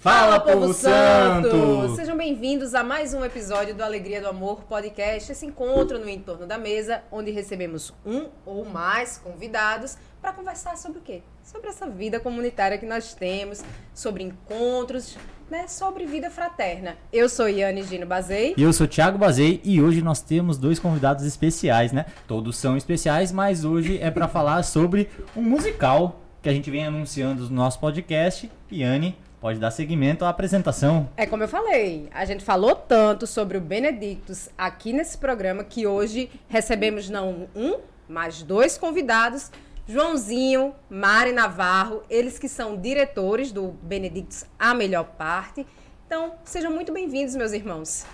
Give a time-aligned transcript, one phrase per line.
[0.00, 1.94] Fala, povo santo!
[1.94, 6.46] Sejam bem-vindos a mais um episódio do Alegria do Amor Podcast, esse encontro no entorno
[6.46, 11.20] da mesa, onde recebemos um ou mais convidados para conversar sobre o quê?
[11.44, 15.18] Sobre essa vida comunitária que nós temos, sobre encontros,
[15.50, 16.96] né, sobre vida fraterna.
[17.12, 18.54] Eu sou Iane Gino Bazei.
[18.56, 22.06] E eu sou Thiago Bazei e hoje nós temos dois convidados especiais, né?
[22.26, 26.86] Todos são especiais, mas hoje é para falar sobre um musical que a gente vem
[26.86, 28.50] anunciando no nosso podcast.
[28.72, 31.08] Iane, pode dar seguimento à apresentação.
[31.16, 35.86] É como eu falei, a gente falou tanto sobre o Benedictus aqui nesse programa que
[35.86, 39.50] hoje recebemos não um, mas dois convidados,
[39.88, 45.66] Joãozinho, Mari Navarro, eles que são diretores do Benedictus A Melhor Parte.
[46.06, 48.04] Então, sejam muito bem-vindos, meus irmãos.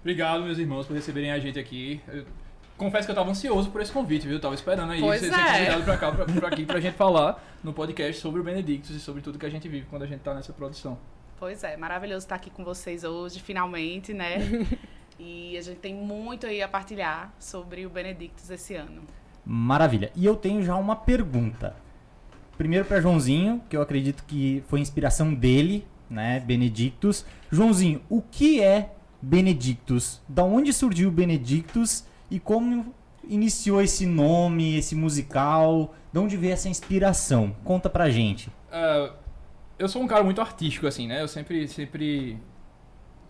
[0.00, 2.00] Obrigado, meus irmãos, por receberem a gente aqui.
[2.08, 2.24] Eu
[2.80, 4.36] confesso que eu estava ansioso por esse convite, viu?
[4.36, 5.30] Eu tava esperando aí pois ser, é.
[5.30, 8.96] ser convidado pra cá, pra, pra aqui, pra gente falar no podcast sobre o Benedictus
[8.96, 10.98] e sobre tudo que a gente vive quando a gente tá nessa produção.
[11.38, 14.38] Pois é, maravilhoso estar aqui com vocês hoje, finalmente, né?
[15.20, 19.02] e a gente tem muito aí a partilhar sobre o Benedictus esse ano.
[19.44, 20.10] Maravilha.
[20.16, 21.76] E eu tenho já uma pergunta.
[22.56, 26.40] Primeiro para Joãozinho, que eu acredito que foi inspiração dele, né?
[26.40, 27.26] Benedictus.
[27.50, 30.20] Joãozinho, o que é Benedictus?
[30.26, 35.94] Da onde surgiu o Benedictus e como iniciou esse nome, esse musical?
[36.12, 37.54] De onde veio essa inspiração?
[37.64, 38.50] Conta pra gente.
[38.70, 39.12] Ah,
[39.78, 41.22] eu sou um cara muito artístico, assim, né?
[41.22, 42.38] Eu sempre, sempre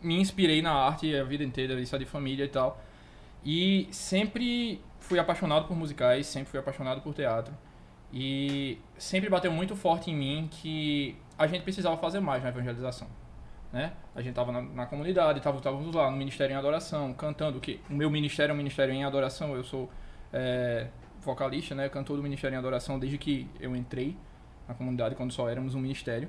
[0.03, 2.83] me inspirei na arte a vida inteira, isso é de família e tal.
[3.45, 7.55] E sempre fui apaixonado por musicais, sempre fui apaixonado por teatro.
[8.13, 13.07] E sempre bateu muito forte em mim que a gente precisava fazer mais na evangelização.
[13.73, 13.93] Né?
[14.15, 17.95] A gente estava na, na comunidade, estávamos lá no Ministério em Adoração, cantando, que o
[17.95, 19.89] meu ministério é um ministério em adoração, eu sou
[20.33, 20.89] é,
[21.21, 21.89] vocalista, né?
[21.89, 24.17] cantor do Ministério em Adoração desde que eu entrei
[24.67, 26.29] na comunidade, quando só éramos um ministério.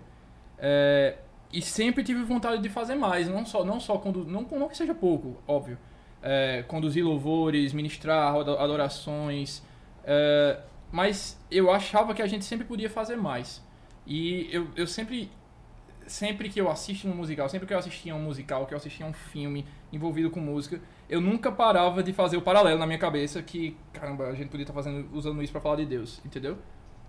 [0.58, 1.18] É,
[1.52, 4.78] e sempre tive vontade de fazer mais, não só, não só quando, não, não que
[4.78, 5.78] seja pouco, óbvio.
[6.22, 9.64] É, conduzir louvores, ministrar ado- adorações,
[10.04, 10.60] é,
[10.92, 13.64] mas eu achava que a gente sempre podia fazer mais.
[14.06, 15.32] E eu, eu sempre,
[16.12, 19.06] sempre que eu assisto um musical, sempre que eu assistia um musical, que eu assistia
[19.06, 20.80] um filme envolvido com música,
[21.10, 24.64] eu nunca parava de fazer o paralelo na minha cabeça que, caramba, a gente podia
[24.64, 26.58] estar fazendo, usando isso pra falar de Deus, entendeu?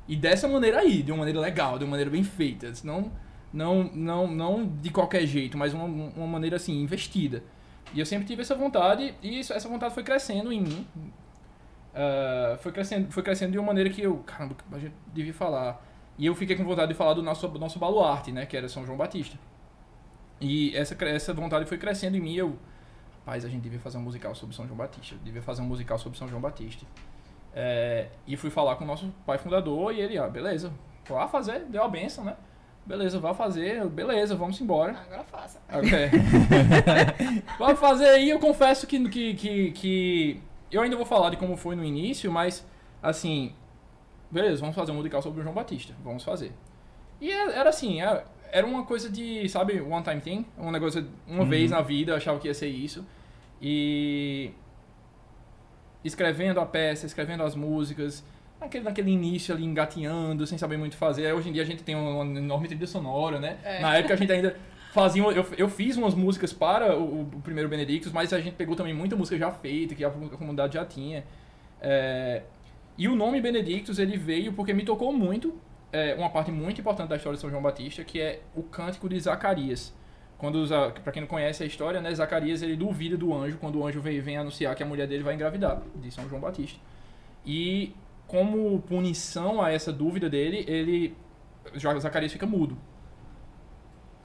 [0.09, 3.11] E dessa maneira aí, de uma maneira legal, de uma maneira bem feita, não,
[3.53, 7.43] não, não, não de qualquer jeito, mas uma, uma maneira assim, investida.
[7.95, 10.87] E eu sempre tive essa vontade, e isso- essa vontade foi crescendo em mim.
[11.95, 15.83] Ah, foi, crescendo, foi crescendo de uma maneira que eu, caramba, a gente devia falar.
[16.19, 18.69] E eu fiquei com vontade de falar do nosso, do nosso baluarte, né, que era
[18.69, 19.39] São João Batista.
[20.41, 22.59] E essa, essa vontade foi crescendo em mim, eu,
[23.21, 25.99] rapaz, a gente devia fazer um musical sobre São João Batista, devia fazer um musical
[25.99, 26.85] sobre São João Batista.
[27.55, 30.73] É, e fui falar com o nosso pai fundador e ele, ah, beleza,
[31.09, 32.37] vá fazer, deu a benção, né?
[32.85, 34.97] Beleza, vá fazer, beleza, vamos embora.
[35.07, 35.61] Agora faça.
[35.73, 36.11] Ok.
[37.57, 41.57] Vamos fazer aí, eu confesso que, que, que, que eu ainda vou falar de como
[41.57, 42.67] foi no início, mas
[43.01, 43.55] assim,
[44.33, 46.53] beleza, vamos fazer um musical sobre o João Batista, vamos fazer.
[47.21, 51.07] E é- era assim, é- era uma coisa de, sabe, one time thing, um negócio
[51.29, 51.49] uma Uhum.
[51.49, 53.05] vez na vida, eu achava que ia ser isso.
[53.61, 54.51] E
[56.05, 58.25] escrevendo a peça, escrevendo as músicas,
[58.61, 61.33] naquele, naquele início ali engateando, sem saber muito fazer.
[61.33, 63.59] Hoje em dia a gente tem uma enorme trilha sonora, né?
[63.63, 63.81] É.
[63.81, 64.57] Na época a gente ainda
[64.93, 65.23] fazia.
[65.23, 68.93] Eu, eu fiz umas músicas para o, o primeiro Benedictus, mas a gente pegou também
[68.95, 71.25] muita música já feita, que a comunidade já tinha.
[71.81, 72.43] É,
[72.97, 75.55] e o nome Benedictus ele veio porque me tocou muito
[75.93, 79.09] é, uma parte muito importante da história de São João Batista, que é o cântico
[79.09, 79.95] de Zacarias.
[80.39, 80.67] Quando
[81.05, 84.01] para quem não conhece a história, né, Zacarias ele duvida do anjo quando o anjo
[84.01, 86.81] vem, vem anunciar que a mulher dele vai engravidar de São João Batista.
[87.47, 87.95] E
[88.27, 91.15] como punição a essa dúvida dele, ele
[92.01, 92.77] Zacarias fica mudo.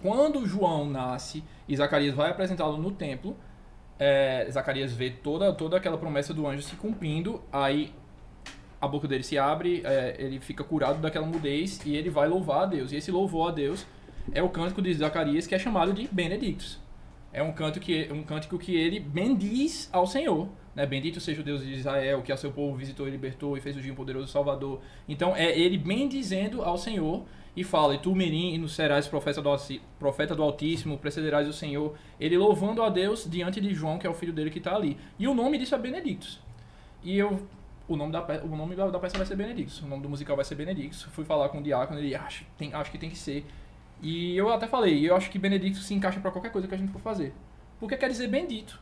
[0.01, 3.35] Quando João nasce e Zacarias vai apresentá-lo no templo,
[3.99, 7.93] é, Zacarias vê toda, toda aquela promessa do anjo se cumprindo, aí
[8.79, 12.63] a boca dele se abre, é, ele fica curado daquela mudez e ele vai louvar
[12.63, 12.91] a Deus.
[12.91, 13.85] E esse louvor a Deus
[14.31, 16.79] é o cântico de Zacarias que é chamado de Benedictus.
[17.33, 20.85] É um canto que um cântico que ele bendiz ao Senhor, né?
[20.85, 23.75] Bendito seja o Deus de Israel, que a seu povo visitou e libertou e fez
[23.75, 24.79] o dia um poderoso Salvador.
[25.07, 27.25] Então é ele bendizendo ao Senhor
[27.55, 29.49] e fala: "E tu, Merim, e serás profeta do,
[29.99, 31.95] profeta do Altíssimo, precederás o Senhor".
[32.19, 34.97] Ele louvando a Deus diante de João, que é o filho dele que está ali.
[35.19, 36.39] E o nome disso é Benedictus.
[37.03, 37.41] E eu
[37.87, 40.35] o nome da pe- o nome da, peça vai ser Benedictus, o nome do musical
[40.35, 41.03] vai ser Benedictus.
[41.03, 43.45] Fui falar com o diácono, ele acho, tem, acho que tem que ser.
[44.01, 46.77] E eu até falei, eu acho que Benedictus se encaixa para qualquer coisa que a
[46.77, 47.33] gente for fazer.
[47.79, 48.79] Porque quer dizer bendito.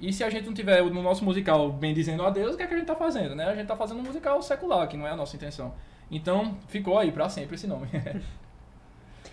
[0.00, 2.66] E se a gente não tiver no nosso musical bendizendo a Deus, o que é
[2.66, 3.44] que a gente tá fazendo, né?
[3.44, 5.74] A gente tá fazendo um musical secular, que não é a nossa intenção.
[6.10, 7.86] Então, ficou aí pra sempre esse nome.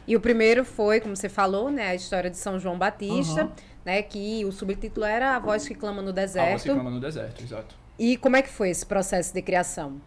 [0.06, 3.52] E o primeiro foi, como você falou, né, a história de São João Batista, Uhum.
[3.84, 6.74] né, que o subtítulo era A Voz que Clama no A voz que Deserto.
[6.74, 7.76] clama no deserto, exato.
[8.00, 10.00] E como é que foi esse processo de criação?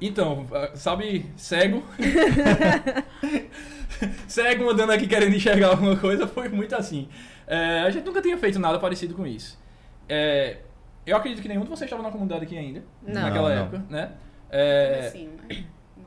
[0.00, 1.82] Então, ah, sabe, cego.
[4.28, 7.08] cego andando aqui querendo enxergar alguma coisa, foi muito assim.
[7.46, 9.58] É, a gente nunca tinha feito nada parecido com isso.
[10.08, 10.58] É,
[11.06, 13.22] eu acredito que nenhum de vocês estava na comunidade aqui ainda, Não.
[13.22, 13.62] naquela Não, não.
[13.62, 14.12] época, né?
[14.50, 15.30] É, Assim?
[15.96, 16.04] Não.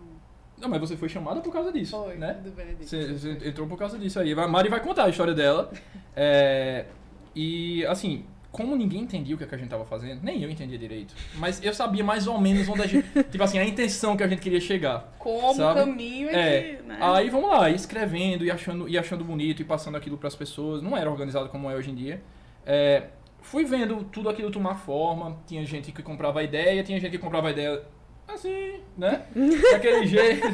[0.59, 2.33] não, mas você foi chamada por causa disso, Foi, né?
[2.43, 2.87] do Benedito.
[2.87, 4.33] Você, você entrou por causa disso aí.
[4.33, 5.71] A Mari vai contar a história dela.
[6.15, 6.85] É,
[7.35, 10.49] e, assim, como ninguém entendia o que, é que a gente tava fazendo, nem eu
[10.49, 11.13] entendia direito.
[11.35, 13.07] Mas eu sabia mais ou menos onde a gente.
[13.29, 15.13] tipo assim, a intenção que a gente queria chegar.
[15.19, 15.79] Como Sabe?
[15.79, 16.97] o caminho É, que, né?
[16.99, 20.81] aí vamos lá, escrevendo e achando, e achando bonito e passando aquilo pras pessoas.
[20.81, 22.21] Não era organizado como é hoje em dia.
[22.65, 23.03] É,
[23.41, 25.37] fui vendo tudo aquilo tomar forma.
[25.45, 27.83] Tinha gente que comprava a ideia, tinha gente que comprava a ideia
[28.27, 29.23] assim, né?
[29.71, 30.47] Daquele jeito.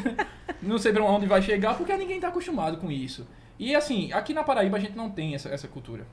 [0.61, 3.27] Não sei pra onde vai chegar, porque ninguém tá acostumado com isso.
[3.57, 6.05] E assim, aqui na Paraíba a gente não tem essa, essa cultura.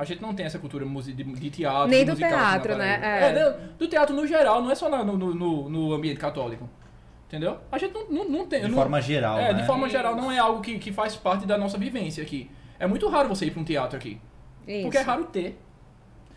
[0.00, 1.88] A gente não tem essa cultura de, teatro.
[1.90, 3.00] Nem do musical teatro, né?
[3.02, 3.24] É.
[3.38, 6.66] É, do, teatro no geral, não é só no, no, no ambiente católico.
[7.28, 7.58] Entendeu?
[7.70, 8.62] A gente não, não, não tem.
[8.62, 9.60] De não- forma geral, É, né?
[9.60, 12.50] de forma geral, não é algo que, que faz parte da nossa vivência aqui.
[12.78, 14.18] É muito raro você ir pra um teatro aqui.
[14.66, 14.82] Isso.
[14.84, 15.60] Porque é raro ter.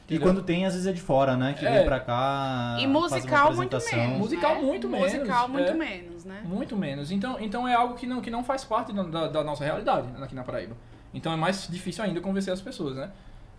[0.09, 0.21] E Entendeu?
[0.33, 1.53] quando tem, às vezes é de fora, né?
[1.57, 1.71] Que É.
[1.71, 2.75] vem pra cá.
[2.77, 4.17] E faz uma musical muito menos.
[4.17, 4.61] Musical né?
[4.61, 5.73] muito menos, Musical muito é.
[5.73, 6.41] menos, né?
[6.43, 7.11] Muito menos.
[7.11, 10.09] Então, então é algo que não, que não faz parte da, da- da nossa realidade
[10.21, 10.75] aqui na Paraíba.
[11.13, 13.09] Então é mais difícil ainda convencer as pessoas, né?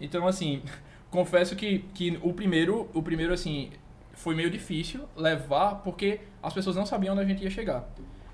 [0.01, 0.63] Então, assim,
[1.11, 3.71] confesso que, que o primeiro, o primeiro, assim,
[4.15, 7.89] foi meio difícil levar porque as pessoas não sabiam onde a gente ia chegar.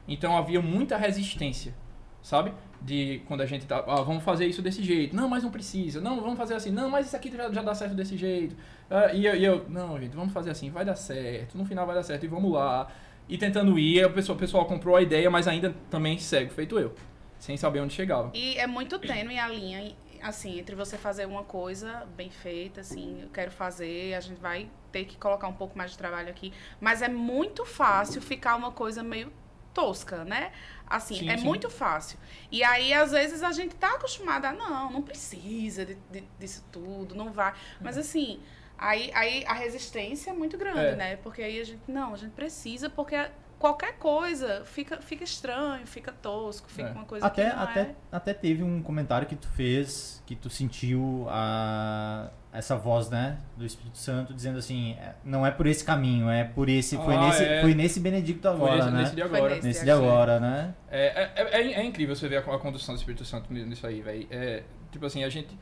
[0.06, 1.74] Então havia muita resistência,
[2.22, 2.52] sabe?
[2.82, 5.14] De quando a gente tá, ah, vamos fazer isso desse jeito.
[5.14, 6.00] Não, mas não precisa.
[6.00, 6.70] Não, vamos fazer assim.
[6.70, 8.56] Não, mas isso aqui já, já dá certo desse jeito.
[8.90, 11.56] Ah, e, eu, e eu, não, gente, vamos fazer assim, vai dar certo.
[11.56, 12.88] No final vai dar certo e vamos lá.
[13.28, 16.78] E tentando ir, o pessoal, o pessoal comprou a ideia, mas ainda também cego, feito
[16.78, 16.92] eu.
[17.38, 18.32] Sem saber onde chegava.
[18.34, 23.22] E é muito tênue a linha, assim, entre você fazer uma coisa bem feita, assim,
[23.22, 26.52] eu quero fazer, a gente vai ter que colocar um pouco mais de trabalho aqui,
[26.80, 29.32] mas é muito fácil ficar uma coisa meio
[29.72, 30.52] tosca, né?
[30.86, 31.44] Assim, Sim, é sim.
[31.44, 32.18] muito fácil.
[32.50, 36.64] E aí, às vezes, a gente tá acostumada a, não, não precisa de- de- disso
[36.72, 37.54] tudo, não vai.
[37.80, 38.40] Mas, assim,
[38.76, 40.96] aí, aí a resistência é muito grande, É.
[40.96, 41.16] né?
[41.16, 43.14] Porque aí a gente, não, a gente precisa, porque
[43.60, 46.92] qualquer coisa fica, fica estranho, fica tosco, fica É.
[46.92, 47.94] uma coisa Até, que não até, é...
[48.10, 53.64] até teve um comentário que tu fez, que tu sentiu a, essa voz, né, do
[53.66, 57.26] Espírito Santo, dizendo assim, é, não é por esse caminho, é por esse, foi, Ah,
[57.26, 57.60] nesse, é.
[57.60, 58.98] foi nesse Benedicto Foi agora, nesse, né?
[59.02, 59.54] nesse de Foi agora.
[59.56, 59.66] nesse.
[59.68, 60.74] Nesse de agora, né?
[60.90, 64.00] É, é, é, é incrível você ver a, a condução do Espírito Santo nisso aí,
[64.00, 64.26] velho.
[64.30, 65.56] É, tipo assim, a gente.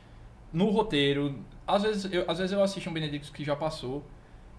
[0.50, 4.03] No roteiro, às vezes, eu, às vezes eu assisto um Benedictus que já passou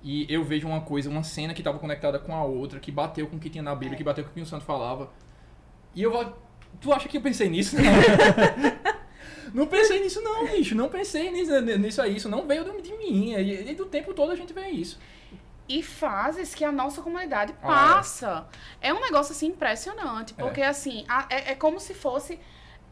[0.03, 3.27] e eu vejo uma coisa, uma cena que estava conectada com a outra, que bateu
[3.27, 5.09] com o que tinha na Bíblia, que bateu com o que o santo falava.
[5.95, 6.37] E eu vou.
[6.79, 7.75] Tu acha que eu pensei nisso?
[9.53, 10.75] não pensei nisso, não, bicho.
[10.75, 12.15] Não pensei nisso, nisso aí.
[12.15, 13.33] Isso não veio de mim.
[13.33, 14.99] E, e do tempo todo a gente vê isso.
[15.67, 18.47] E fases que a nossa comunidade Ah, passa.
[18.81, 18.91] é.
[18.93, 22.39] um negócio assim impressionante, porque assim, a- é, é como se fosse.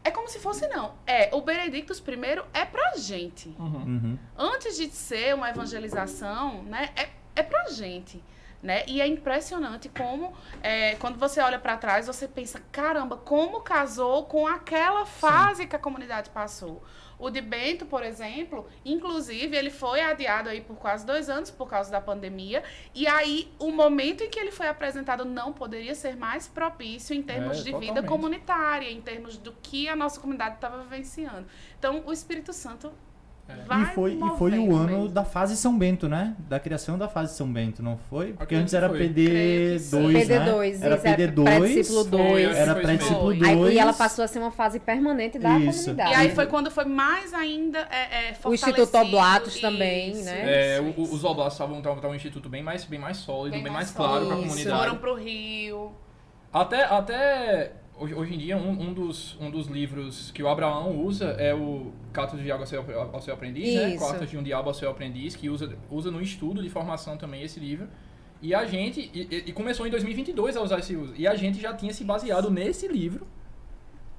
[0.04, 0.94] É como se fosse, não.
[1.06, 3.54] É, o Benedictus primeiro é pra gente.
[3.58, 4.18] Uhum.
[4.36, 8.22] Antes de ser uma evangelização, né, é, é pra gente.
[8.60, 8.82] Né?
[8.88, 14.24] E é impressionante como, é, quando você olha pra trás, você pensa: caramba, como casou
[14.24, 16.82] com aquela fase que a comunidade passou.
[17.18, 21.68] O de Bento, por exemplo, inclusive, ele foi adiado aí por quase dois anos por
[21.68, 22.62] causa da pandemia.
[22.94, 27.22] E aí, o momento em que ele foi apresentado não poderia ser mais propício em
[27.22, 28.06] termos É, de vida totalmente.
[28.08, 31.46] comunitária, em termos do que a nossa comunidade estava vivenciando.
[31.78, 32.92] Então, o Espírito Santo
[33.48, 33.82] É.
[33.82, 35.08] E foi, e foi o ano mesmo.
[35.08, 36.34] da fase São Bento, né?
[36.48, 38.34] Da criação da fase São Bento, não foi?
[38.34, 39.08] Porque antes era que foi.
[39.08, 39.96] Creio que sim.
[39.98, 40.20] PD2, né?
[40.46, 41.44] PD2, Era é PD2.
[41.44, 42.44] pré-discípulo Foi, 2.
[42.46, 43.48] acho que Era pré-discípulo isso 2.
[43.50, 43.64] mesmo.
[43.64, 45.80] Aí, e ela passou a ser uma fase permanente da Isso.
[45.80, 46.10] comunidade.
[46.10, 50.76] E aí foi quando foi mais ainda é, é, O Instituto Oblatos isso, também, né?
[50.76, 53.72] É, o- os oblatos estavam estavam um instituto bem mais, bem mais sólido, bem, Bem
[53.72, 54.78] mais, mais claro para a comunidade.
[54.78, 55.92] Foram pro Rio.
[56.52, 61.26] Até, até hoje, em dia, um, um, dos, um dos livros que o Abraão usa
[61.38, 63.94] é o Cartas de Diabo ao seu, ao seu Aprendiz, né?
[63.94, 64.06] Isso.
[64.06, 67.42] Cartas de um Diabo ao seu Aprendiz, que usa, usa no estudo de formação também
[67.42, 67.88] esse livro.
[68.40, 71.12] E a gente, e, e- começou em 2022 a usar esse uso.
[71.16, 73.26] E a gente já tinha se baseado nesse livro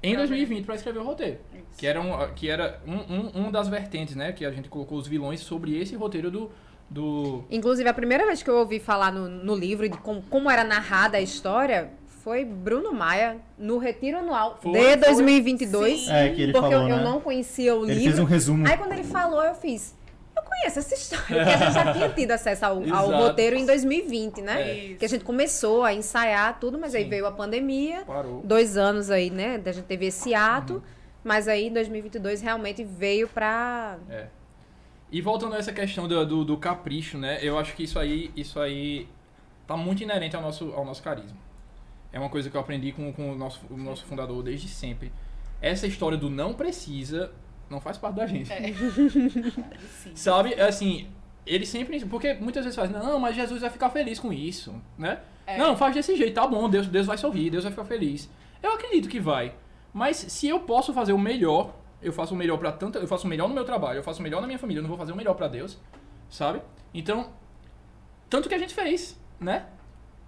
[0.02, 1.38] em Pra 2020 para escrever o roteiro.
[1.54, 1.78] Isso.
[1.78, 4.32] Que era, um, que era um, um, um das vertentes, né?
[4.32, 6.50] Que a gente colocou os vilões sobre esse roteiro do...
[6.88, 10.50] do Inclusive, a primeira vez que eu ouvi falar no, no livro de como, como
[10.50, 11.90] era narrada a história
[12.22, 14.96] foi Bruno Maia, no Retiro Anual Foi, de foi.
[14.96, 16.00] 2022.
[16.00, 16.12] Sim.
[16.12, 17.04] É, que ele porque falou, eu, eu né?
[17.04, 18.04] não conhecia o Ele livro.
[18.08, 18.68] fez um resumo.
[18.68, 19.96] Aí quando ele falou, eu fiz.
[20.36, 23.66] Eu conhece essa história, porque a gente já tinha tido acesso ao, ao roteiro em
[23.66, 24.92] 2020, né?
[24.92, 24.94] É.
[24.94, 27.10] Que a gente começou a ensaiar tudo, mas aí Sim.
[27.10, 28.40] veio a pandemia, Parou.
[28.44, 29.60] dois anos aí, né?
[29.64, 30.82] A gente teve esse ato,
[31.24, 33.98] mas aí em 2022 realmente veio pra.
[34.08, 34.26] É.
[35.12, 37.38] E voltando a essa questão do, do, do capricho, né?
[37.42, 39.08] Eu acho que isso aí, isso aí
[39.66, 41.36] tá muito inerente ao nosso, ao nosso carisma.
[42.12, 45.12] É uma coisa que eu aprendi com, com o, nosso, o nosso fundador desde sempre.
[45.60, 47.32] Essa história do não precisa
[47.70, 48.52] não faz parte da gente.
[48.52, 48.74] É.
[50.14, 50.54] Sabe?
[50.54, 51.08] É Assim,
[51.46, 52.04] ele sempre.
[52.06, 55.20] Porque muitas vezes faz, não, mas Jesus vai ficar feliz com isso, né?
[55.46, 55.56] É.
[55.56, 58.28] Não, faz desse jeito, tá bom, Deus, Deus vai sorrir, Deus vai ficar feliz.
[58.62, 59.54] Eu acredito que vai.
[59.92, 63.26] Mas se eu posso fazer o melhor, eu faço o melhor para tanto, eu faço
[63.26, 64.98] o melhor no meu trabalho, eu faço o melhor na minha família, eu não vou
[64.98, 65.78] fazer o melhor para Deus,
[66.28, 66.60] sabe?
[66.94, 67.30] Então,
[68.28, 69.66] tanto que a gente fez, né?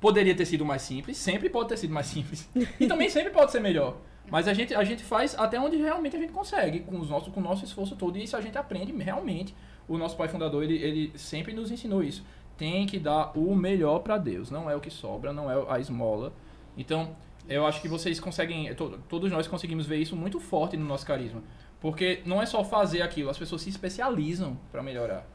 [0.02, 2.50] Poderia ter sido mais simples, sempre pode ter sido mais simples.
[2.80, 3.96] E também sempre pode ser melhor.
[4.28, 7.32] Mas a gente, a gente faz até onde realmente a gente consegue, com, os nossos,
[7.32, 8.18] com o nosso esforço todo.
[8.18, 9.54] E isso a gente aprende realmente.
[9.86, 12.24] O nosso pai fundador, ele, ele sempre nos ensinou isso.
[12.58, 14.50] Tem que dar o melhor para Deus.
[14.50, 16.32] Não é o que sobra, não é a esmola.
[16.76, 17.14] Então,
[17.48, 21.06] eu acho que vocês conseguem, to- todos nós conseguimos ver isso muito forte no nosso
[21.06, 21.42] carisma.
[21.80, 25.26] Porque não é só fazer aquilo, as pessoas se especializam para melhorar.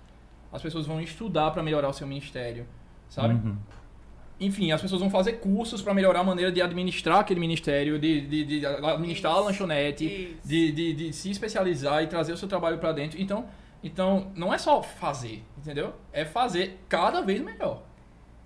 [0.52, 2.66] As pessoas vão estudar para melhorar o seu ministério,
[3.10, 3.34] sabe?
[3.34, 3.58] Uhum.
[4.39, 8.22] Enfim, as pessoas vão fazer cursos para melhorar a maneira de administrar aquele ministério, de,
[8.22, 10.48] de, de administrar a Isso, lanchonete, isso.
[10.48, 13.20] de, de, de se especializar e trazer o seu trabalho para dentro.
[13.20, 13.46] Então,
[13.84, 15.94] então, não é só fazer, entendeu?
[16.13, 17.82] É fazer cada vez melhor.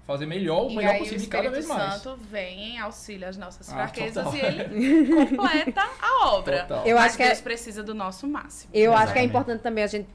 [0.08, 1.94] Fazer melhor, o E melhor aí possível o cada vez mais.
[2.02, 4.36] Santo vem em auxílio às nossas Ah, fraquezas total.
[4.36, 6.62] e ele completa a obra.
[6.64, 6.86] Total.
[6.88, 8.72] Eu Mas acho que é- Deus precisa do nosso máximo.
[8.74, 9.30] Eu acho que é Exatamente.
[9.30, 10.08] importante também a gente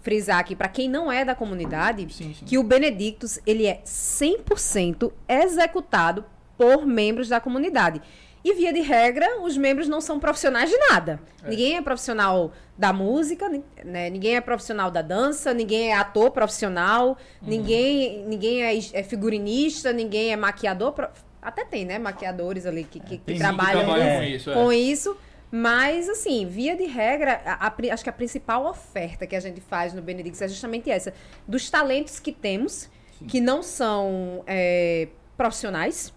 [0.00, 2.44] frisar aqui, pra quem não é da comunidade, Sim, sim.
[2.44, 6.24] que o Benedictus ele é 100% executado
[6.56, 8.00] por membros da comunidade.
[8.44, 11.20] E via de regra, os membros não são profissionais de nada.
[11.44, 11.50] É.
[11.50, 13.48] Ninguém é profissional da música,
[13.84, 14.08] né?
[14.08, 17.08] ninguém é profissional da dança, ninguém é ator profissional,
[17.42, 17.48] Uhum.
[17.48, 21.10] ninguém, ninguém é, é figurinista, ninguém é maquiador.
[21.42, 21.98] Até tem, né?
[21.98, 24.16] Maquiadores ali que, que- que sim que trabalham trabalham É.
[24.18, 24.54] com isso, é.
[24.54, 25.16] com isso.
[25.50, 29.60] Mas, assim, via de regra, a- a acho que a principal oferta que a gente
[29.60, 31.14] faz no Benedictus é justamente essa.
[31.46, 32.88] Dos talentos que temos,
[33.18, 33.26] Sim.
[33.26, 36.12] que não são é, profissionais,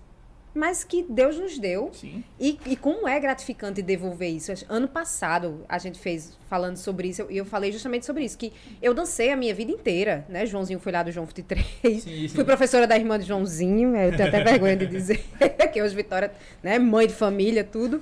[0.54, 1.90] mas que Deus nos deu.
[1.94, 2.24] Sim.
[2.40, 4.52] E, e como é gratificante devolver isso.
[4.68, 8.52] Ano passado, a gente fez falando sobre isso, e eu, falei justamente sobre isso, que
[8.82, 10.46] eu dancei a minha vida inteira, né?
[10.46, 11.66] Joãozinho foi lá do João 23.
[11.82, 12.28] Sim, sim.
[12.28, 15.24] Fui professora da irmã de Joãozinho, eu tenho até vergonha de dizer
[15.72, 16.32] que hoje Vitória,
[16.62, 18.02] né, mãe de família, tudo.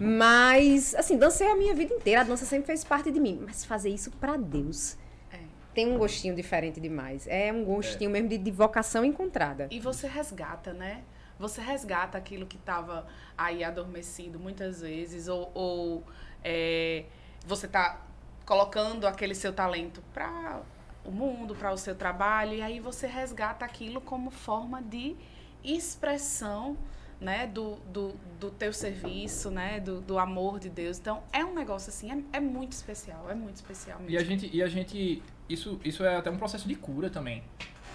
[0.00, 3.40] Mas, assim, dancei a minha vida inteira, a dança sempre fez parte de mim.
[3.46, 4.96] Mas fazer isso pra Deus
[5.32, 5.36] É.
[5.74, 7.26] tem um gostinho diferente demais.
[7.28, 9.68] É um gostinho mesmo de, de vocação encontrada.
[9.70, 11.02] E você resgata, né?
[11.38, 16.04] Você resgata aquilo que estava aí adormecido muitas vezes, ou, ou,
[16.42, 17.04] é,
[17.46, 18.00] você está
[18.44, 20.60] colocando aquele seu talento para
[21.04, 25.16] o mundo, para o seu trabalho, e aí você resgata aquilo como forma de
[25.62, 26.76] expressão
[27.20, 30.98] né, do, do, do teu serviço, né, do, do amor de Deus.
[30.98, 34.12] Então, é um negócio assim, é, é muito especial, é muito especial mesmo.
[34.12, 37.42] E a gente, e a gente isso, isso é até um processo de cura também.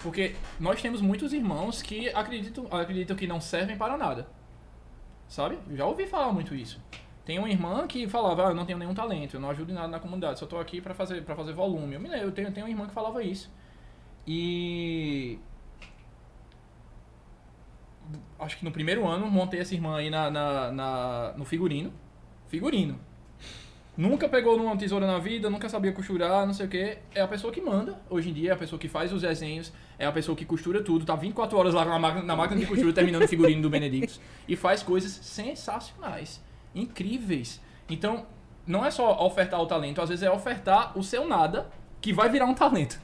[0.02, 4.28] Porque nós temos muitos irmãos que acreditam, acreditam que não servem para nada.
[5.28, 5.58] Sabe?
[5.70, 6.80] Eu já ouvi falar muito isso.
[7.24, 9.74] Tem uma irmã que falava, ah, eu não tenho nenhum talento, eu não ajudo em
[9.74, 11.94] nada na comunidade, só tô aqui para fazer, pra fazer volume.
[11.94, 13.50] Eu me lembro, eu tenho, tenho uma irmã que falava isso.
[14.26, 15.38] E.
[18.38, 21.92] Acho que no primeiro ano montei essa irmã aí na, na, na- no figurino.
[22.48, 22.98] Figurino.
[23.94, 26.96] Nunca pegou numa tesoura na vida, nunca sabia costurar, não sei o que.
[27.14, 29.70] É a pessoa que manda, hoje em dia, é a pessoa que faz os desenhos,
[29.98, 32.66] é a pessoa que costura tudo, tá 24 horas lá na máquina, na máquina de
[32.66, 34.18] costura terminando o figurino do Benedictus.
[34.48, 36.42] E faz coisas sensacionais,
[36.74, 37.60] incríveis.
[37.88, 38.26] Então,
[38.66, 41.70] não é só ofertar o talento, às vezes é ofertar o seu nada,
[42.00, 42.98] que vai virar um talento.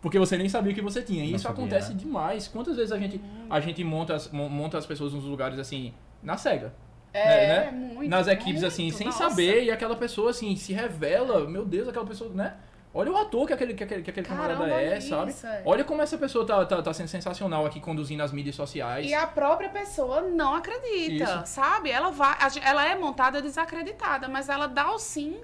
[0.00, 1.24] Porque você nem sabia que você tinha.
[1.24, 1.98] E Não isso sabia, acontece né?
[1.98, 2.48] demais.
[2.48, 5.94] Quantas vezes a gente, a gente monta, as, mon- monta as pessoas nos lugares assim,
[6.22, 6.74] na cega?
[7.12, 7.70] É, né?
[7.70, 8.08] muito.
[8.08, 9.28] nas equipes muito, assim, sem nossa.
[9.30, 12.54] saber, e aquela pessoa assim se revela, meu Deus, aquela pessoa, né?
[12.94, 15.30] Olha o ator que aquele, que aquele, que aquele camarada Caramba, é, olha sabe?
[15.30, 15.62] isso, é.
[15.64, 19.06] Olha como essa pessoa tá, tá, tá sendo sensacional aqui conduzindo as mídias sociais.
[19.06, 21.42] E a própria pessoa não acredita, Isso.
[21.46, 21.90] sabe?
[21.90, 25.40] Ela vai, ela é montada desacreditada, mas ela dá o sim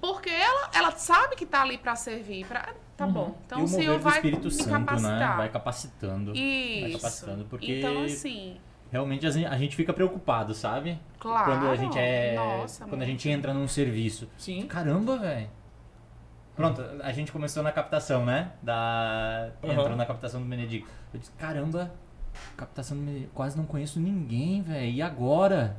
[0.00, 3.12] porque ela, ela sabe que tá ali pra servir, para tá Uhum.
[3.12, 3.38] bom.
[3.46, 5.30] Então e o o Senhor vai Espírito me Santo, capacitar.
[5.30, 5.36] né?
[5.36, 6.32] Vai capacitando.
[6.32, 6.98] Vai Isso.
[6.98, 8.60] capacitando, porque Então assim,
[8.92, 11.00] realmente a gente- a gente fica preocupado, sabe?
[11.18, 11.50] claro.
[11.52, 12.34] Quando a gente é.
[12.36, 14.28] Nossa, quando a gente entra num serviço.
[14.36, 14.66] Sim.
[14.66, 15.48] Caramba, velho.
[16.54, 18.52] Pronto, a gente começou na captação, né?
[18.62, 19.48] Da.
[19.62, 19.72] Uhum.
[19.72, 20.90] Entrou na captação do Benedicto.
[21.14, 21.90] Eu disse, caramba,
[22.56, 23.32] captação do Benedicto.
[23.32, 24.90] Quase não conheço ninguém, velho.
[24.90, 25.76] E agora?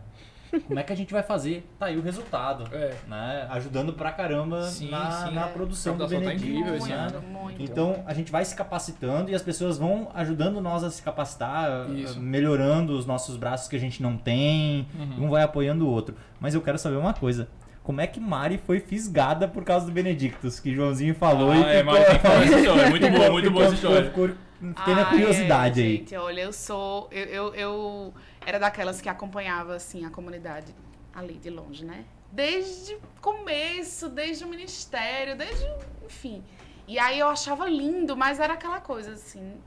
[0.61, 1.67] Como é que a gente vai fazer?
[1.79, 2.65] Tá aí o resultado.
[2.73, 2.93] É.
[3.07, 3.47] Né?
[3.49, 5.51] Ajudando pra caramba Sim, na, sim, na é.
[5.51, 6.45] produção do tá Benedito.
[6.49, 6.95] incrível esse né?
[6.95, 7.21] ano.
[7.21, 7.61] muito.
[7.61, 11.89] Então a gente vai se capacitando e as pessoas vão ajudando nós a se capacitar,
[11.91, 12.19] Isso.
[12.19, 15.25] melhorando os nossos braços que a gente não tem, Uhum.
[15.25, 16.15] um vai apoiando o outro.
[16.39, 17.47] Mas eu quero saber uma coisa.
[17.83, 20.57] Como é que Mari foi fisgada por causa do Benedictus?
[20.59, 21.93] Que Joãozinho falou Ah, e é, ficou...
[21.93, 22.89] mas tem que falar essa história.
[22.89, 24.09] Muito boa, ficou- muito boa essa ficou- história.
[24.09, 25.97] ficou- Fiquei na Ai, curiosidade é, aí.
[25.97, 27.09] Gente, olha, eu sou.
[27.11, 28.13] Eu, eu, eu
[28.45, 30.73] era daquelas que acompanhava, assim, a comunidade
[31.13, 32.05] ali de longe, né?
[32.31, 35.65] Desde o começo, desde o ministério, desde.
[36.05, 36.43] Enfim.
[36.87, 39.61] E aí eu achava lindo, mas era aquela coisa assim.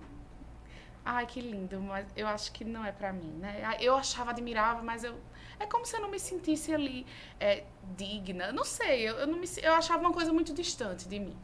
[1.04, 3.76] Ai, que lindo, mas eu acho que não é pra mim, né?
[3.78, 5.14] Eu achava admirável, mas eu.
[5.58, 7.06] É como se eu não me sentisse ali
[7.38, 7.64] é,
[7.96, 8.52] digna.
[8.52, 11.36] Não sei, eu, eu, não me, eu achava uma coisa muito distante de mim.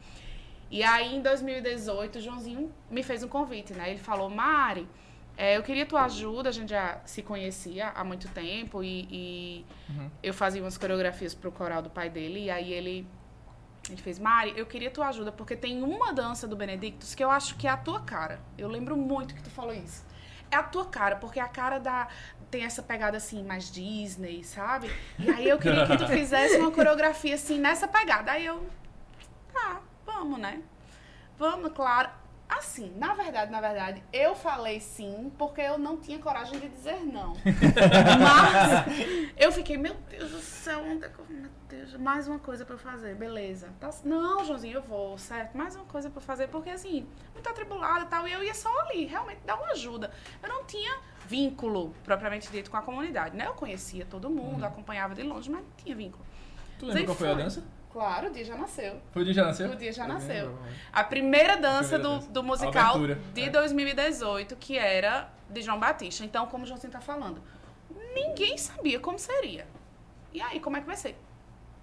[0.73, 3.91] E aí, em 2018, o Joãozinho me fez um convite, né?
[3.91, 4.87] Ele falou, Mari,
[5.37, 9.65] é, eu queria tua ajuda, a gente já se conhecia há muito tempo e, e
[9.89, 10.09] Uhum.
[10.23, 13.07] eu fazia umas coreografias pro coral do pai dele, e aí ele,
[13.87, 17.29] ele fez, Mari, eu queria tua ajuda, porque tem uma dança do Benedictus que eu
[17.29, 18.39] acho que é a tua cara.
[18.57, 20.03] Eu lembro muito que tu falou isso.
[20.49, 22.07] É a tua cara, porque a cara da.
[22.49, 24.89] Tem essa pegada assim, mais Disney, sabe?
[25.19, 28.31] E aí eu queria que tu fizesse uma coreografia assim, nessa pegada.
[28.31, 28.63] Aí eu.
[29.51, 29.81] Tá,
[30.13, 30.61] vamos, né?
[31.37, 32.09] Vamos, claro.
[32.47, 36.99] Assim, na verdade, na verdade, eu falei sim, porque eu não tinha coragem de dizer
[37.03, 37.33] não.
[38.21, 41.25] Mas eu fiquei, meu Deus do céu, onde é que eu...
[41.27, 43.69] Meu Deus, mais uma coisa pra eu fazer, beleza.
[43.79, 43.89] Tá...
[44.03, 45.57] Não, Joãozinho, eu vou, certo?
[45.57, 48.53] Mais uma coisa pra eu fazer, porque assim, muito atribulada e tal, e eu ia
[48.53, 50.11] só ali, realmente, dar uma ajuda.
[50.43, 53.47] Eu não tinha vínculo, propriamente dito, com a comunidade, né?
[53.47, 56.23] Eu conhecia todo mundo, acompanhava de longe, mas não tinha vínculo.
[56.77, 57.63] Tu lembra qual foi a dança?
[57.93, 58.99] Claro, o dia já nasceu.
[59.11, 59.69] Foi o dia já nasceu?
[59.69, 60.45] O dia já Eu nasceu.
[60.47, 60.59] lembro.
[60.91, 62.31] A primeira dança primeira do, dança.
[62.31, 63.49] do musical Abertura, de é.
[63.51, 66.25] 2018, que era de João Batista.
[66.25, 67.39] Então, como o Joãozinho tá falando,
[68.15, 69.67] ninguém sabia como seria.
[70.33, 71.15] E aí, como é que vai ser?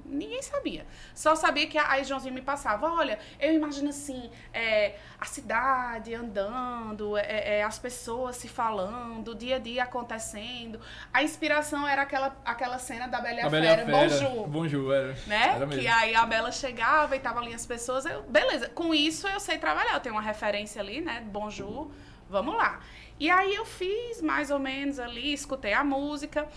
[0.05, 0.87] Ninguém sabia.
[1.15, 7.17] Só sabia que aí Joãozinho me passava, olha, eu imagino assim, é, a cidade andando,
[7.17, 10.81] é, é, as pessoas se falando, o dia a dia acontecendo.
[11.13, 13.99] A inspiração era aquela, aquela cena da Bela e a, A a Fera, Fera.
[13.99, 15.17] Bonjour Bonjour, era.
[15.27, 15.55] né?
[15.57, 15.67] Era.
[15.67, 18.05] Que aí a Bela chegava e tava ali as pessoas.
[18.05, 19.95] Eu, beleza, com isso eu sei trabalhar.
[19.95, 21.23] Eu tenho uma referência ali, né?
[21.27, 21.91] Bonjour,
[22.29, 22.81] vamos lá.
[23.19, 26.49] E aí eu fiz mais ou menos ali, escutei a música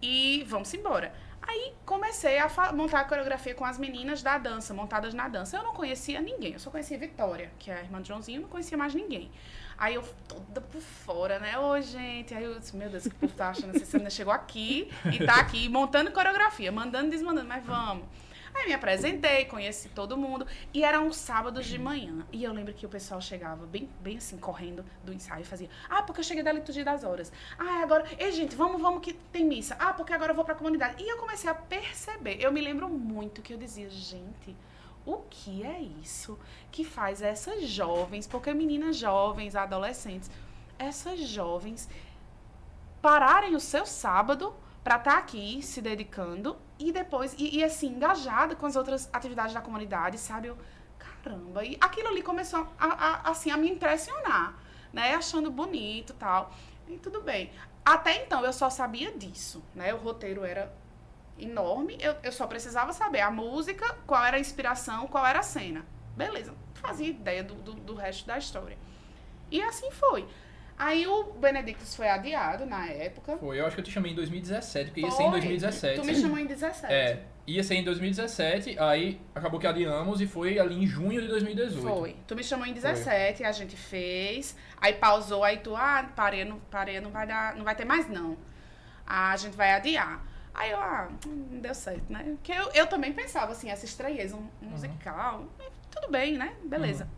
[0.00, 1.12] e vamos embora.
[1.46, 5.56] Aí comecei a montar a coreografia com as meninas da dança, montadas na dança.
[5.56, 8.48] Eu não conhecia ninguém, eu só conhecia Vitória, que é a irmã de Joãozinho, não
[8.48, 9.30] conhecia mais ninguém.
[9.78, 11.58] Aí eu toda por fora, né?
[11.58, 12.34] Ô, gente.
[12.34, 13.76] Aí eu disse, meu Deus, o que o povo tá achando?
[13.76, 18.06] Essa menina chegou aqui e tá aqui montando coreografia, mandando e desmandando, mas vamos.
[18.56, 20.46] Aí me apresentei, conheci todo mundo.
[20.72, 22.26] E eram sábados de manhã.
[22.32, 25.68] E eu lembro que o pessoal chegava bem, bem assim, correndo do ensaio e fazia.
[25.88, 27.30] Ah, porque eu cheguei da liturgia das horas.
[27.58, 28.04] Ah, agora.
[28.18, 29.76] Ei, gente, vamos, vamos que tem missa.
[29.78, 31.02] Ah, porque agora eu vou pra comunidade.
[31.02, 32.38] E eu comecei a perceber.
[32.40, 34.56] Eu me lembro muito que eu dizia, gente.
[35.04, 36.36] O que é isso
[36.72, 40.28] que faz essas jovens, porque meninas jovens, adolescentes,
[40.78, 41.88] essas jovens
[43.00, 44.52] pararem o seu sábado
[44.86, 49.52] para estar aqui se dedicando e depois, e, e, assim, engajada com as outras atividades
[49.52, 50.46] da comunidade, sabe?
[50.46, 50.56] Eu,
[50.96, 54.56] caramba, e aquilo ali começou a, a, assim, a me impressionar,
[54.92, 55.16] né?
[55.16, 56.54] Achando bonito tal.
[56.86, 57.50] E tudo bem.
[57.84, 59.92] Até então eu só sabia disso, né?
[59.92, 60.72] O roteiro era
[61.36, 65.42] enorme, eu, eu só precisava saber a música, qual era a inspiração, qual era a
[65.42, 65.84] cena.
[66.16, 68.78] Beleza, fazia ideia do, do, do resto da história.
[69.50, 70.28] E assim foi.
[70.78, 73.38] Aí o Benedictus foi adiado na época.
[73.38, 75.16] Foi, eu acho que eu te chamei em 2017, porque ia Foi.
[75.16, 76.00] ser em 2017.
[76.00, 76.92] Tu me chamou em 17.
[76.92, 81.28] É, ia ser em 2017, aí acabou que adiamos e foi ali em junho de
[81.28, 81.82] 2018.
[81.82, 82.16] Foi.
[82.26, 84.54] Tu me chamou em 17, a gente fez.
[84.78, 88.08] Aí pausou, aí tu, ah, parei, não, parei, não vai dar, não vai ter mais
[88.08, 88.36] não.
[89.06, 90.22] Ah, a gente vai adiar.
[90.52, 92.22] Aí eu, ah, hum, não deu certo, né?
[92.36, 95.46] Porque eu, eu também pensava assim, essa estranheza um, um musical,
[95.90, 96.54] tudo bem, né?
[96.64, 97.08] Beleza.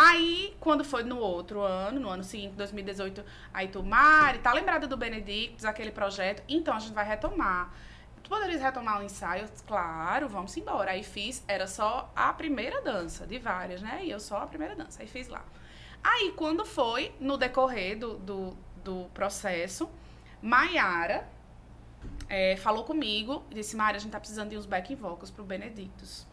[0.00, 4.86] Aí, quando foi no outro ano, no ano seguinte, 2018, aí tu, Mari, tá lembrada
[4.86, 6.40] do Benedictus, aquele projeto?
[6.48, 7.74] Então a gente vai retomar.
[8.22, 9.48] Tu poderias retomar o ensaio?
[9.66, 10.92] Claro, vamos embora.
[10.92, 14.04] Aí fiz, era só a primeira dança, de várias, né?
[14.04, 15.02] E eu só a primeira dança.
[15.02, 15.44] Aí fiz lá.
[16.04, 19.90] Aí, quando foi, no decorrer do, do, do processo,
[20.40, 21.26] Maiara
[22.28, 26.24] é, falou comigo disse, Mari, a gente tá precisando de uns backing vocals pro Benedictus.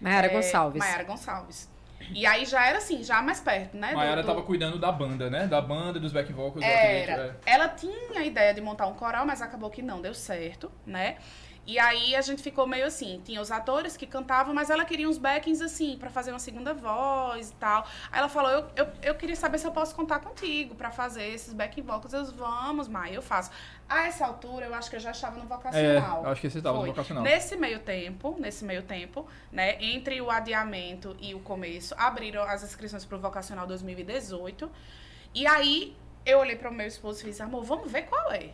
[0.00, 0.78] Mayara É, Gonçalves.
[0.78, 1.77] Maiara Gonçalves.
[2.14, 3.90] E aí já era assim, já mais perto, né?
[3.90, 5.46] do- Mayara do- tava cuidando da banda, né?
[5.46, 7.12] Da banda, dos back vocals, Era.
[7.14, 7.36] acredito.
[7.44, 11.16] Ela tinha a ideia de montar um coral, mas acabou que não deu certo, né?
[11.68, 15.06] E aí a gente ficou meio assim, tinha os atores que cantavam, mas ela queria
[15.06, 17.86] uns backings assim, para fazer uma segunda voz e tal.
[18.10, 21.26] Aí ela falou, eu, eu, eu queria saber se eu posso contar contigo para fazer
[21.26, 22.14] esses backing vocals.
[22.14, 23.50] Eu, vamos, Mai, eu faço.
[23.86, 26.22] A essa altura, eu acho que eu já estava no vocacional.
[26.22, 27.22] É, eu acho que você estava no vocacional.
[27.22, 32.62] Nesse meio tempo, nesse meio tempo, né, entre o adiamento e o começo, abriram as
[32.62, 34.70] inscrições para o vocacional 2018.
[35.34, 38.52] E aí eu olhei para o meu esposo e disse, amor, vamos ver qual é.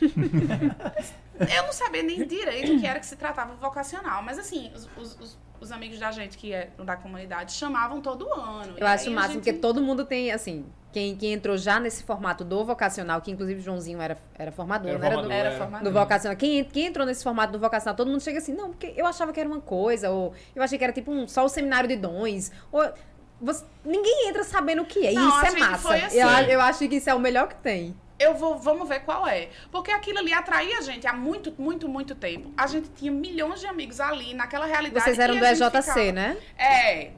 [1.40, 4.88] eu não sabia nem direito o que era que se tratava vocacional, mas assim, os,
[5.18, 8.74] os, os amigos da gente que é da comunidade chamavam todo ano.
[8.76, 9.44] Eu acho o máximo, gente...
[9.44, 13.60] porque todo mundo tem, assim, quem, quem entrou já nesse formato do vocacional, que inclusive
[13.60, 15.92] o Joãozinho era, era formador, era não formador, era do, era formador.
[15.92, 16.36] do vocacional.
[16.36, 19.32] Quem, quem entrou nesse formato do vocacional, todo mundo chega assim, não, porque eu achava
[19.32, 21.96] que era uma coisa, ou eu achei que era tipo um, só o seminário de
[21.96, 22.82] dons, ou...
[23.42, 25.12] Você, ninguém entra sabendo o que é.
[25.12, 25.94] Não, isso é massa.
[25.94, 26.18] Assim.
[26.18, 29.26] Eu, eu acho que isso é o melhor que tem eu vou, vamos ver qual
[29.26, 29.48] é.
[29.72, 32.52] Porque aquilo ali atraía a gente há muito, muito, muito tempo.
[32.56, 35.02] A gente tinha milhões de amigos ali, naquela realidade.
[35.02, 36.36] Vocês eram do EJC, ficava, né?
[36.58, 37.12] É.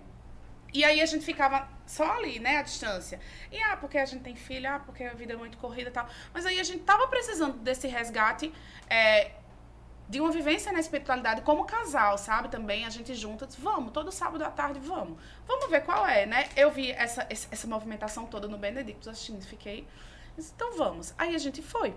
[0.73, 3.21] E aí a gente ficava só ali, né, à distância.
[3.51, 5.93] E ah, porque a gente tem filho, ah, porque a vida é muito corrida e
[5.93, 6.09] tal.
[6.33, 8.53] Mas aí a gente tava precisando desse resgate.
[8.89, 9.33] É,
[10.09, 12.49] de uma vivência na espiritualidade como casal, sabe?
[12.49, 15.19] Também a gente junta, diz, vamos, todo sábado à tarde, vamos.
[15.47, 16.49] Vamos ver qual é, né?
[16.55, 19.89] Eu vi essa, essa movimentação toda no Benedictus assistindo, fiquei
[20.37, 21.15] Disse, então vamos.
[21.19, 21.95] Aí a gente foi.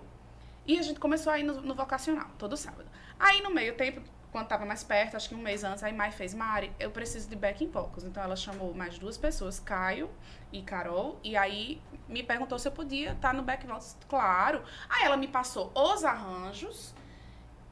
[0.66, 2.90] E a gente começou a ir no, no vocacional, todo sábado.
[3.20, 6.12] Aí no meio tempo, quando estava mais perto, acho que um mês antes, aí Mai
[6.12, 8.04] fez, Mari, eu preciso de backing vocals.
[8.04, 10.10] Então ela chamou mais duas pessoas, Caio
[10.52, 13.96] e Carol, e aí me perguntou se eu podia estar tá no backing vocals.
[14.10, 14.64] Claro.
[14.90, 16.94] Aí ela me passou os arranjos,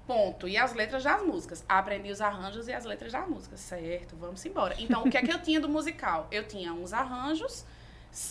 [0.07, 1.65] ponto, e as letras das músicas.
[1.67, 3.59] Aprendi os arranjos e as letras das músicas.
[3.59, 4.75] Certo, vamos embora.
[4.79, 6.27] Então o que é que eu tinha do musical?
[6.31, 7.65] Eu tinha uns arranjos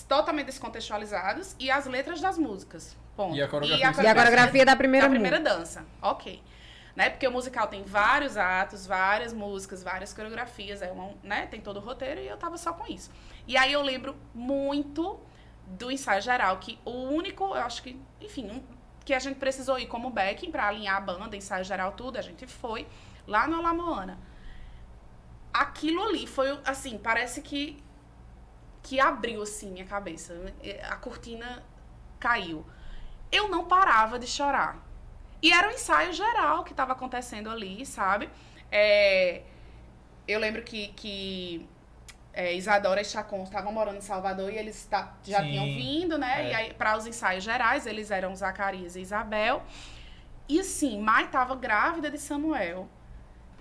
[0.08, 2.96] totalmente descontextualizados e as letras das músicas.
[3.16, 3.36] Ponto.
[3.36, 5.84] E a coreografia, e a coreografia, e a coreografia da primeira Da primeira dança.
[6.00, 6.42] Ok.
[6.94, 7.10] Né?
[7.10, 11.46] Porque o musical tem vários atos, várias músicas, várias coreografias, é uma, né?
[11.46, 13.10] tem todo o roteiro e eu tava só com isso.
[13.46, 15.18] E aí eu lembro muito
[15.66, 18.62] do ensaio geral, que o único, eu acho que, enfim, um,
[19.04, 22.22] que a gente precisou ir como backing para alinhar a banda, ensaio geral, tudo, a
[22.22, 22.86] gente foi
[23.26, 24.18] lá no Alamoana.
[25.52, 27.82] Aquilo ali foi, assim, parece que
[28.82, 30.34] que abriu assim minha cabeça.
[30.88, 31.62] A cortina
[32.18, 32.64] caiu.
[33.30, 34.78] Eu não parava de chorar.
[35.40, 38.28] E era um ensaio geral que estava acontecendo ali, sabe?
[38.70, 39.42] É,
[40.26, 41.68] eu lembro que, que
[42.32, 46.16] é, Isadora e Chacon estavam morando em Salvador e eles tá, já Sim, tinham vindo,
[46.16, 46.46] né?
[46.46, 46.50] É.
[46.50, 49.62] E aí, para os ensaios gerais, eles eram Zacarias e Isabel.
[50.48, 52.88] E assim, Mai estava grávida de Samuel.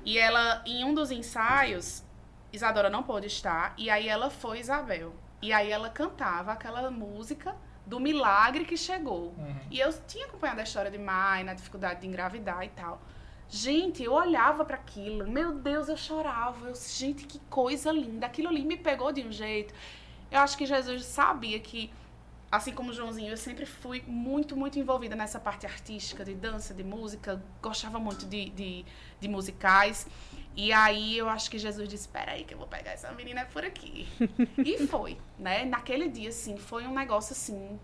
[0.05, 2.03] E ela, em um dos ensaios,
[2.51, 5.13] Isadora não pôde estar, e aí ela foi Isabel.
[5.41, 9.33] E aí ela cantava aquela música do milagre que chegou.
[9.37, 9.55] Uhum.
[9.69, 13.01] E eu tinha acompanhado a história de Mai, na dificuldade de engravidar e tal.
[13.49, 16.67] Gente, eu olhava para aquilo, meu Deus, eu chorava.
[16.67, 18.25] Eu, gente, que coisa linda.
[18.25, 19.73] Aquilo ali me pegou de um jeito.
[20.31, 21.91] Eu acho que Jesus sabia que,
[22.49, 26.73] assim como o Joãozinho, eu sempre fui muito, muito envolvida nessa parte artística, de dança,
[26.73, 27.43] de música.
[27.61, 28.85] Gostava muito de, de,
[29.19, 30.07] de musicais.
[30.55, 33.45] E aí eu acho que Jesus disse: Espera aí, que eu vou pegar essa menina
[33.45, 34.07] por aqui.
[34.57, 35.65] e foi, né?
[35.65, 37.79] Naquele dia, assim, foi um negócio assim.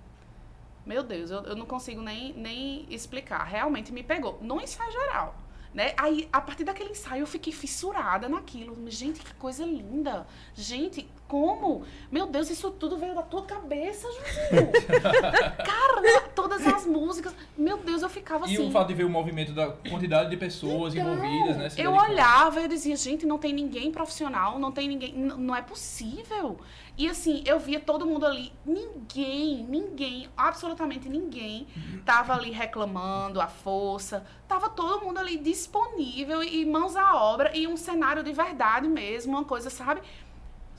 [0.86, 3.44] Meu Deus, eu, eu não consigo nem, nem explicar.
[3.44, 4.40] Realmente me pegou.
[4.42, 5.36] No ensaio geral.
[5.74, 5.94] Né?
[5.98, 8.90] Aí, a partir daquele ensaio, eu fiquei fissurada naquilo.
[8.90, 10.26] Gente, que coisa linda.
[10.56, 11.86] Gente, como?
[12.12, 14.72] Meu Deus, isso tudo veio da tua cabeça, Joãozinho.
[15.64, 16.27] Cara, né?
[16.38, 17.36] Todas as músicas.
[17.58, 18.64] Meu Deus, eu ficava e assim.
[18.64, 21.70] E o fato de ver o movimento da quantidade de pessoas então, envolvidas, né?
[21.76, 25.14] Eu olhava e eu dizia, gente, não tem ninguém profissional, não tem ninguém.
[25.16, 26.60] Não é possível.
[26.96, 28.54] E assim, eu via todo mundo ali.
[28.64, 31.66] Ninguém, ninguém, absolutamente ninguém
[32.06, 34.24] tava ali reclamando a força.
[34.48, 39.34] Tava todo mundo ali disponível e mãos à obra e um cenário de verdade mesmo,
[39.34, 40.02] uma coisa, sabe?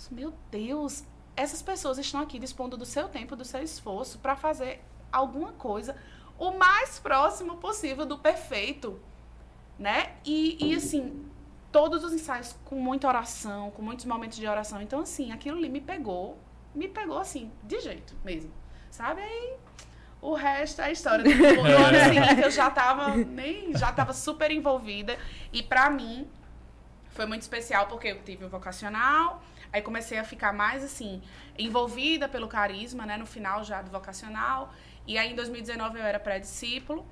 [0.09, 1.03] Meu Deus,
[1.35, 4.81] essas pessoas estão aqui dispondo do seu tempo, do seu esforço para fazer
[5.13, 5.97] alguma coisa
[6.39, 9.01] o mais próximo possível do perfeito,
[9.79, 10.13] né?
[10.25, 11.27] E, e assim,
[11.73, 14.81] todos os ensaios com muita oração, com muitos momentos de oração.
[14.81, 16.39] Então, assim, aquilo ali me pegou,
[16.75, 18.53] me pegou assim, de jeito mesmo,
[18.91, 19.21] sabe?
[19.21, 19.57] Aí
[20.23, 21.25] o resto é história.
[21.25, 25.19] No ano seguinte eu já tava, nem, já tava super envolvida.
[25.53, 26.29] E para mim,
[27.11, 29.43] foi muito especial porque eu tive o vocacional,
[29.73, 31.23] Aí comecei a ficar mais assim,
[31.59, 34.73] envolvida pelo carisma, né, no final já do vocacional.
[35.09, 37.05] E aí em 2019 eu era pré-discípulo.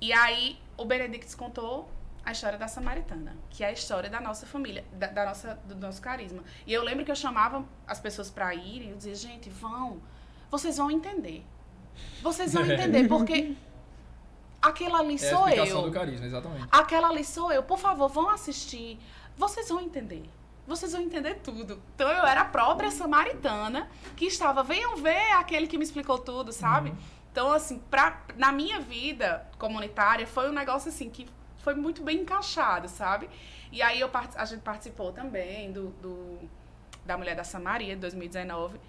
[0.00, 1.88] E aí o Benedictus contou
[2.24, 5.76] a história da Samaritana, que é a história da nossa família, da, da nossa, do
[5.76, 6.42] nosso carisma.
[6.66, 10.02] E eu lembro que eu chamava as pessoas para irem, eu dizia, gente, vão,
[10.50, 11.44] vocês vão entender.
[12.20, 13.54] Vocês vão entender, porque
[14.60, 15.82] aquela ali É a sou eu.
[15.82, 16.66] do carisma, exatamente.
[16.72, 17.62] Aquela ali sou eu.
[17.62, 18.98] Por favor, vão assistir.
[19.36, 20.28] Vocês vão entender.
[20.66, 21.80] Vocês vão entender tudo.
[21.94, 26.52] Então eu era a própria samaritana que estava, venham ver aquele que me explicou tudo,
[26.52, 26.92] sabe?
[27.36, 31.26] Então, assim, pra, na minha vida comunitária, foi um negócio assim que
[31.58, 33.28] foi muito bem encaixado, sabe?
[33.70, 36.38] E aí eu, a gente participou também do, do-
[37.04, 38.80] da Mulher da Samaria, de 2019.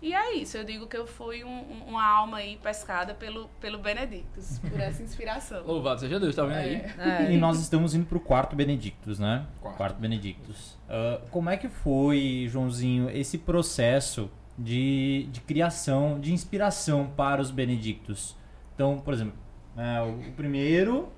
[0.00, 3.50] E é isso, eu digo que eu fui um- um- uma alma aí pescada pelo,
[3.60, 5.62] pelo Benedictus, por essa inspiração.
[5.66, 6.76] Louvado seja Deus, tá vendo aí?
[6.98, 7.30] É.
[7.30, 9.46] E nós estamos indo pro quarto Benedictus, né?
[9.60, 9.98] Quarto.
[10.00, 10.78] Benedictus.
[10.88, 17.50] Ah, como é que foi, Joãozinho, esse processo de, de criação, de inspiração para os
[17.50, 18.36] Benedictus?
[18.74, 19.34] Então, por exemplo,
[19.76, 21.08] né, o, o primeiro,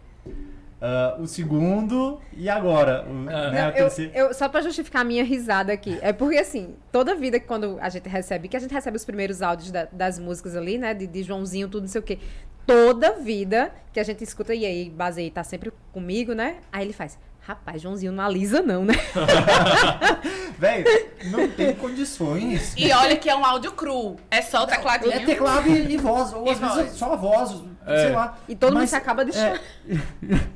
[0.80, 3.50] ah, o segundo e agora o, Ah.
[3.50, 4.12] né, Não, o eu, terceiro.
[4.14, 7.78] eu- só pra justificar a minha risada aqui, é porque assim, toda vida que quando
[7.80, 10.92] a gente recebe, que a gente recebe os primeiros áudios da- das músicas ali, né,
[10.94, 12.18] de, de Joãozinho, tudo, não sei o quê,
[12.66, 16.92] toda vida que a gente escuta, e aí Basei tá sempre comigo, né, aí ele
[16.92, 18.94] faz, rapaz, Joãozinho não alisa não, né?
[20.58, 20.84] Velho,
[21.24, 22.74] não tem condições.
[22.76, 24.16] E olha que é um áudio cru.
[24.30, 25.12] É só o tecladinho.
[25.12, 26.86] É teclado e, e voz, ou E às vezes voz.
[26.86, 27.96] é só a voz, É.
[28.06, 28.38] sei lá.
[28.48, 29.60] E todo mundo Mas, se acaba de é, chorar.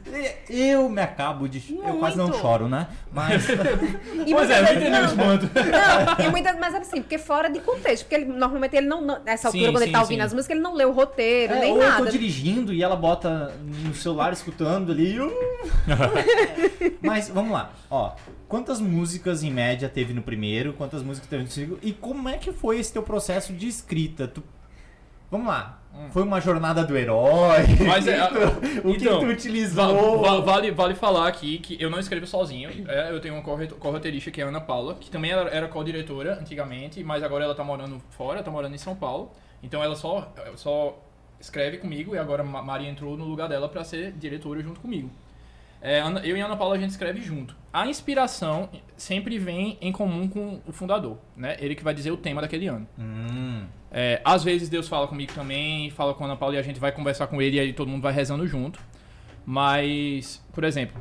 [0.48, 1.62] Eu me acabo de.
[1.84, 2.86] Eu quase não choro, né?
[3.12, 3.44] Mas.
[4.26, 5.50] E Pois é, eu vezes- entendi não, o espanto.
[5.54, 8.04] Não, e muitas, mas assim, porque fora de contexto.
[8.04, 10.24] Porque ele, normalmente ele não, nessa altura, Sim, quando ele tá sim, ouvindo sim.
[10.26, 12.04] as músicas, ele não lê o roteiro, É, nem ou eu nada.
[12.04, 15.16] tô dirigindo e ela bota no celular escutando ali.
[17.02, 18.12] Mas vamos lá, ó.
[18.48, 20.72] Quantas músicas em média teve no primeiro?
[20.72, 21.80] Quantas músicas teve no segundo?
[21.82, 24.28] E como é que foi esse teu processo de escrita?
[24.28, 24.42] Tu-
[25.30, 25.80] Vamos lá.
[26.12, 27.62] Foi uma jornada do herói?
[27.86, 28.22] Mas é,
[28.84, 30.20] o que então, tu Va- utilizou?
[30.20, 32.68] va- vale, vale falar aqui que eu não escrevo sozinho.
[32.86, 35.68] É, eu tenho uma corre- corroteirista que é a Ana Paula, que também era, era
[35.68, 39.32] co-diretora antigamente, mas agora ela tá morando fora, tá morando em São Paulo.
[39.62, 40.96] Então ela só, só
[41.40, 45.10] escreve comigo e agora Ma- Maria entrou no lugar dela para ser diretora junto comigo.
[45.86, 47.54] É, eu e a Ana Paula a gente escreve junto.
[47.72, 51.56] A inspiração sempre vem em comum com o fundador, né?
[51.60, 52.88] Ele que vai dizer o tema daquele ano.
[52.98, 56.62] Hum, É, às vezes Deus fala comigo também, fala com a Ana Paula e a
[56.62, 58.80] gente vai conversar com ele e aí todo mundo vai rezando junto.
[59.46, 61.00] Mas, por exemplo,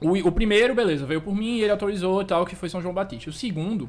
[0.00, 2.92] o, o primeiro, beleza, veio por mim, ele autorizou e tal, que foi São João
[2.92, 3.30] Batista.
[3.30, 3.86] O segundo,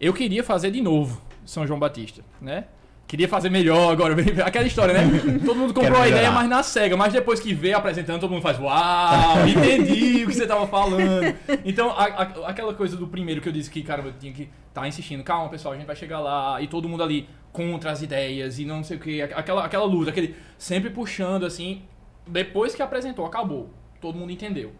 [0.00, 2.64] eu queria fazer de novo São João Batista, né?
[3.06, 4.14] Queria fazer melhor agora,
[4.46, 5.04] aquela história, né?
[5.44, 6.96] Todo mundo comprou a ideia, mas na cega.
[6.96, 11.34] Mas depois que vê apresentando, todo mundo faz Uau, entendi o que você tava falando.
[11.64, 14.48] Então, a- a- aquela coisa do primeiro que eu disse que, cara, eu tinha que
[14.68, 15.22] estar insistindo.
[15.22, 16.60] Calma, pessoal, a gente vai chegar lá.
[16.62, 19.20] E todo mundo ali contra as ideias e não sei o que.
[19.20, 21.82] Aquela, aquela luta, aquele sempre puxando assim.
[22.26, 23.68] Depois que apresentou, acabou.
[24.00, 24.72] Todo mundo entendeu.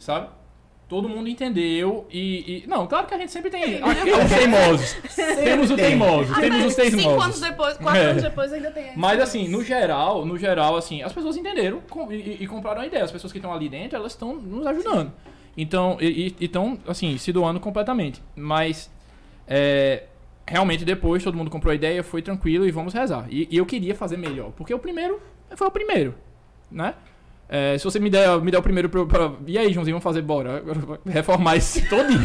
[0.00, 0.26] Sabe?
[0.92, 4.92] Todo mundo entendeu e, e- Não, claro que a gente sempre tem aqueles teimosos.
[5.42, 5.86] Temos os tem.
[5.88, 7.40] teimosos, temos os Cinco anos teimosos.
[7.40, 8.04] depois, quatro É.
[8.10, 8.90] anos depois ainda tem.
[8.94, 12.82] Mas assim, no geral, no geral, assim, as pessoas entenderam com- e, e- e compraram
[12.82, 13.04] a ideia.
[13.04, 15.10] As pessoas que estão ali dentro, elas estão nos ajudando.
[15.56, 18.22] Então, e estão, assim, se doando completamente.
[18.36, 18.90] Mas,
[19.48, 20.02] é,
[20.46, 23.26] realmente, depois todo mundo comprou a ideia, foi tranquilo e vamos rezar.
[23.30, 25.22] E, e eu queria fazer melhor, porque o primeiro
[25.56, 26.14] foi o primeiro,
[26.70, 26.94] né?
[27.54, 30.02] É, se você me der, me der o primeiro pra, pra- E aí, Joãozinho, vamos
[30.04, 30.56] fazer, bora.
[30.56, 32.18] Agora eu vou Reformar esse todinho.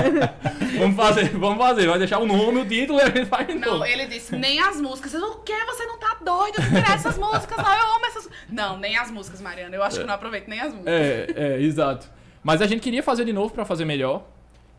[0.80, 1.86] vamos fazer, vamos fazer.
[1.88, 3.84] Vai deixar o nome, o título e a gente faz Não, novo.
[3.84, 5.12] ele disse, nem as músicas.
[5.12, 5.52] Eu, o quê?
[5.66, 7.54] Você não tá doido de tirar essas músicas?
[7.58, 8.30] Não, eu amo essas...
[8.48, 9.76] Não, nem as músicas, Mariana.
[9.76, 10.94] Eu acho que eu não aproveito nem as músicas.
[10.94, 12.10] É, é, exato.
[12.42, 14.24] Mas a gente queria fazer de novo pra fazer melhor.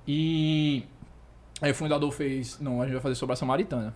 [0.07, 0.83] E
[1.61, 3.95] aí o fundador fez, não, a gente vai fazer sobre a Samaritana.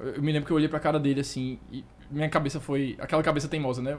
[0.00, 3.22] Eu me lembro que eu olhei pra cara dele assim e minha cabeça foi aquela
[3.24, 3.98] cabeça teimosa, né?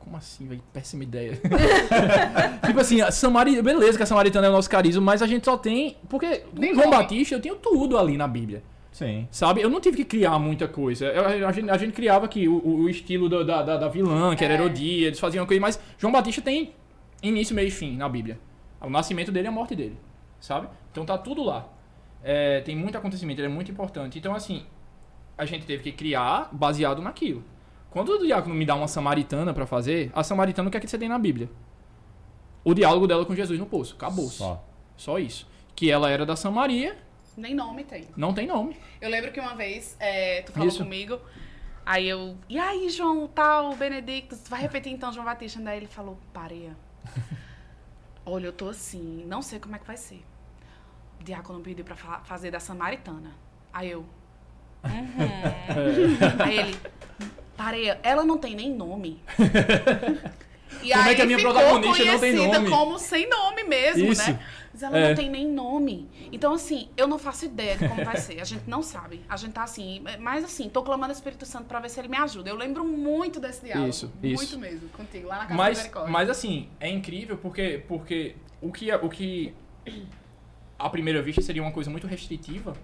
[0.00, 0.62] Como assim, velho?
[0.72, 1.38] Péssima ideia.
[2.66, 3.60] tipo assim, a Samari...
[3.62, 5.96] beleza que a Samaritana é o nosso carisma, mas a gente só tem.
[6.08, 6.90] Porque Nem João.
[6.90, 8.62] Batista eu tenho tudo ali na Bíblia.
[8.90, 9.28] Sim.
[9.30, 9.60] Sabe?
[9.60, 11.06] Eu não tive que criar muita coisa.
[11.06, 14.34] Eu- a, gente, a gente criava aqui o, o estilo da, da, da- da vilã,
[14.34, 14.56] que era É.
[14.56, 16.72] Herodia, eles faziam coisa, mas João Batista tem
[17.22, 18.38] início, meio e fim na Bíblia.
[18.80, 19.96] O nascimento dele e a morte dele.
[20.40, 20.66] Sabe?
[20.90, 21.68] Então tá tudo lá.
[22.24, 24.18] É, tem muito acontecimento, ele é muito importante.
[24.18, 24.64] Então, assim,
[25.38, 27.44] a gente teve que criar baseado naquilo.
[27.90, 30.88] Quando o diácono me dá uma samaritana pra fazer, a samaritana o que é que
[30.88, 31.50] você tem na Bíblia?
[32.64, 33.94] O diálogo dela com Jesus no poço.
[33.96, 34.28] Acabou.
[34.28, 34.64] Só.
[34.96, 35.18] Só.
[35.18, 35.48] isso.
[35.74, 36.96] Que ela era da Samaria,
[37.36, 38.06] Nem nome tem.
[38.16, 38.76] não tem nome.
[39.00, 40.82] Eu lembro que uma vez é, tu falou Isso.
[40.84, 41.18] comigo,
[41.86, 42.36] aí eu.
[42.50, 45.58] E aí, João, tal, Benedicto, tu vai repetir então João Batista?
[45.60, 46.76] Daí ele falou, pareia.
[48.26, 50.22] Olha, eu tô assim, não sei como é que vai ser.
[51.18, 53.32] O diácono pediu pra fa- fazer da Samaritana.
[53.72, 54.04] Aí eu.
[54.84, 56.40] Uhum.
[56.44, 56.76] aí ele.
[57.56, 59.22] Pareia, ela não tem nem nome.
[60.82, 62.70] E Como é aí que a minha protagonista não tem conhecida nome?
[62.70, 64.30] como sem nome mesmo, Isso.
[64.30, 64.38] né?
[64.72, 65.08] Mas ela É.
[65.08, 66.08] não tem nem nome.
[66.32, 68.40] Então, assim, eu não faço ideia de como vai ser.
[68.40, 69.20] A gente não sabe.
[69.28, 72.06] A gente tá assim, mas assim, tô clamando ao Espírito Santo pra ver se ele
[72.08, 72.48] me ajuda.
[72.48, 73.90] Eu lembro muito desse diálogo.
[73.90, 74.58] Isso, Muito isso.
[74.58, 76.12] mesmo, contigo, lá na Casa da Mas, Misericórdia.
[76.12, 79.52] mas assim, é incrível porque, porque o, que, o que
[80.78, 82.74] à primeira vista seria uma coisa muito restritiva,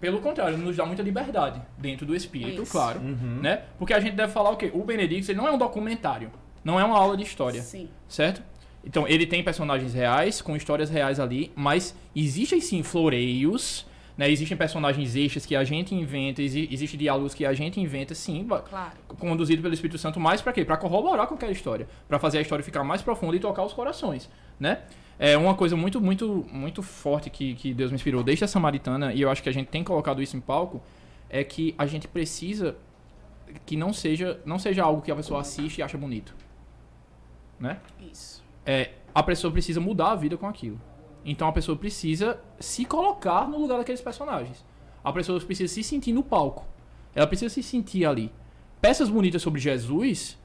[0.00, 2.72] pelo contrário, nos dá muita liberdade dentro do espírito, Isso.
[2.72, 3.00] claro.
[3.00, 3.40] Uhum.
[3.42, 3.62] Né?
[3.78, 4.70] Porque a gente deve falar o quê?
[4.72, 6.30] O Benedictus ele não é um documentário,
[6.64, 7.88] não é uma aula de história, Sim.
[8.08, 8.42] certo?
[8.84, 13.84] Então, ele tem personagens reais, com histórias reais ali, mas existem sim floreios,
[14.16, 14.30] né?
[14.30, 18.46] Existem personagens extras que a gente inventa, exi existem diálogos que a gente inventa, sim,
[18.46, 18.92] Claro.
[19.18, 20.64] conduzido pelo Espírito Santo, mais pra quê?
[20.64, 23.72] Pra corroborar com aquela história, Pra fazer a história ficar mais profunda e tocar os
[23.72, 24.78] corações, né?
[25.18, 29.12] É uma coisa muito, muito, muito forte que, que Deus me inspirou desde a Samaritana,
[29.12, 30.80] e eu acho que a gente tem colocado isso em palco,
[31.28, 32.76] é que a gente precisa
[33.66, 36.34] que não seja, não seja algo que a pessoa assiste e acha bonito,
[37.58, 37.80] né?
[38.00, 38.44] Isso.
[38.64, 40.78] é, a pessoa precisa mudar a vida com aquilo.
[41.24, 44.62] Então a pessoa precisa se colocar no lugar daqueles personagens.
[45.02, 46.66] A pessoa precisa se sentir no palco.
[47.14, 48.30] Ela precisa se sentir ali.
[48.80, 50.38] Peças bonitas sobre Jesus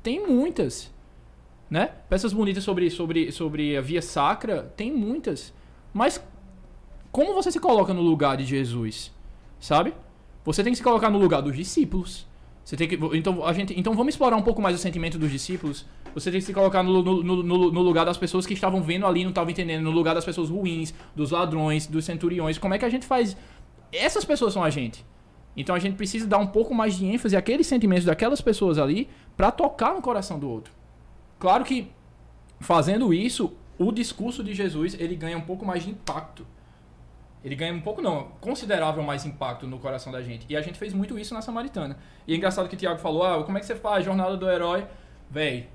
[0.00, 0.93] tem muitas,
[1.70, 1.90] né?
[2.08, 5.52] Peças bonitas sobre sobre sobre a via sacra tem muitas.
[5.92, 6.22] Mas
[7.12, 9.12] como você se coloca no lugar de Jesus,
[9.60, 9.94] sabe?
[10.44, 12.26] Você tem que se colocar no lugar dos discípulos.
[12.64, 15.30] Você tem que então a gente então vamos explorar um pouco mais o sentimento dos
[15.30, 15.86] discípulos.
[16.14, 19.04] Você tem que se colocar no, no, no, no- lugar das pessoas que estavam vendo
[19.04, 22.56] ali, não estavam entendendo, no lugar das pessoas ruins, dos ladrões, dos centuriões.
[22.56, 23.36] Como é que a gente faz?
[23.92, 25.04] Essas pessoas são a gente.
[25.56, 29.08] Então a gente precisa dar um pouco mais de ênfase àqueles sentimentos daquelas pessoas ali
[29.36, 30.72] para tocar no coração do outro.
[31.44, 31.90] Claro que
[32.58, 36.46] fazendo isso, o discurso de Jesus ele ganha um pouco mais de impacto.
[37.44, 40.46] Ele ganha um pouco, não, considerável mais impacto no coração da gente.
[40.48, 41.98] E a gente fez muito isso na Samaritana.
[42.26, 44.02] E é engraçado que o Tiago falou: ah, como é que você faz?
[44.06, 44.86] Jornada do herói.
[45.30, 45.68] Véi,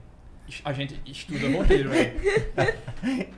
[0.65, 2.15] a gente estuda roteiro, véi.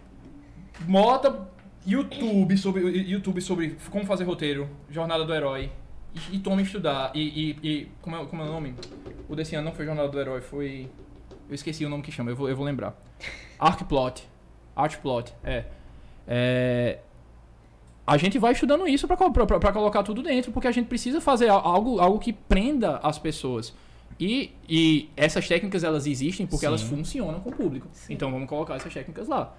[0.88, 1.50] Bota
[1.86, 5.70] YouTube sobre, YouTube sobre como fazer roteiro, Jornada do Herói.
[6.16, 7.12] E, e tome estudar.
[7.14, 8.74] E, e, e- como, é, como é o nome?
[9.28, 10.90] O desse ano não foi Jornada do Herói, foi.
[11.52, 12.96] Eu esqueci o nome que chama, eu vou, eu vou lembrar.
[13.60, 14.24] Arcplot.
[14.74, 15.66] Artplot, é.
[16.26, 17.00] É,
[18.08, 22.00] a gente vai estudando isso pra colocar tudo dentro, porque a gente precisa fazer algo,
[22.00, 23.74] algo que prenda as pessoas.
[24.18, 26.68] E, e essas técnicas elas existem porque Sim.
[26.68, 27.88] elas funcionam com o público.
[28.10, 29.54] Então vamos colocar essas técnicas lá.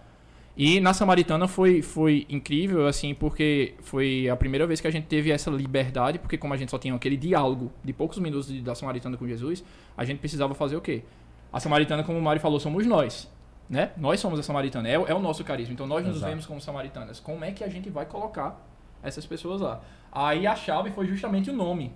[0.57, 5.07] E na Samaritana foi, foi incrível, assim, porque foi a primeira vez que a gente
[5.07, 8.75] teve essa liberdade, porque como a gente só tinha aquele diálogo de poucos minutos da
[8.75, 9.63] Samaritana com Jesus,
[9.97, 11.03] a gente precisava fazer o quê?
[11.53, 13.31] A Samaritana, como o Mário falou, somos nós.
[13.69, 13.91] Né?
[13.97, 15.73] Nós somos a Samaritana, é, o- é o nosso carisma.
[15.73, 16.31] Então nós nos Exato.
[16.31, 17.21] vemos como Samaritanas.
[17.21, 18.61] Como é que a gente vai colocar
[19.03, 19.81] essas pessoas lá?
[20.11, 21.93] Aí a chave foi justamente o nome.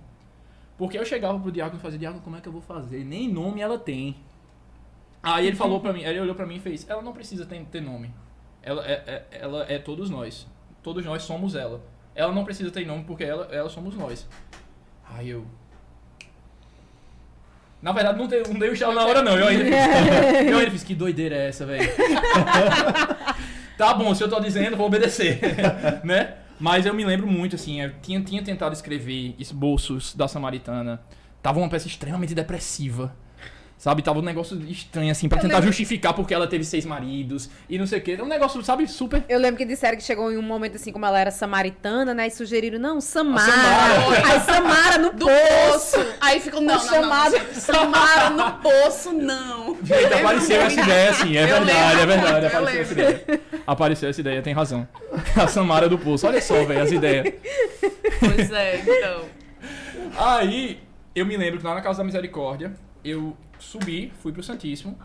[0.77, 3.03] Porque eu chegava pro diácono e fazia, diácono, como é que eu vou fazer?
[3.03, 4.15] Nem nome ela tem.
[5.21, 7.63] Aí ele falou pra mim, ele olhou pra mim e fez, ela não precisa ter,
[7.65, 8.11] ter nome.
[8.63, 10.47] Ela é, é- ela é todos nós.
[10.81, 11.81] Todos nós somos ela.
[12.15, 14.27] Ela não precisa ter nome porque ela, ela somos nós.
[15.09, 15.45] Aí eu.
[17.81, 19.37] Na verdade, não dei, não dei o chão na hora, não.
[19.37, 19.73] Eu ainda fiz,
[20.49, 21.89] eu ainda fiz que doideira é essa, velho?
[23.77, 25.39] tá bom, se eu tô dizendo, vou obedecer.
[26.03, 26.35] né?
[26.59, 30.99] Mas eu me lembro muito, assim, eu tinha, tinha tentado escrever esboços da Samaritana.
[31.41, 33.15] Tava uma peça extremamente depressiva.
[33.77, 36.83] Sabe, tava um negócio estranho, assim, pra Eu tentar lembro- justificar porque ela teve seis
[36.83, 38.19] maridos e não sei o que.
[38.19, 39.23] Um negócio, sabe, super.
[39.29, 42.25] Eu lembro que disseram que chegou em um momento assim, como ela era samaritana, né?
[42.25, 43.51] E sugeriram, não, Samara.
[43.51, 44.17] Samara.
[44.33, 45.95] Aí Samara no Do poço.
[45.95, 46.05] poço.
[46.19, 49.77] Aí ficou, não, não, não, chamado- gente, Samara no poço, não.
[49.83, 52.45] Gente, apareceu essa ideia, assim, é Eu verdade, é verdade.
[52.45, 53.41] Eu Apareceu essa ideia.
[53.67, 54.87] Apareceu essa ideia, tem razão.
[55.35, 57.31] A Samara do Poço, olha só, velho, as ideias.
[58.19, 59.25] Pois é, então.
[60.17, 60.79] Aí,
[61.15, 62.71] eu me lembro que lá na Casa da Misericórdia,
[63.03, 64.97] eu subi, fui pro Santíssimo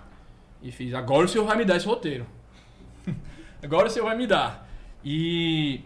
[0.62, 2.26] e fiz, agora o senhor vai me dar esse roteiro.
[3.62, 4.68] agora o senhor vai me dar.
[5.04, 5.80] E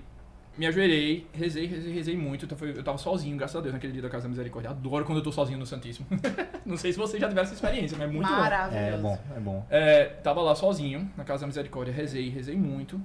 [0.58, 2.44] me ajoelhei, rezei, rezei, rezei muito.
[2.44, 4.70] Então Eu tava sozinho, graças a Deus, naquele dia da Casa da Misericórdia.
[4.70, 6.06] Adoro quando eu tô sozinho no Santíssimo.
[6.66, 8.34] Não sei se vocês já tiveram essa experiência, mas é muito bom.
[8.34, 8.94] Maravilhoso.
[8.94, 9.66] É bom, é bom.
[9.70, 13.00] É, tava lá sozinho, na Casa da Misericórdia, rezei, rezei muito.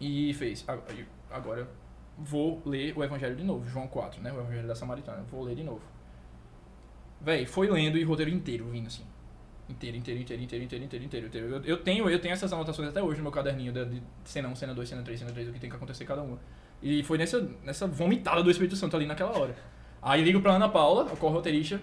[0.00, 0.64] E fez.
[0.68, 1.68] "Ag- Agora
[2.18, 4.32] vou ler o Evangelho de novo, João 4, né?
[4.32, 5.22] O Evangelho da Samaritana.
[5.30, 5.80] Vou ler de novo.
[7.20, 9.04] Véi, foi lendo e roteiro inteiro vindo assim.
[9.68, 11.26] Inteiro, inteiro, inteiro, inteiro, inteiro, inteiro, inteiro.
[11.26, 11.46] inteiro.
[11.48, 14.48] Eu, eu tenho, eu tenho essas anotações até hoje no meu caderninho de, de cena
[14.48, 16.38] 1, cena 2, cena 3, cena 3, o que tem que acontecer cada uma.
[16.82, 19.54] E foi nessa, nessa vomitada do Espírito Santo ali naquela hora.
[20.02, 21.80] Aí ligo pra Ana Paula, a co-roteirista.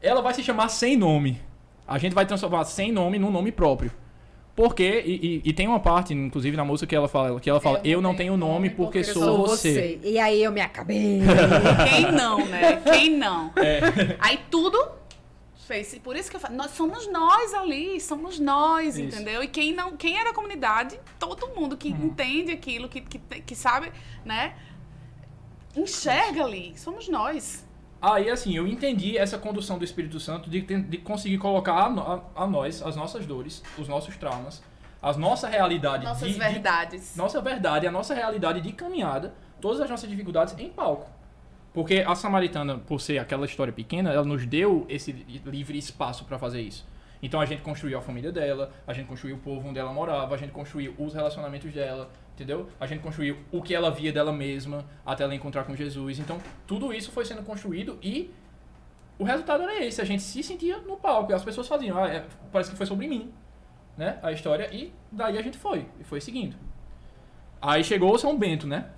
[0.00, 1.40] Ela vai se chamar sem nome.
[1.86, 3.90] A gente vai transformar sem nome num nome próprio.
[4.56, 7.60] Porque, e, e- e tem uma parte, inclusive na música, que ela fala, que ela
[7.60, 9.98] fala eu, não tenho nome porque, sou, você.
[10.02, 11.20] E aí eu me acabei.
[11.90, 12.76] Quem não, né?
[12.92, 13.50] Quem não?
[13.56, 13.80] É.
[14.20, 14.78] Aí tudo
[15.66, 19.00] Fez, por isso que eu falo, nós somos nós ali, somos nós, Isso.
[19.16, 19.42] entendeu?
[19.42, 22.04] E quem não, quem é da comunidade, todo mundo que Uhum.
[22.04, 23.90] entende aquilo, que, que, que sabe,
[24.26, 24.52] né?
[25.74, 27.66] Enxerga ali, somos nós.
[28.12, 32.20] Aí, assim, eu entendi essa condução do Espírito Santo de, de conseguir colocar a, a-
[32.44, 34.62] a nós as nossas dores, os nossos traumas,
[35.00, 37.16] as nossa realidade Nossas de, de verdades.
[37.16, 41.08] nossa verdade, a nossa realidade de caminhada, todas as nossas dificuldades em palco.
[41.72, 46.24] Porque a Samaritana, por ser aquela história pequena, ela nos deu esse li- livre espaço
[46.24, 46.86] para fazer isso.
[47.22, 50.34] Então a gente construiu a família dela, a gente construiu o povo onde ela morava,
[50.34, 52.68] a gente construiu os relacionamentos dela, entendeu?
[52.78, 56.18] A gente construiu o que ela via dela mesma até ela encontrar com Jesus.
[56.18, 58.30] Então tudo isso foi sendo construído e
[59.18, 60.00] o resultado era esse.
[60.00, 63.08] A gente se sentia no palco as pessoas faziam, ah, é, parece que foi sobre
[63.08, 63.32] mim,
[63.96, 64.18] né?
[64.22, 66.56] A história e daí a gente foi e foi seguindo.
[67.62, 68.90] Aí chegou o São Bento, né?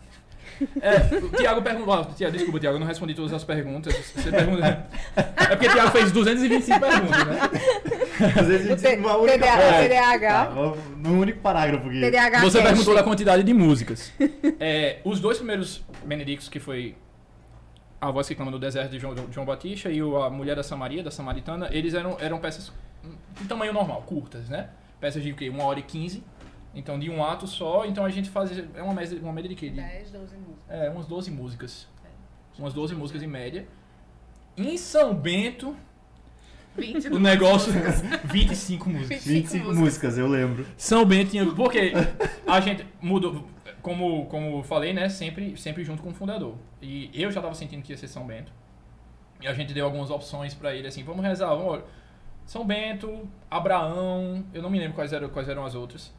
[0.81, 1.93] É, o Tiago perguntou.
[1.95, 3.95] ah, Tiago, desculpa, Tiago, eu não respondi todas as perguntas.
[3.95, 4.87] Você pergunta.
[5.17, 7.41] É porque o Tiago fez 225 perguntas, né?
[8.41, 9.83] Às vezes a gente tem uma única TDAH.
[9.83, 10.47] TDAH.
[10.47, 10.55] Tá,
[10.97, 12.01] no único parágrafo aqui.
[12.01, 12.69] TDAH Você Cash.
[12.69, 14.13] perguntou da quantidade de músicas.
[14.59, 16.97] É, os dois primeiros Benedictos, que foi
[18.01, 20.63] A Voz que Clama no Deserto de João, João Batista e o A Mulher da
[20.63, 22.73] Samaria, da Samaritana, eles eram, eram peças
[23.39, 24.71] de tamanho normal, curtas, né?
[24.99, 25.51] Peças de o quê?
[25.51, 26.25] Uma hora e quinze.
[26.77, 27.85] Então, de um ato só.
[27.85, 28.69] Então, a gente fazia...
[28.75, 29.71] É uma média, uma média de quê?
[29.71, 30.57] De 10, 12 músicas.
[30.69, 31.89] É, umas 12 músicas.
[32.59, 33.67] Umas 12 músicas em média.
[34.57, 35.77] Em São Bento,
[36.77, 37.73] 20 o negócio.
[38.25, 39.25] 25 músicas.
[39.27, 40.67] 25 músicas, eu lembro.
[40.77, 41.47] São Bento tinha.
[41.47, 41.93] Porque
[42.47, 43.47] a gente mudou.
[43.83, 45.09] Como, como eu falei, né?
[45.09, 46.57] Sempre, sempre junto com o fundador.
[46.81, 48.53] E eu já tava sentindo que ia ser São Bento.
[49.41, 51.83] E a gente deu algumas opções pra ele, assim, vamos rezar, vamos.
[52.47, 56.13] São Bento, Abraão, eu não me lembro quais eram, quais eram as outras.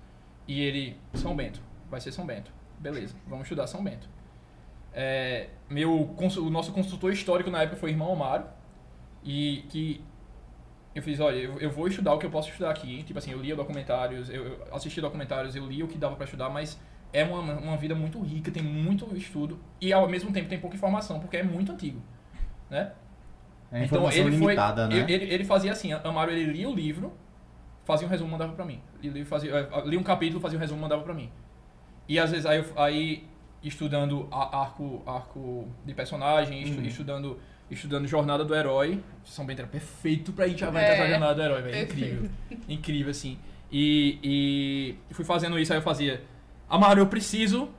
[0.47, 2.51] E ele, São Bento, vai ser São Bento.
[2.79, 4.07] Beleza, vamos estudar São Bento.
[4.93, 8.45] É, meu, o nosso consultor histórico na época foi o irmão Amaro.
[9.23, 10.01] E que
[10.95, 13.03] eu fiz, olha, eu, eu vou estudar o que eu posso estudar aqui.
[13.03, 16.25] Tipo assim, eu lia documentários, eu, eu assisti documentários, eu li o que dava pra
[16.25, 16.79] estudar, mas
[17.13, 20.75] é uma, uma vida muito rica, tem muito estudo e ao mesmo tempo tem pouca
[20.75, 22.01] informação, porque é muito antigo,
[22.69, 22.91] né?
[23.71, 24.97] É informação limitada, né?
[24.97, 27.13] ele, ele, ele fazia assim, Amaro ele lia o livro,
[27.87, 28.79] fazia um resumo, mandava pra mim.
[29.01, 31.29] Ele fazia, eh, lia um capítulo, fazia um resumo, mandava pra mim.
[32.07, 33.23] E às vezes aí, eu- aí
[33.63, 36.85] estudando a- arco, arco de personagem, estu- Uhum.
[36.85, 37.39] estudando,
[37.71, 39.01] estudando Jornada do Herói.
[39.23, 41.83] São Bento era perfeito pra gente avançar É, a Jornada do Herói, velho.
[41.83, 42.29] Incrível.
[42.69, 43.37] Incrível, assim.
[43.71, 44.19] E,
[45.09, 46.21] e fui fazendo isso, aí eu fazia.
[46.69, 47.69] Amaro, eu preciso.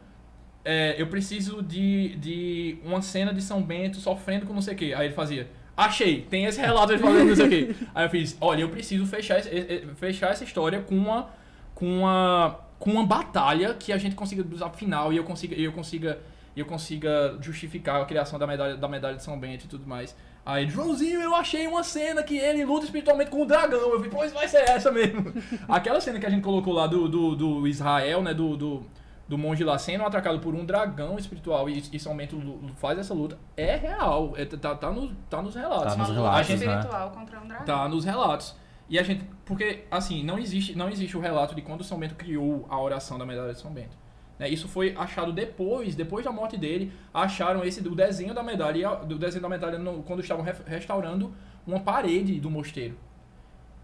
[0.64, 4.76] é, eu preciso de, de uma cena de São Bento sofrendo com não sei o
[4.76, 4.92] quê.
[4.94, 5.48] Aí ele fazia.
[5.78, 7.74] Achei, tem esse relato de fazendo não sei o quê.
[7.94, 11.30] Aí eu fiz, olha, eu preciso fechar, esse- fechar essa história com uma,
[11.72, 15.70] com uma, com uma batalha que a gente consiga usar final e eu consiga, eu
[15.72, 16.18] consiga,
[16.56, 20.16] eu consiga justificar a criação da medalha, da medalha de São Bento e tudo mais.
[20.44, 23.78] Aí, Joãozinho, eu achei uma cena que ele luta espiritualmente com o dragão.
[23.78, 25.32] Eu falei, pois vai ser essa mesmo.
[25.68, 28.82] Aquela cena que a gente colocou lá do, do, do Israel, né, do, do,
[29.28, 32.40] do monge lá sendo atacado por um dragão espiritual e, e São Bento
[32.76, 34.32] faz essa luta, é real.
[34.36, 35.92] É, tá, tá, no, tá nos relatos.
[35.92, 36.72] Tá nos relatos, luta né?
[36.76, 37.66] espiritual contra um dragão.
[37.66, 38.56] Tá nos relatos.
[38.88, 39.22] E a gente.
[39.44, 43.18] Porque, assim, não existe, não existe o relato de quando São Bento criou a oração
[43.18, 43.96] da medalha de São Bento.
[44.38, 44.48] Né?
[44.48, 48.94] Isso foi achado depois, depois da morte dele, acharam esse o desenho da medalha, a-
[48.94, 51.34] do desenho da medalha no- quando estavam re- restaurando
[51.66, 52.96] uma parede do mosteiro.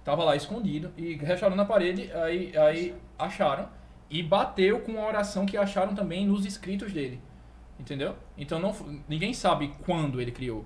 [0.05, 3.69] Tava lá escondido e restaurando a parede, aí, aí acharam
[4.11, 7.21] e bateu com a oração que acharam também nos escritos dele.
[7.79, 8.15] Entendeu?
[8.39, 8.75] Então não,
[9.09, 10.65] ninguém sabe quando ele criou.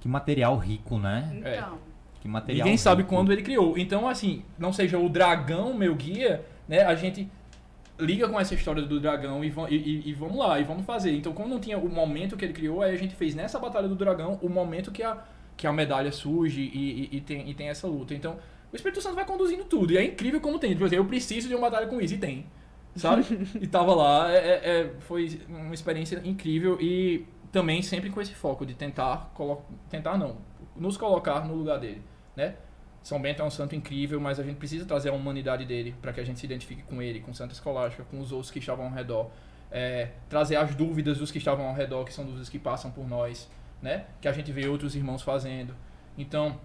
[0.00, 1.30] Que material rico, né?
[1.34, 1.78] Então,
[2.20, 3.14] Que material Ninguém sabe rico.
[3.14, 3.76] quando ele criou.
[3.76, 6.82] Então, assim, não seja o dragão meu guia, né?
[6.84, 7.28] A gente
[7.98, 11.12] liga com essa história do dragão e, e- e- vamos lá, e vamos fazer.
[11.16, 13.88] Então, como não tinha o momento que ele criou, aí a gente fez nessa batalha
[13.88, 15.22] do dragão o momento que a,
[15.56, 18.14] que a medalha surge e, e- e tem, e tem essa luta.
[18.14, 18.36] Então,
[18.72, 19.92] o Espírito Santo vai conduzindo tudo.
[19.92, 20.72] E é incrível como tem.
[20.72, 22.44] Tipo assim, eu preciso de uma batalha com isso, e tem.
[22.96, 23.24] Sabe?
[23.60, 24.32] e tava lá.
[24.32, 29.32] é- é- é- foi uma experiência incrível e também sempre com esse foco de tentar,
[29.88, 30.38] tentar não,
[30.74, 32.02] nos colocar no lugar dele,
[32.34, 32.56] né?
[33.02, 36.12] São Bento é um santo incrível, mas a gente precisa trazer a humanidade dele para
[36.12, 38.86] que a gente se identifique com ele, com Santa Escolástica, com os outros que estavam
[38.86, 39.30] ao redor.
[39.70, 43.08] É, trazer as dúvidas dos que estavam ao redor, que são dúvidas que passam por
[43.08, 43.48] nós,
[43.80, 44.06] né?
[44.20, 45.72] Que a gente vê outros irmãos fazendo.
[46.18, 46.58] Então,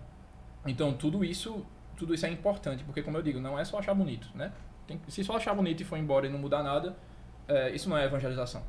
[0.66, 1.64] então tudo isso,
[1.96, 4.52] tudo isso é importante, porque como eu digo, não é só achar bonito, né?
[4.98, 6.96] Tem- se só achar bonito e for embora e não mudar nada,
[7.48, 8.62] é, isso não é evangelização.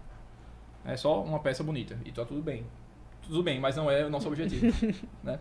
[0.85, 2.65] É só uma peça bonita e tá tudo bem.
[3.23, 4.67] Tudo bem, mas não é o nosso objetivo,
[5.23, 5.39] né?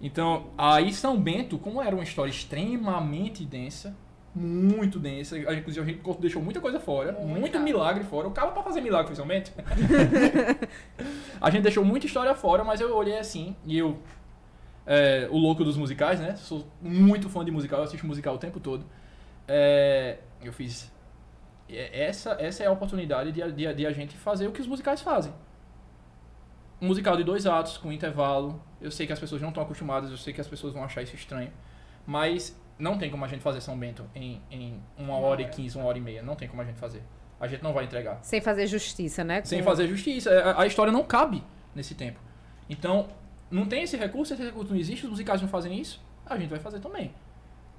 [0.00, 3.94] Então, aí São Bento, como era uma história extremamente densa,
[4.34, 7.40] muito densa, a gente, inclusive a gente deixou muita coisa fora, Muita.
[7.40, 8.28] muito milagre fora.
[8.28, 9.52] O cara pra fazer milagre foi São Bento.
[11.40, 13.98] a gente deixou muita história fora, mas eu olhei assim e eu
[14.86, 16.34] é, o louco dos musicais, né?
[16.36, 18.84] Sou muito fã de musical, eu assisto musical o tempo todo.
[19.52, 20.90] É, eu fiz.
[21.68, 24.52] é, Essa, essa é a oportunidade de, a- de, a- de a gente fazer o
[24.52, 25.32] que os musicais fazem.
[26.80, 28.62] Um musical de dois atos, com intervalo.
[28.80, 31.02] Eu sei que as pessoas não estão acostumadas, eu sei que as pessoas vão achar
[31.02, 31.52] isso estranho.
[32.06, 35.76] Mas não tem como a gente fazer São Bento em, em uma hora e quinze,
[35.76, 36.22] uma hora e meia.
[36.22, 37.02] Não tem como a gente fazer.
[37.38, 38.18] A gente não vai entregar.
[38.22, 39.42] Sem fazer justiça, né?
[39.44, 40.30] Sem Com- fazer justiça.
[40.30, 41.42] A, a história não cabe
[41.74, 42.20] nesse tempo.
[42.68, 43.08] Então,
[43.50, 46.48] não tem esse recurso, esse recurso não existe, os musicais não fazem isso, a gente
[46.48, 47.12] vai fazer também.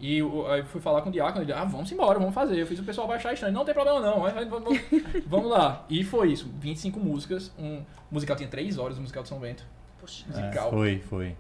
[0.02, 0.16] E
[0.50, 2.60] aí eu fui falar com o Diácono, ele, ah, vamos embora, vamos fazer.
[2.60, 4.80] Eu fiz o pessoal baixar estranho, não tem problema não, vamos,
[5.28, 5.86] vamos lá.
[5.88, 9.40] E foi isso, 25 músicas, um o musical tinha 3 horas, o musical de São
[9.40, 9.64] Bento.
[10.00, 10.26] Puxa.
[10.34, 10.70] É, musical.
[10.72, 11.36] foi, foi.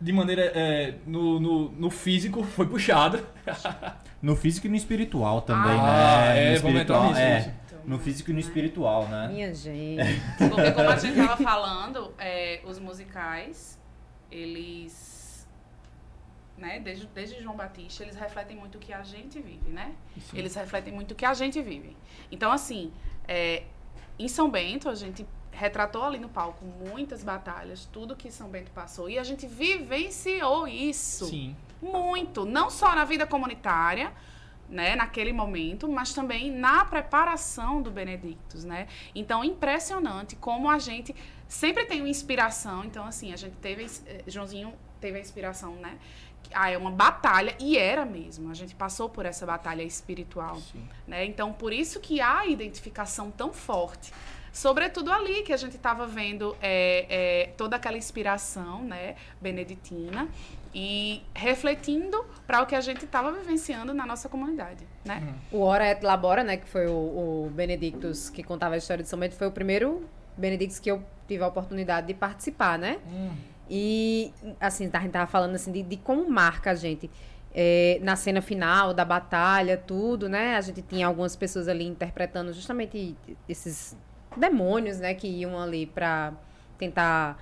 [0.00, 3.18] De maneira, é, no, no, no físico, foi puxado.
[4.20, 6.52] No físico e no espiritual também, Ah, né?
[6.52, 7.54] é, no vamos entrar espiritual, nisso, é.
[7.86, 9.28] No físico e no espiritual, né?
[9.28, 10.02] Minha gente.
[10.38, 13.78] Porque como a gente tava falando, é, os musicais,
[14.30, 15.13] eles,
[16.56, 19.94] né, desde, desde João Batista, eles refletem muito o que a gente vive, né?
[20.20, 20.38] Sim.
[20.38, 21.96] Eles refletem muito o que a gente vive.
[22.30, 22.92] Então, assim,
[23.26, 23.64] é,
[24.18, 28.70] em São Bento, a gente retratou ali no palco muitas batalhas, tudo que São Bento
[28.72, 31.56] passou, e a gente vivenciou isso Sim.
[31.80, 34.12] muito, não só na vida comunitária,
[34.68, 38.88] né, naquele momento, mas também na preparação do Benedictus, né?
[39.14, 41.14] Então, impressionante como a gente
[41.48, 42.84] sempre tem uma inspiração.
[42.84, 45.98] Então, assim, a gente teve, eh, Joãozinho teve a inspiração, né?
[46.52, 48.50] Ah, é uma batalha, e era mesmo.
[48.50, 50.86] A gente passou por essa batalha espiritual, Sim.
[51.06, 51.24] né?
[51.24, 54.12] Então, por isso que há a identificação tão forte.
[54.52, 60.28] Sobretudo ali, que a gente estava vendo é, é, toda aquela inspiração, né, beneditina,
[60.72, 65.34] e refletindo para o que a gente estava vivenciando na nossa comunidade, né?
[65.52, 65.60] Uhum.
[65.60, 66.92] O Ora et Labora, né, que foi o,
[67.46, 71.02] o Benedictus que contava a história de São Bento, foi o primeiro Benedictus que eu
[71.26, 72.98] tive a oportunidade de participar, né?
[73.06, 73.30] Hum,
[73.70, 77.10] E, assim, a gente tava falando assim de, de como marca a gente.
[77.56, 80.56] É, na cena final da batalha, tudo, né?
[80.56, 83.16] A gente tinha algumas pessoas ali interpretando justamente
[83.48, 83.96] esses
[84.36, 85.14] demônios, né?
[85.14, 86.32] Que iam ali pra
[86.76, 87.38] tentar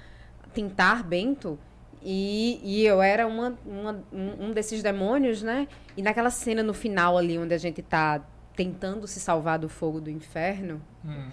[0.53, 1.59] tentar Bento.
[2.03, 5.67] E, e eu era uma, uma- um, um desses demônios, né?
[5.97, 8.21] E naquela cena no final ali, onde a gente tá
[8.55, 11.31] tentando se salvar do fogo do inferno, hum.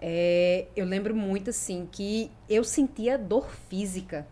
[0.00, 4.26] É, eu lembro muito, assim, que eu sentia dor física.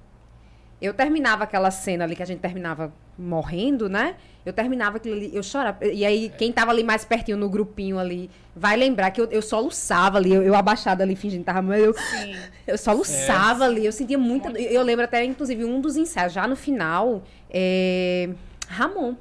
[0.80, 4.16] Eu terminava aquela cena ali que a gente terminava morrendo, né?
[4.44, 5.86] Eu terminava aquilo ali, eu chorava.
[5.86, 9.40] E aí, quem tava ali mais pertinho no grupinho ali, vai lembrar que eu, eu
[9.40, 12.36] soluçava ali, eu, eu abaixada ali fingindo que tava, mas eu, Sim.
[12.66, 14.50] eu soluçava ali, eu sentia muita.
[14.50, 14.60] dor.
[14.60, 18.30] Eu lembro até, inclusive, um dos ensaios, já no final, é,
[18.68, 19.14] Ramon.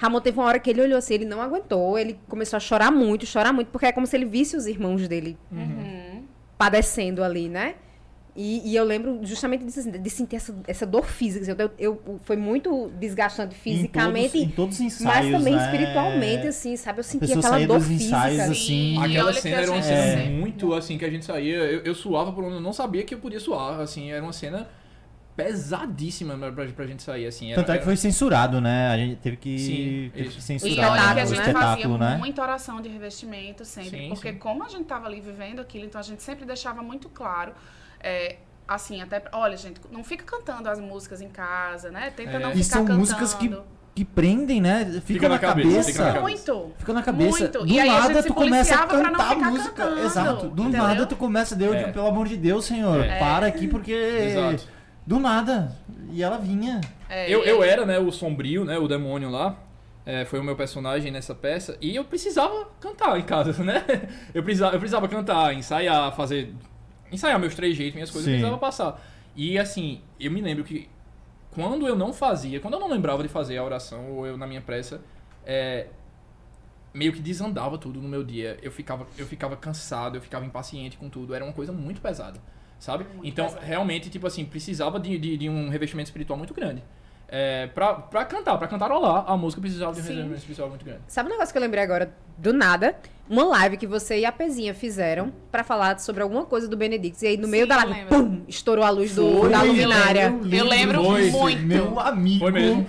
[0.00, 2.90] Ramon teve uma hora que ele olhou assim, ele não aguentou, ele começou a chorar
[2.90, 6.22] muito, chorar muito, porque é como se ele visse os irmãos dele Uhum.
[6.56, 7.74] padecendo ali, né?
[8.40, 11.44] E, e eu lembro justamente disso, assim, de sentir essa, essa dor física.
[11.60, 15.62] Eu, eu- foi muito desgastante fisicamente, Em todos, em todos os ensaios, mas também né?
[15.64, 17.00] espiritualmente, assim, sabe?
[17.00, 18.04] Eu sentia aquela saía dor dos física.
[18.16, 18.50] ensaios, Sim.
[18.52, 18.94] assim...
[19.00, 21.56] E Aquela cena a era uma gente cena sempre- muito assim que a gente saía.
[21.56, 23.80] Eu, eu suava por onde eu não sabia que eu podia suar.
[23.80, 24.68] Assim, era uma cena
[25.38, 27.26] pesadíssima pra, pra, gente sair.
[27.26, 28.88] Assim, era, Tanto é que foi censurado, né?
[28.88, 31.24] A gente teve que, Sim, teve que E censurar a né?
[31.24, 32.16] o gente fazia espetáculo, né?
[32.18, 34.38] muita oração de revestimento sempre, Sim, porque sim.
[34.38, 37.52] como a gente estava ali vivendo aquilo, então a gente sempre deixava muito claro,
[38.00, 38.36] é,
[38.66, 42.10] assim, até, olha gente, não fica cantando as músicas em casa, né?
[42.14, 42.38] Tenta É.
[42.38, 42.98] não E ficar são cantando.
[42.98, 43.56] músicas que,
[43.94, 44.84] que prendem, né?
[44.84, 45.92] Fica, Fica na, na cabeça, cabeça.
[45.92, 46.22] fica na cabeça.
[46.54, 46.72] Muito.
[46.78, 47.38] Fica na cabeça.
[47.38, 47.58] Muito.
[47.60, 49.70] Do E aí a nada tu começa a policiava pra não cantar a música.
[49.70, 50.48] cantando, Exato.
[50.48, 50.82] Do entendeu?
[50.82, 51.92] nada tu começa, Deus, É.
[51.92, 53.18] pelo amor de Deus, Senhor, É.
[53.18, 53.92] para aqui porque.
[53.92, 54.77] Exato.
[55.08, 55.74] Do nada.
[56.12, 56.82] E ela vinha.
[57.08, 59.56] É, Eu, eu era, né, o sombrio, né, o demônio lá.
[60.04, 61.78] É, foi o meu personagem nessa peça.
[61.80, 63.82] E eu precisava cantar em casa, né?
[64.34, 66.54] Eu precisava, eu precisava cantar, ensaiar, fazer.
[67.10, 68.40] Ensaiar meus três jeitos, minhas coisas, eu Sim.
[68.40, 69.02] precisava passar.
[69.34, 70.90] E assim, eu me lembro que
[71.52, 74.46] quando eu não fazia, quando eu não lembrava de fazer a oração, ou eu na
[74.46, 75.00] minha pressa,
[75.46, 75.86] é,
[76.92, 78.58] meio que desandava tudo no meu dia.
[78.60, 81.34] Eu ficava, eu ficava cansado, eu ficava impaciente com tudo.
[81.34, 82.38] Era uma coisa muito pesada,
[82.78, 83.04] sabe?
[83.14, 83.64] Muito então, pesado.
[83.64, 86.82] realmente, tipo assim, precisava de, de, de um revestimento espiritual muito grande.
[87.30, 90.08] É, pra, pra cantar, pra cantarolar, a música precisava de um Sim.
[90.08, 91.00] revestimento espiritual muito grande.
[91.08, 92.96] Sabe um negócio que eu lembrei agora do nada?
[93.28, 97.20] Uma live que você e a Pezinha fizeram pra falar sobre alguma coisa do Benedictus.
[97.22, 99.58] E aí, no meio Sim, da eu live, pum, estourou a luz do, Foi, da
[99.58, 100.30] eu luminária.
[100.30, 101.62] lembro, Eu lembro Foi, muito.
[101.62, 102.38] Meu amigo.
[102.38, 102.86] Foi mesmo.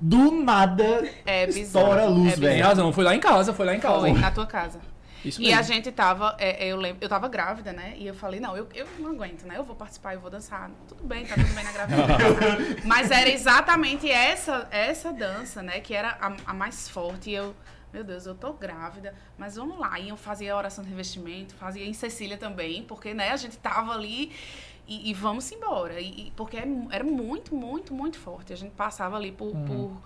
[0.00, 1.10] Do nada.
[1.24, 1.86] É bizarro.
[1.86, 2.52] Estoura a luz, é velho.
[2.52, 4.00] Tem razão, foi lá em casa, foi lá em casa.
[4.00, 4.78] Foi, na tua casa.
[5.24, 5.58] Isso E mesmo.
[5.58, 7.94] a gente tava, é, eu lembro, eu tava grávida, né?
[7.96, 9.56] E eu falei, não, eu, eu não aguento, né?
[9.56, 10.70] Eu vou participar, eu vou dançar.
[10.88, 12.84] Tudo bem, tá tudo bem na gravidez.
[12.84, 15.80] Mas era exatamente essa, essa dança, né?
[15.80, 17.30] Que era a, a mais forte.
[17.30, 17.54] E eu,
[17.92, 19.98] meu Deus, eu tô grávida, mas vamos lá.
[19.98, 23.56] E eu fazia a oração de revestimento, fazia em Cecília também, porque, né, a gente
[23.56, 24.32] tava ali.
[24.86, 25.98] e, e vamos embora.
[26.00, 28.52] E, e- porque é era muito, muito, muito forte.
[28.52, 30.00] A gente passava ali por, por,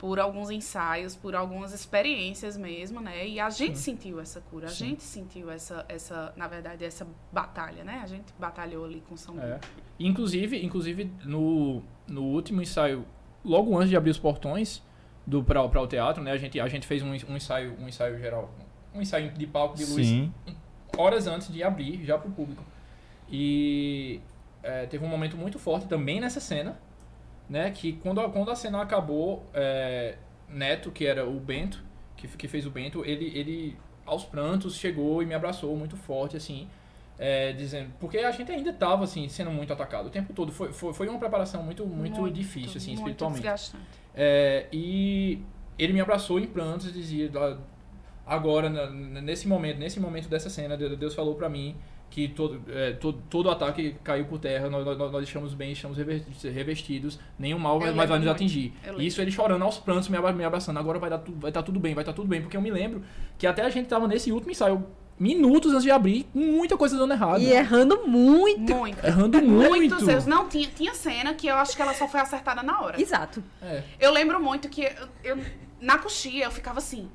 [0.00, 3.28] por alguns ensaios, por algumas experiências mesmo, né?
[3.28, 4.86] E a gente sentiu essa cura, a Sim.
[4.86, 8.00] gente sentiu essa, essa, na verdade, essa batalha, né?
[8.02, 9.60] A gente batalhou ali com São É.
[9.98, 13.04] Inclusive, inclusive no, no último ensaio,
[13.44, 14.82] logo antes de abrir os portões
[15.26, 16.32] do para o teatro, né?
[16.32, 18.50] A gente, a gente fez um, um ensaio, um ensaio geral,
[18.94, 20.32] um ensaio de palco de luz Sim.
[20.96, 22.64] horas antes de abrir já pro público.
[23.30, 24.18] E
[24.62, 26.80] é, teve um momento muito forte também nessa cena,
[27.50, 27.70] né?
[27.72, 30.14] Que quando a, quando a cena acabou, é,
[30.48, 31.82] Neto, que era o Bento,
[32.16, 33.76] que, que fez o Bento, ele, ele
[34.06, 36.68] aos prantos chegou e me abraçou muito forte, assim,
[37.18, 37.90] é, dizendo...
[38.00, 40.52] Porque a gente ainda tava, assim, sendo muito atacado o tempo todo.
[40.52, 43.72] Foi, foi, foi uma preparação muito, muito, difícil, assim, muito espiritualmente.
[44.14, 45.42] É, e
[45.78, 47.56] ele me abraçou em prantos e dizia "Ah,
[48.26, 51.74] agora nesse momento nesse momento dessa cena Deus Deus falou pra mim
[52.10, 55.96] que todo, é, todo todo ataque caiu por terra nós, nós, nós estamos bem estamos
[56.44, 60.44] revestidos nenhum mal vai, vai nos atingir isso ele chorando aos prantos me, abra- me
[60.44, 62.70] abraçando agora vai dar vai estar tudo bem vai estar tudo bem porque eu me
[62.70, 63.02] lembro
[63.38, 64.84] que até a gente tava nesse último ensaio
[65.18, 68.74] minutos antes de abrir muita coisa dando errado E errando muito.
[68.74, 69.04] Muito.
[69.06, 70.26] errando muito Muitos erros.
[70.26, 72.98] Não, tinha, tinha cena que eu acho que ela só foi acertada na hora.
[72.98, 73.44] Exato.
[73.60, 73.82] É.
[74.00, 74.90] Eu lembro muito que eu,
[75.36, 75.38] eu-
[75.78, 77.10] na coxia eu ficava assim.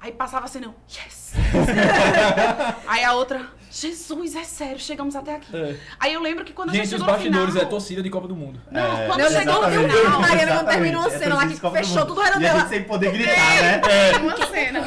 [0.00, 1.32] Aí passava assim, eu, yes!
[2.86, 5.54] Aí a outra, Jesus, é sério, chegamos até aqui.
[5.54, 5.76] É.
[5.98, 7.66] Aí eu lembro que quando a gente gente os chegou no bastidores final...
[7.66, 9.86] é torcida de Copa do Mundo Não, É, quando Não, chegou no final...
[9.86, 10.68] Mariana, quando exatamente.
[10.70, 12.60] terminou a É cena lá que fechou tudo o a dela.
[12.60, 13.78] gente sem poder gritar, né?
[13.78, 14.80] Tem uma cena.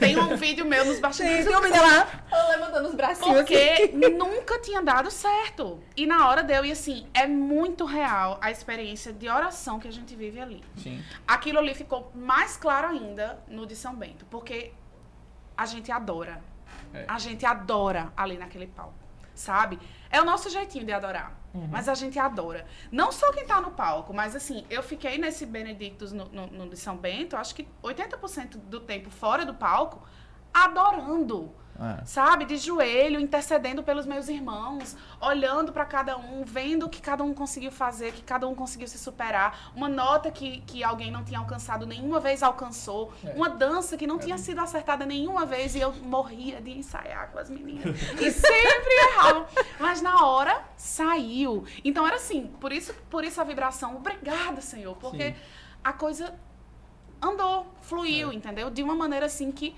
[0.00, 1.44] Tem um vídeo meu nos bastidores.
[1.46, 2.08] Tem um vídeo lá,
[2.50, 3.44] levantando os bracinhos assim.
[3.44, 5.78] Porque nunca tinha dado certo.
[5.96, 9.92] E na hora deu, e assim, é muito real a experiência de oração que a
[9.92, 10.62] gente vive ali.
[10.76, 14.72] sim Aquilo ali ficou mais claro ainda no de São Bento, porque
[15.56, 16.42] a gente adora.
[16.92, 17.04] É.
[17.08, 18.94] A gente adora ali naquele palco,
[19.34, 19.78] sabe?
[20.10, 21.34] É o nosso jeitinho de adorar.
[21.70, 22.66] Mas a gente adora.
[22.92, 26.68] Não só quem tá no palco, mas assim, eu fiquei nesse Benedictus no, no, no
[26.68, 30.06] de São Bento, acho que 80% do tempo fora do palco,
[30.52, 32.04] adorando É.
[32.06, 37.22] sabe, de joelho, intercedendo pelos meus irmãos, olhando para cada um, vendo o que cada
[37.22, 41.22] um conseguiu fazer, que cada um conseguiu se superar, uma nota que, que alguém não
[41.22, 43.32] tinha alcançado nenhuma vez alcançou, É.
[43.32, 47.38] uma dança que não tinha sido acertada nenhuma vez e eu morria de ensaiar com
[47.38, 49.46] as meninas e sempre errava,
[49.78, 51.64] mas na hora saiu.
[51.84, 55.36] Então era assim, por isso, por isso a vibração, obrigada, Senhor, porque Sim.
[55.84, 56.34] a coisa
[57.20, 58.70] andou, fluiu, entendeu?
[58.70, 59.74] De uma maneira assim que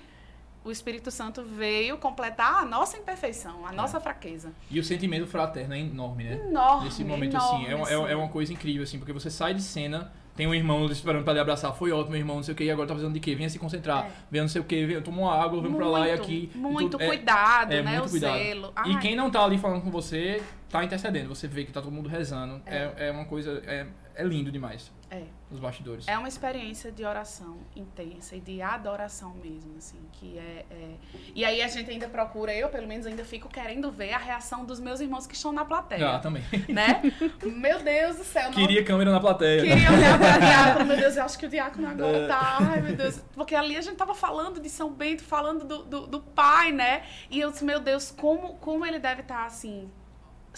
[0.63, 4.51] o Espírito Santo veio completar a nossa imperfeição, a nossa fraqueza.
[4.69, 6.33] E o sentimento fraterno é enorme, né?
[6.47, 6.85] Enorme.
[6.85, 8.11] Nesse momento, enorme, assim, é, uma- é, assim.
[8.11, 11.33] é uma coisa incrível, assim, porque você sai de cena, tem um irmão esperando pra
[11.33, 13.19] lhe abraçar, foi ótimo, meu irmão, não sei o que, e agora tá precisando de
[13.19, 13.35] quê?
[13.35, 14.11] Venha se concentrar, É.
[14.31, 16.51] venha não sei o que, venha, toma uma água, vamos pra lá e aqui.
[16.55, 17.91] Muito Tudo- é- cuidado, é né?
[17.91, 18.37] muito o cuidado.
[18.37, 18.67] zelo.
[18.85, 21.81] E Ai, quem não tá ali falando com você, tá intercedendo, você vê que tá
[21.81, 23.85] todo mundo rezando, é, é uma coisa, é,
[24.15, 25.23] é lindo demais, É.
[25.49, 26.07] os bastidores.
[26.07, 30.95] É uma experiência de oração intensa e de adoração mesmo, assim, que é, é-
[31.33, 34.63] E aí a gente ainda procura, eu pelo menos ainda fico querendo ver a reação
[34.65, 36.43] dos meus irmãos que estão na plateia, Ah, também.
[36.69, 37.01] né?
[37.43, 39.61] Meu Deus do céu, não Queria câmera na plateia.
[39.63, 42.57] Queria olhar para o diácono, meu Deus, eu acho que o diácono agora tá.
[42.61, 43.19] Ai, meu Deus.
[43.33, 47.03] Porque ali a gente tava falando de São Bento, falando do, do, do pai, né?
[47.29, 49.89] E eu disse, meu Deus, como, como ele deve estar assim,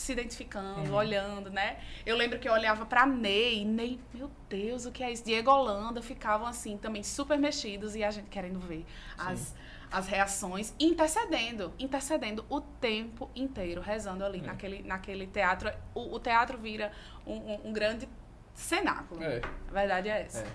[0.01, 1.77] se identificando, olhando, né?
[2.05, 5.23] Eu lembro que eu olhava pra Ney, Ney, meu Deus, o que é isso?
[5.23, 8.85] Diego Holanda ficavam assim, também super mexidos e a gente querendo ver
[9.17, 9.55] as,
[9.91, 15.71] as reações, intercedendo, intercedendo o tempo inteiro, rezando ali naquele, naquele teatro.
[15.93, 16.91] O, o teatro vira
[17.25, 18.07] um, um- um grande
[18.53, 19.23] cenáculo.
[19.23, 19.41] É.
[19.69, 20.41] A verdade é essa.
[20.43, 20.47] É.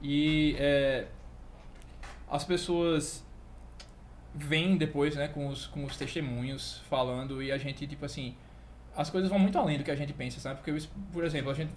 [0.00, 1.06] E é,
[2.30, 3.24] as pessoas
[4.34, 8.34] vêm depois, né, com os, com os testemunhos falando e a gente, tipo assim,
[8.96, 10.60] as coisas vão muito além do que a gente pensa, sabe?
[10.60, 11.72] Porque, por exemplo, a gente.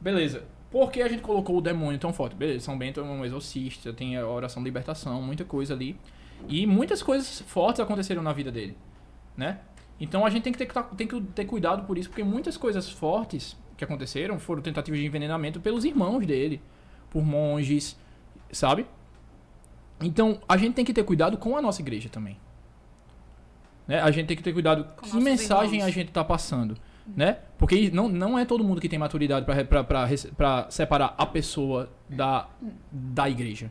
[0.00, 0.44] Beleza.
[0.70, 2.34] Por que a gente colocou o demônio tão forte?
[2.34, 5.98] Beleza, São Bento é um exorcista, tem a oração de libertação, muita coisa ali.
[6.48, 8.76] E muitas coisas fortes aconteceram na vida dele,
[9.36, 9.60] né?
[10.00, 12.88] Então a gente tem que ter, tem que ter cuidado por isso, porque muitas coisas
[12.88, 16.60] fortes que aconteceram foram tentativas de envenenamento pelos irmãos dele,
[17.10, 17.96] por monges,
[18.50, 18.86] sabe?
[20.00, 22.36] Então a gente tem que ter cuidado com a nossa igreja também.
[23.86, 24.00] Né?
[24.00, 25.88] A gente tem que ter cuidado Com que mensagem irmãos.
[25.88, 26.76] a gente tá passando,
[27.16, 27.38] né?
[27.58, 32.48] Porque não, não é todo mundo que tem maturidade para separar a pessoa da,
[32.90, 33.70] da igreja.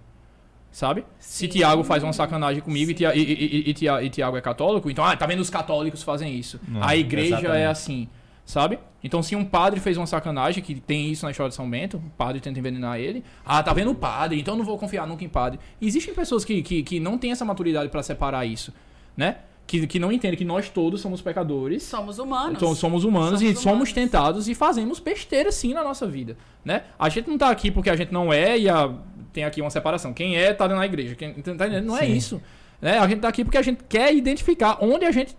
[0.72, 1.04] Sabe?
[1.20, 1.48] Se Sim.
[1.50, 5.16] Tiago faz uma sacanagem comigo e, e, e- e- Tia- Tiago é católico, então, ah,
[5.18, 6.62] tá vendo os católicos fazem isso.
[6.66, 7.62] Não, a igreja exatamente.
[7.62, 8.08] é assim,
[8.46, 8.80] sabe?
[9.04, 11.98] Então, se um padre fez uma sacanagem, que tem isso na história de São Bento,
[11.98, 15.06] o padre tenta envenenar ele, ah, tá vendo o padre, então eu não vou confiar
[15.06, 15.60] nunca em padre.
[15.82, 18.74] Existem pessoas que, que, que não têm essa maturidade para separar isso,
[19.18, 19.40] né?
[19.68, 21.84] Que, que não entende que nós todos somos pecadores.
[21.84, 22.58] Somos humanos.
[22.58, 23.94] Então, somos humanos Somos e somos humanos.
[23.94, 26.84] tentados e fazemos besteira sim na nossa vida, né?
[27.00, 28.94] A gente não tá aqui porque a gente não é e a-
[29.32, 30.14] tem aqui uma separação.
[30.14, 31.16] Quem é tá na igreja.
[31.16, 31.86] Quem, tá entendendo?
[31.86, 32.14] Não é Sim.
[32.14, 32.42] isso.
[32.82, 32.98] Né?
[32.98, 35.38] A gente tá aqui porque a gente quer identificar onde a gente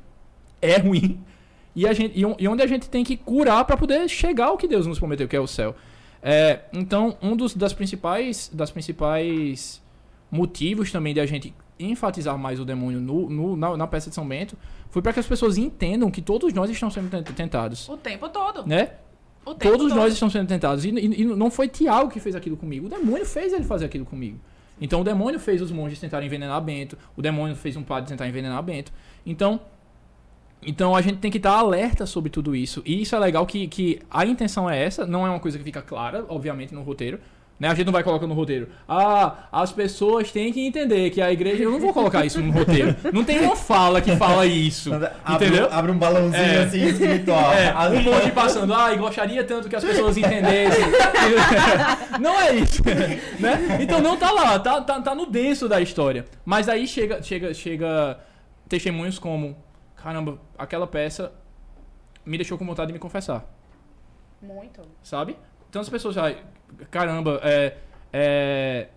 [0.62, 1.20] é ruim
[1.76, 4.66] e, a gente, e onde a gente tem que curar para poder chegar ao que
[4.66, 5.74] Deus nos prometeu, que é o céu.
[6.22, 9.82] É, então, um dos das principais das principais
[10.30, 11.52] motivos também de a gente
[11.86, 14.56] enfatizar mais o demônio no, no- na, na peça de São Bento
[14.90, 18.28] foi para que as pessoas entendam que todos nós estamos sendo tent- tentados, O tempo
[18.28, 18.66] todo.
[18.66, 18.92] né?
[19.44, 19.98] O tempo Todos todo.
[19.98, 20.84] nós estamos sendo tentados.
[20.84, 22.86] E, e- e não foi Tiago que fez aquilo comigo.
[22.86, 24.38] O demônio fez ele fazer aquilo comigo.
[24.80, 26.96] Então o demônio fez os monges tentarem envenenar Bento.
[27.16, 28.92] O demônio fez um padre tentar envenenar Bento.
[29.26, 29.60] Então,
[30.64, 32.82] então a gente tem que estar alerta sobre tudo isso.
[32.84, 35.04] E isso é legal que, que a intenção é essa.
[35.06, 37.18] Não é uma coisa que fica clara, obviamente, no roteiro.
[37.62, 37.68] Né?
[37.68, 38.70] A gente não vai colocar no roteiro.
[38.88, 41.62] Ah, as pessoas têm que entender que a igreja.
[41.62, 42.96] Eu não vou colocar isso no roteiro.
[43.12, 44.92] Não tem uma fala que fala isso.
[44.92, 45.68] Abre, entendeu?
[45.70, 46.64] abre um balãozinho É.
[46.64, 47.52] assim espiritual.
[47.52, 50.84] É, As- um monte passando, ai, gostaria tanto que as pessoas entendessem.
[52.20, 52.82] não é isso.
[53.38, 53.78] né?
[53.80, 56.24] Então não tá lá, tá, tá, tá no denso da história.
[56.44, 58.18] Mas aí chega, chega, chega
[58.68, 59.56] testemunhos como,
[59.94, 61.30] caramba, aquela peça
[62.26, 63.44] me deixou com vontade de me confessar,
[64.42, 64.80] Muito.
[65.00, 65.36] sabe?
[65.70, 66.34] Então as pessoas já,
[66.90, 67.76] caramba, é,
[68.12, 68.88] é,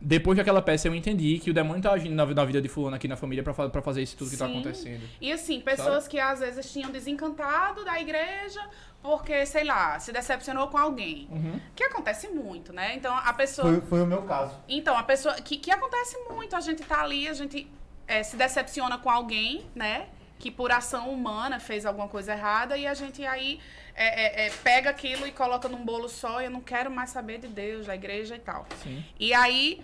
[0.00, 2.96] depois daquela peça eu entendi que o demônio tá agindo na, na vida de fulano
[2.96, 4.52] aqui na família pra fazer isso tudo que tá Sim.
[4.52, 5.02] acontecendo.
[5.20, 8.60] E assim, pessoas que às vezes tinham desencantado da igreja
[9.02, 11.28] porque, sei lá, se decepcionou com alguém.
[11.30, 11.60] Uhum.
[11.74, 12.94] Que acontece muito, né?
[12.96, 13.68] Então a pessoa.
[13.68, 14.58] Foi, foi o meu caso.
[14.68, 15.34] Então, a pessoa.
[15.34, 17.70] Que, que acontece muito, a gente tá ali, a gente
[18.06, 20.08] é, se decepciona com alguém, né?
[20.38, 23.60] Que por ação humana fez alguma coisa errada e a gente aí
[23.94, 27.10] é, é, é, pega aquilo e coloca num bolo só e eu não quero mais
[27.10, 28.66] saber de Deus, da igreja e tal.
[28.82, 29.04] Sim.
[29.18, 29.82] E aí,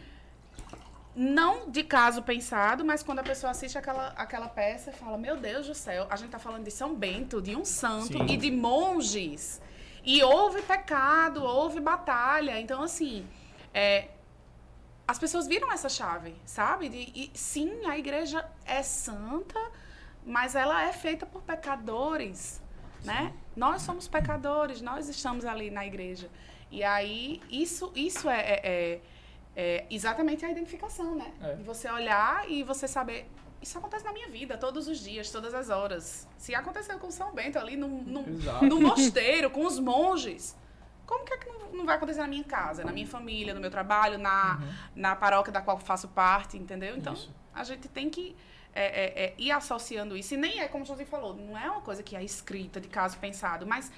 [1.17, 5.37] não de caso pensado, mas quando a pessoa assiste aquela, aquela peça e fala, meu
[5.37, 8.27] Deus do céu, a gente tá falando de São Bento, de um santo Sim.
[8.29, 9.61] e de monges.
[10.05, 12.61] E houve pecado, houve batalha.
[12.61, 13.27] Então, assim,
[13.73, 14.09] é,
[15.07, 16.89] as pessoas viram essa chave, sabe?
[16.89, 19.61] De, e, sim, a igreja é santa,
[20.25, 22.63] mas ela é feita por pecadores,
[23.05, 23.33] né?
[23.57, 26.31] Nós somos pecadores, nós estamos ali na igreja.
[26.71, 29.01] E aí, isso, isso é, é- é-
[29.55, 31.33] é exatamente a identificação, né?
[31.43, 31.57] É.
[31.57, 33.29] Você olhar e você saber...
[33.61, 36.27] Isso acontece na minha vida, todos os dias, todas as horas.
[36.37, 38.23] Se aconteceu com São Bento ali no, no,
[38.63, 40.57] no mosteiro, com os monges,
[41.07, 43.61] como que é que não, não vai acontecer na minha casa, na minha família, no
[43.61, 44.61] meu trabalho, na,
[44.97, 46.97] na paróquia da qual faço parte, entendeu?
[46.97, 47.33] Então, Isso.
[47.55, 48.35] a gente tem que
[48.75, 50.35] é, é, é, ir associando isso.
[50.35, 52.89] E nem é, como o José falou, não é uma coisa que é escrita, de
[52.89, 53.91] caso pensado, mas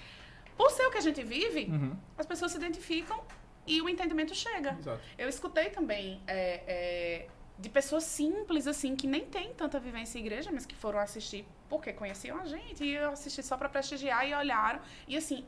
[0.56, 1.96] por ser o que a gente vive, Uhum.
[2.16, 3.20] as pessoas se identificam
[3.66, 4.76] e o entendimento chega.
[4.78, 5.00] Exato.
[5.16, 7.26] Eu escutei também é, é,
[7.58, 11.46] de pessoas simples, assim, que nem têm tanta vivência em igreja, mas que foram assistir
[11.68, 12.84] porque conheciam a gente.
[12.84, 14.80] E eu assisti só para prestigiar e olharam.
[15.08, 15.44] E assim,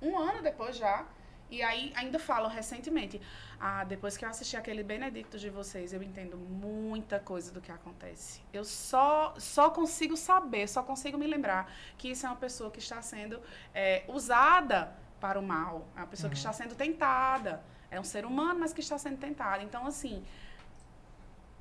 [0.00, 1.06] um ano depois já.
[1.50, 3.20] E aí ainda falam recentemente.
[3.60, 7.72] Ah, depois que eu assisti aquele Benedicto de vocês, eu entendo muita coisa do que
[7.72, 8.40] acontece.
[8.52, 12.78] Eu só, só consigo saber, só consigo me lembrar que isso é uma pessoa que
[12.78, 13.40] está sendo
[13.74, 15.88] é, usada para o mal.
[15.96, 17.60] É uma pessoa que está sendo tentada.
[17.90, 19.64] É um ser humano, mas que está sendo tentado.
[19.64, 20.22] Então, assim,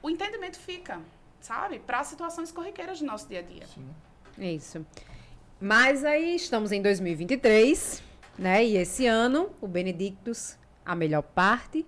[0.01, 1.01] o entendimento fica,
[1.39, 1.79] sabe?
[1.79, 3.65] Para situações corriqueiras do nosso dia a dia.
[3.65, 3.89] Sim.
[4.37, 4.85] É Isso.
[5.59, 8.03] Mas aí estamos em 2023,
[8.37, 8.63] né?
[8.63, 10.55] E esse ano, o Benedictus,
[10.87, 11.85] a melhor parte,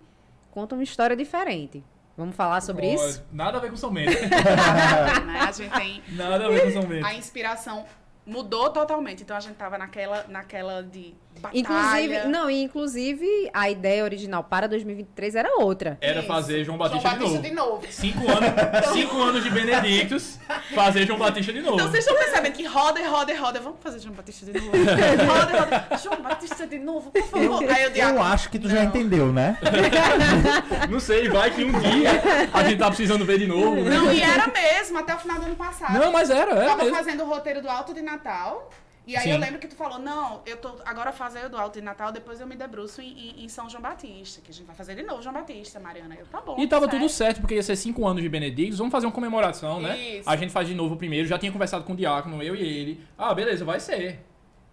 [0.52, 1.82] conta uma história diferente.
[2.18, 3.26] Vamos falar sobre Ó, isso?
[3.32, 4.12] Nada a ver com São Bento.
[4.22, 5.40] né?
[5.40, 7.06] A gente tem Nada a ver com São Bento.
[7.06, 7.86] a inspiração
[8.26, 9.24] mudou totalmente.
[9.24, 11.60] Então a gente tava naquela, naquela de batalha.
[11.60, 15.98] Inclusive, não, e inclusive a ideia original para 2023 era outra.
[16.02, 16.28] Era Isso.
[16.28, 17.70] fazer João Batista, João Batista de de novo.
[17.74, 17.88] novo.
[17.90, 20.40] Cinco anos, cinco anos de Benedictus,
[20.76, 21.76] fazer João Batista de novo.
[21.76, 23.60] Então vocês estão percebendo que roda e roda e roda.
[23.60, 24.72] Vamos fazer João Batista de novo.
[24.78, 25.98] roda roda.
[26.02, 27.64] João Batista de novo, por favor.
[27.70, 28.84] Aí eu Eu acho que tu já Não.
[28.86, 29.58] entendeu, né?
[30.90, 32.10] Não sei, vai que um dia
[32.54, 33.76] a gente tá precisando ver de novo.
[33.76, 33.90] né?
[33.96, 35.94] Não, e era mesmo, até o final do ano passado.
[35.94, 36.96] Não, mas era, era tava mesmo.
[36.98, 38.70] fazendo o roteiro do Alto de Natal.
[39.10, 39.32] E aí Sim.
[39.32, 42.40] eu lembro que tu falou, não, eu tô agora fazendo do Alto de Natal, depois
[42.40, 45.02] eu me debruço em, em- em São João Batista, que a gente vai fazer de
[45.02, 46.16] novo João Batista, Mariana.
[46.20, 46.56] Eu, tá bom.
[46.60, 47.18] E tava tá tudo certo.
[47.18, 48.78] certo, porque ia ser cinco anos de Benedictus.
[48.78, 49.98] Vamos fazer uma comemoração, né?
[49.98, 50.30] Isso.
[50.30, 51.28] A gente faz de novo o primeiro.
[51.28, 53.04] Já tinha conversado com o Diácono, eu e ele.
[53.18, 54.20] Ah, beleza, vai ser.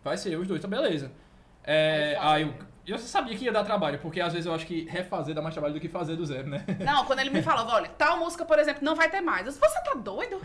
[0.05, 1.11] Vai ser, os dois, tá beleza.
[1.65, 2.55] É, Aí aí eu,
[2.87, 5.55] eu sabia que ia dar trabalho, porque às vezes eu acho que refazer dá mais
[5.55, 6.65] trabalho do que fazer do zero, né?
[6.81, 9.41] Não, quando ele me falava, olha, tal música, por exemplo, não vai ter mais.
[9.47, 10.41] Eu disse, você tá doido?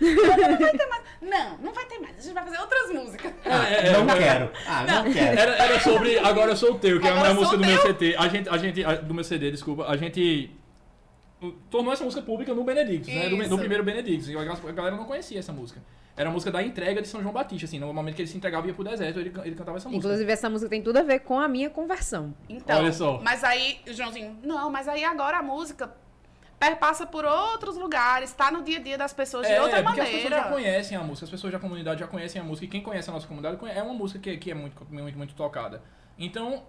[0.00, 1.02] Não, não vai ter mais.
[1.22, 2.18] Não, não vai ter mais.
[2.18, 3.32] A gente vai fazer outras músicas.
[3.44, 4.18] É, é, não é.
[4.18, 4.50] quero.
[4.66, 5.40] Ah, não, quero.
[5.40, 7.94] Era, era sobre Agora Eu Sou Teu, que é Agora uma Eu música do meu.
[7.94, 8.16] CT.
[8.16, 9.86] A gente, a gente, a- do meu CD, desculpa.
[9.86, 10.50] A gente
[11.70, 13.28] tornou essa música pública no Benedictus, né?
[13.28, 13.48] Do, Isso.
[13.50, 14.28] do primeiro Benedictus.
[14.28, 15.80] E a a galera não conhecia essa música.
[16.16, 17.78] Era a música da entrega de São João Batista, assim.
[17.78, 20.06] No momento que ele se entregava e ia pro deserto, ele, ele cantava essa música.
[20.06, 22.34] Inclusive, essa música tem tudo a ver com a minha conversão.
[22.48, 23.20] Então, Olha só.
[23.22, 25.92] mas aí, o Joãozinho, não, mas aí agora a música
[26.58, 30.00] perpassa por outros lugares, tá no dia a dia das pessoas de É, outra porque
[30.00, 30.54] as pessoas já maneira.
[30.56, 33.12] conhecem a música, as pessoas da comunidade já conhecem a música, e quem conhece a
[33.12, 35.82] nossa comunidade é uma música que, que é muito, muito, muito tocada.
[36.18, 36.62] Então,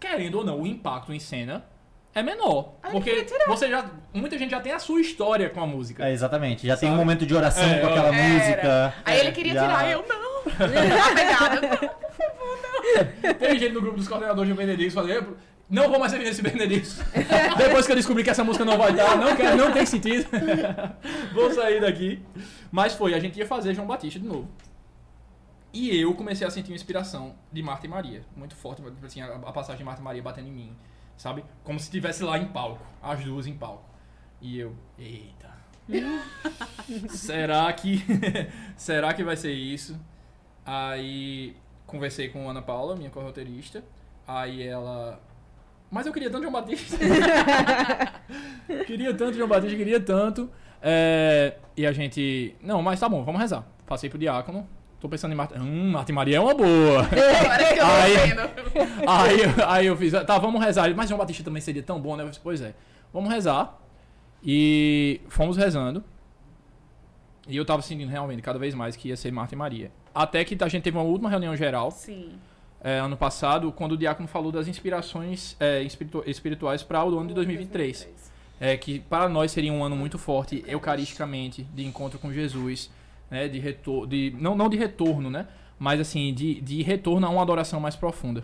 [0.00, 1.66] querendo ou não, o impacto em cena
[2.18, 2.74] é menor.
[2.82, 3.46] Aí porque queria tirar.
[3.46, 3.84] você já.
[4.12, 6.08] Muita gente já tem a sua história com a música.
[6.08, 6.66] É, exatamente.
[6.66, 7.04] Já tem um Sabe?
[7.04, 8.28] momento de oração É, com aquela Era.
[8.28, 8.94] música.
[9.04, 10.42] Aí ele queria Já- tirar, eu não.
[10.44, 10.68] Tá
[11.14, 11.96] pegada.
[13.38, 15.36] Tem gente no grupo dos coordenadores do Benedictus falando,
[15.68, 17.00] não vou mais servir nesse Benedictus.
[17.58, 20.26] Depois que eu descobri que essa música não vai dar, não, quero, não tem sentido.
[21.34, 22.22] vou sair daqui.
[22.70, 24.48] Mas foi, a gente ia fazer João Batista de novo.
[25.72, 28.22] E eu comecei a sentir uma inspiração de Marta e Maria.
[28.34, 30.76] Muito forte, assim, a, a passagem de Marta e Maria batendo em mim.
[31.16, 31.44] Sabe?
[31.64, 32.84] Como se estivesse lá em palco.
[33.02, 33.84] As duas em palco.
[34.40, 35.54] E eu, eita.
[37.10, 38.02] será que.
[38.76, 39.98] será que vai ser isso?
[40.64, 41.56] Aí
[41.86, 43.82] conversei com Ana Paula, minha corroteirista.
[44.26, 45.20] Aí ela.
[45.90, 46.98] Mas eu queria tanto João Batista.
[48.86, 50.50] queria tanto João Batista, queria tanto.
[50.82, 52.56] É, E a gente.
[52.60, 53.64] Não, mas tá bom, vamos rezar.
[53.86, 54.68] Passei pro diácono.
[55.06, 55.56] Tô pensando em Marta.
[55.60, 57.02] Hum, e Maria é uma boa.
[57.80, 58.16] Aí-
[59.06, 60.92] aí, aí eu fiz, tá, vamos rezar.
[60.96, 62.24] Mas João Batista também seria tão bom, né?
[62.24, 62.74] Eu disse, pois é.
[63.12, 63.78] Vamos rezar.
[64.44, 66.02] E fomos rezando.
[67.46, 69.92] E eu tava sentindo realmente cada vez mais que ia ser Marta e Maria.
[70.12, 72.32] Até que a gente teve uma última reunião geral, Sim.
[72.82, 77.28] é, ano passado, quando o diácono falou das inspirações é, espiritu- espirituais para o ano
[77.28, 78.08] de 2023.
[78.58, 82.90] É, que para nós seria um ano muito forte eucaristicamente, de encontro com Jesus,
[83.30, 85.46] né, de retorno, de, não, não de retorno, né,
[85.78, 88.42] mas assim, de, de retorno a uma adoração mais profunda.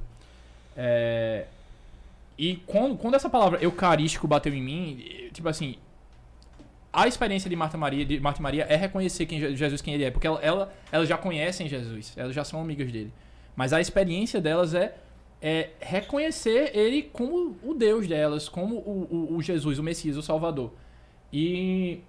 [0.77, 1.47] É,
[2.39, 5.77] e quando, quando essa palavra eucarístico bateu em mim, tipo assim,
[6.93, 10.05] a experiência de Marta Maria, de Marta Maria é reconhecer quem Je- Jesus quem ele
[10.05, 13.13] é, porque ela, ela, elas já conhecem Jesus, elas já são amigas dele.
[13.57, 14.95] Mas a experiência delas é,
[15.41, 20.23] é reconhecer ele como o Deus delas, como o, o, o Jesus, o Messias, o
[20.23, 20.73] Salvador.
[21.33, 22.01] E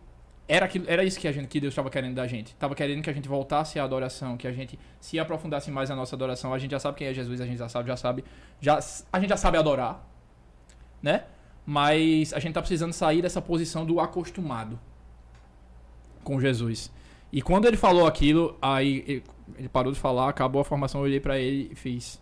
[0.48, 2.48] era, aquilo, era isso que, a gente, que Deus estava querendo da gente.
[2.48, 5.96] Estava querendo que a gente voltasse à adoração, que a gente se aprofundasse mais na
[5.96, 6.54] nossa adoração.
[6.54, 8.24] A gente já sabe quem é Jesus, a gente já sabe, já sabe,
[8.60, 8.80] já,
[9.12, 10.06] a gente já sabe adorar,
[11.02, 11.24] né?
[11.66, 14.78] Mas a gente tá precisando sair dessa posição do acostumado
[16.24, 16.92] com Jesus.
[17.32, 19.24] E quando ele falou aquilo, aí
[19.58, 22.22] ele- parou de falar, acabou a formação, eu olhei pra ele e fiz.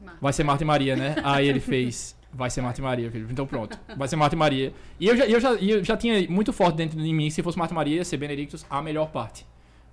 [0.00, 0.18] Marta.
[0.20, 1.16] Vai ser Marta e Maria, né?
[1.24, 2.15] Aí ele fez.
[2.36, 3.26] Vai ser Marta e Maria, filho.
[3.30, 3.78] Então pronto.
[3.96, 4.72] Vai ser Marta e Maria.
[5.00, 7.58] E eu já, eu já, eu já tinha muito forte dentro de mim se fosse
[7.58, 9.46] Marta e Maria, ia ser Benedictus a melhor parte.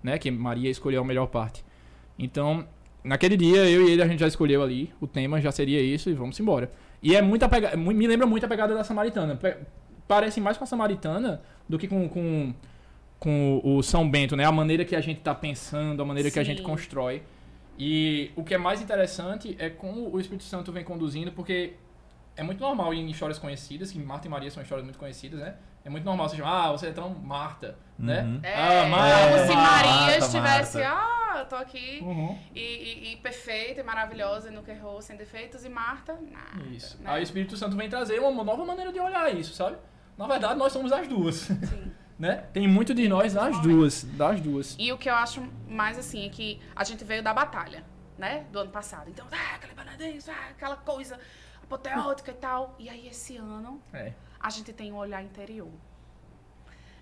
[0.03, 0.17] Né?
[0.17, 1.63] Que Maria escolheu a melhor parte.
[2.19, 2.67] Então,
[3.01, 4.91] naquele dia, eu e ele, a gente já escolheu ali.
[4.99, 6.69] O tema já seria isso e vamos embora.
[7.01, 7.77] E é muita pegada.
[7.77, 9.39] Me lembra muito a pegada da Samaritana.
[10.05, 12.53] Parece mais com a Samaritana do que com, com,
[13.19, 14.43] com o São Bento, né?
[14.43, 16.63] A maneira que a gente tá pensando, a maneira que a gente Sim.
[16.65, 17.23] constrói.
[17.79, 21.73] E o que é mais interessante é como o Espírito Santo vem conduzindo, porque
[22.35, 25.55] é muito normal em histórias conhecidas, que Marta e Maria são histórias muito conhecidas, né?
[25.85, 28.21] É muito normal você chamar, ah, você é tão Marta, né?
[28.23, 28.39] Uhum.
[28.41, 29.47] É, Ah, como Marta.
[29.47, 30.93] se Marta, Maria estivesse, Marta.
[31.33, 32.39] ah, eu tô aqui Uhum.
[32.55, 36.65] e, e- e perfeita e maravilhosa e nunca errou, sem defeitos, e Marta, nada.
[36.71, 36.97] Isso.
[37.01, 37.09] né?
[37.11, 39.75] Aí o Espírito Santo vem trazer uma nova maneira de olhar isso, sabe?
[40.17, 41.91] Na verdade, nós somos as duas, Sim.
[42.17, 42.45] né?
[42.53, 44.75] Tem muito de nós das duas, das duas.
[44.79, 47.83] E o que eu acho mais assim é que a gente veio da batalha,
[48.17, 48.45] né?
[48.51, 49.09] Do ano passado.
[49.09, 51.19] Então, ah, aquele Benedito, ah, aquela coisa
[51.75, 52.75] apoteótica e tal.
[52.79, 54.13] E aí, esse ano, É.
[54.39, 55.71] a gente tem um olhar interior.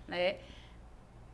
[0.06, 0.38] Né?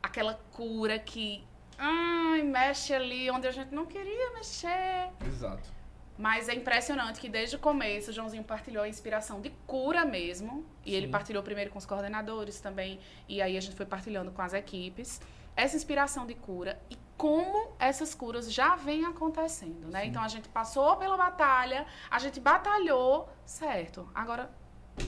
[0.01, 1.43] Aquela cura que,
[1.77, 5.09] ai, mexe ali onde a gente não queria mexer.
[5.25, 5.69] Exato.
[6.17, 10.65] Mas é impressionante que desde o começo o Joãozinho partilhou a inspiração de cura mesmo.
[10.85, 11.11] E ele Sim.
[11.11, 12.99] partilhou primeiro com os coordenadores também.
[13.27, 15.21] E aí a gente foi partilhando com as equipes.
[15.55, 20.05] Essa inspiração de cura e como essas curas já vêm acontecendo, né?
[20.05, 24.09] Então a gente passou pela batalha, a gente batalhou, certo.
[24.15, 24.49] Agora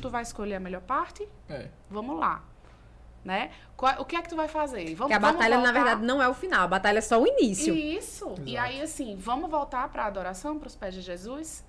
[0.01, 1.26] tu vai escolher a melhor parte?
[1.47, 1.70] É.
[1.89, 2.43] Vamos lá.
[3.24, 3.51] Né?
[3.99, 4.84] O que é que tu vai fazer?
[4.84, 6.64] Vamos, Porque a vamos batalha, na verdade, não é o final.
[6.64, 7.74] A batalha é só o início.
[7.74, 8.36] Isso.
[8.45, 8.68] E Exato.
[8.68, 11.64] aí, assim, vamos voltar para a adoração, para os pés de Jesus?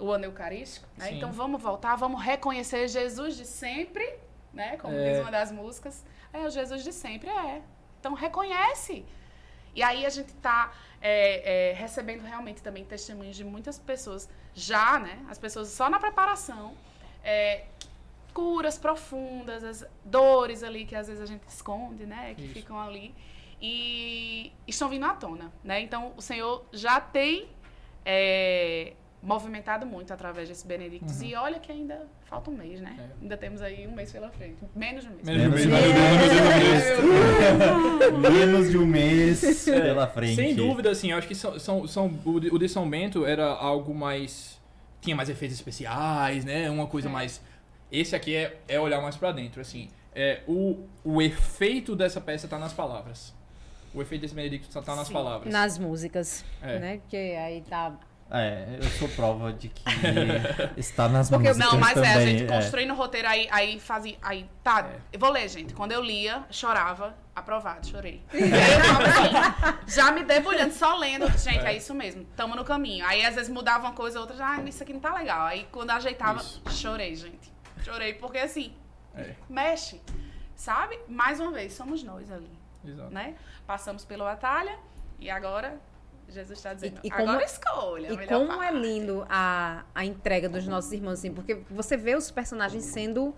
[0.00, 1.08] O ano eucarístico, né?
[1.10, 1.16] Sim.
[1.18, 4.04] Então vamos voltar, vamos reconhecer Jesus de sempre,
[4.52, 4.76] né?
[4.78, 5.10] Como É.
[5.12, 6.04] diz uma das músicas.
[6.32, 7.62] É, o Jesus de sempre é.
[8.00, 9.04] Então reconhece.
[9.74, 10.72] E aí a gente está
[11.76, 15.24] recebendo realmente também testemunhos de muitas pessoas, já, né?
[15.28, 16.74] As pessoas só na preparação,
[17.22, 17.66] é,
[18.34, 22.34] curas profundas, as dores ali que às vezes a gente esconde, né?
[22.34, 22.54] Que Isso.
[22.54, 23.14] ficam ali.
[23.60, 25.80] E estão vindo à tona, né?
[25.80, 27.48] Então o Senhor já tem
[28.04, 31.20] é, movimentado muito através desses benedictos.
[31.20, 31.26] Uhum.
[31.26, 32.96] E olha que ainda falta um mês, né?
[32.98, 33.22] É.
[33.22, 34.56] Ainda temos aí um mês pela frente.
[34.74, 35.26] Menos de um mês.
[35.26, 36.84] Menos de um Menos mês.
[36.84, 38.32] de um Menos de um mês.
[38.32, 40.36] Menos de um mês pela frente.
[40.36, 43.94] Sem dúvida, assim, eu acho que são, são, são, o, de, São Bento era algo
[43.94, 44.58] mais.
[45.00, 46.70] Tinha mais efeitos especiais, né?
[46.70, 47.12] Uma coisa É.
[47.12, 47.40] mais.
[47.90, 49.88] Esse aqui é, é olhar mais pra dentro, assim.
[50.14, 53.32] É, o, o efeito dessa peça tá nas palavras.
[53.94, 55.12] O efeito desse Benedicto tá, tá nas Sim.
[55.14, 55.52] palavras.
[55.52, 56.78] Nas músicas, É.
[56.78, 57.00] né?
[57.08, 57.96] Que aí tá...
[58.30, 59.82] É, eu sou prova de que
[60.76, 62.10] está nas Porque- músicas Não, mas também.
[62.10, 62.46] é, a gente é.
[62.46, 64.18] construindo o roteiro, aí, aí fazia.
[64.20, 64.98] Aí, tá, É.
[65.14, 65.72] eu vou ler, gente.
[65.72, 68.22] Quando eu lia, chorava, aprovado, chorei.
[68.34, 71.26] E aí eu tava assim, já me debulhando, só lendo.
[71.38, 71.74] Gente, é.
[71.76, 73.04] isso mesmo, tamo no caminho.
[73.06, 75.46] Aí às vezes mudava uma coisa, outra, ah, isso aqui não tá legal.
[75.46, 76.62] Aí quando ajeitava, Isso.
[76.70, 77.50] chorei, gente.
[77.82, 78.74] Chorei, porque assim,
[79.16, 80.00] É, mexe,
[80.54, 80.98] sabe?
[81.08, 82.50] Mais uma vez, somos nós ali,
[82.84, 83.10] exato.
[83.10, 83.34] né?
[83.66, 84.76] Passamos pela batalha
[85.18, 85.80] e agora
[86.28, 88.10] Jesus está dizendo, E- e como- agora escolha.
[88.10, 88.78] a E como é parte.
[88.78, 93.34] lindo a, a entrega dos nossos irmãos, assim, porque você vê os personagens sendo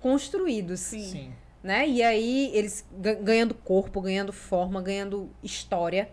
[0.00, 1.04] construídos, Sim.
[1.04, 1.32] Sim.
[1.62, 1.86] né?
[1.88, 6.08] E aí eles ga- ganhando corpo, ganhando forma, ganhando história,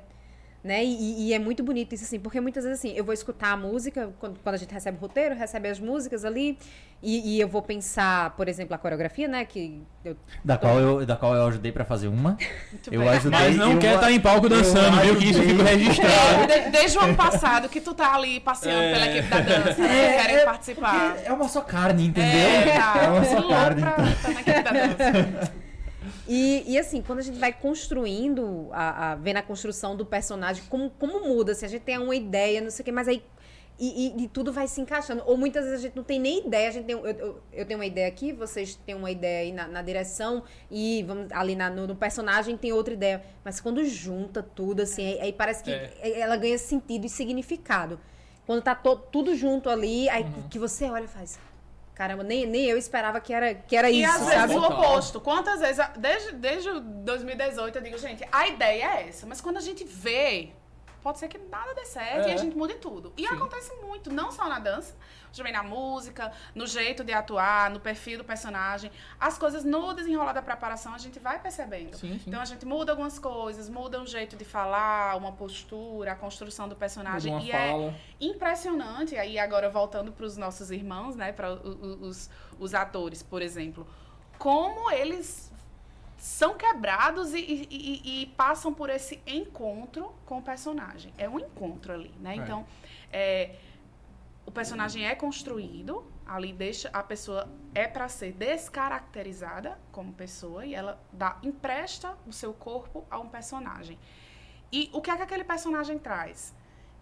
[0.63, 0.83] né?
[0.85, 3.57] E, e é muito bonito isso, assim, porque muitas vezes, assim, eu vou escutar a
[3.57, 6.57] música, quando, quando a gente recebe o roteiro, recebe as músicas ali,
[7.01, 9.45] e, e eu vou pensar, por exemplo, a coreografia, né?
[9.45, 12.37] Que eu Da qual eu, da qual eu ajudei pra fazer uma.
[12.71, 13.09] Muito Eu bem.
[13.09, 13.39] ajudei.
[13.39, 15.15] Mas não eu- quer estar em palco dançando, viu?
[15.17, 16.51] Que isso fica registrado.
[16.51, 18.93] É, de- desde o ano passado que tu tá ali passeando É.
[18.93, 20.05] pela equipe da dança, né?
[20.15, 21.17] É, querem é, participar.
[21.23, 22.31] É uma só carne, entendeu?
[22.49, 23.01] É, tá.
[23.03, 23.81] É uma só carne.
[23.81, 24.15] pra então.
[24.21, 25.59] tá na equipe da dança.
[26.31, 30.61] E, e assim, quando a gente vai construindo, a, a, vendo a construção do personagem,
[30.69, 33.23] como, como muda, se a gente tem uma ideia, não sei o que, mas aí.
[33.81, 35.23] E, e- e tudo vai se encaixando.
[35.25, 37.65] Ou muitas vezes a gente não tem nem ideia, a gente tem, eu, eu, eu
[37.65, 41.55] tenho uma ideia aqui, vocês têm uma ideia aí na, na direção, e vamos ali
[41.55, 43.23] na- no, no personagem tem outra ideia.
[43.43, 46.19] Mas quando junta tudo, assim, aí, aí parece que É.
[46.19, 47.99] ela ganha sentido e significado.
[48.45, 50.49] Quando tá to- tudo junto ali, aí Uhum.
[50.49, 51.39] que você olha e faz.
[51.95, 54.55] Caramba, nem, nem eu esperava que era, que era E isso, às vezes sabe?
[54.55, 55.19] o oposto.
[55.21, 59.57] Quantas vezes, desde, desde o 2018, eu digo, gente, a ideia é essa, mas quando
[59.57, 60.49] a gente vê,
[61.01, 62.31] pode ser que nada dê certo É.
[62.31, 63.13] e a gente mude tudo.
[63.17, 63.33] E Sim.
[63.33, 64.95] acontece muito, não só na dança,
[65.27, 68.91] mas também na música, no jeito de atuar, no perfil do personagem.
[69.19, 71.95] As coisas no desenrolar da preparação a gente vai percebendo.
[71.97, 72.23] Sim, sim.
[72.27, 76.67] Então a gente muda algumas coisas, muda um jeito de falar, uma postura, a construção
[76.67, 77.33] do personagem.
[77.33, 77.95] Uma e é fala.
[78.19, 79.15] impressionante.
[79.15, 82.29] Aí agora voltando para os nossos irmãos, né, para os,
[82.59, 83.87] os atores, por exemplo,
[84.37, 85.48] como eles
[86.19, 91.13] são quebrados e, e- e- passam por esse encontro com o personagem.
[91.17, 92.33] É um encontro ali, né?
[92.33, 92.35] É.
[92.35, 92.65] Então,
[93.11, 93.55] é,
[94.45, 100.75] o personagem é construído, ali deixa a pessoa é para ser descaracterizada como pessoa e
[100.75, 103.97] ela dá empresta o seu corpo a um personagem.
[104.71, 106.53] E o que é que aquele personagem traz?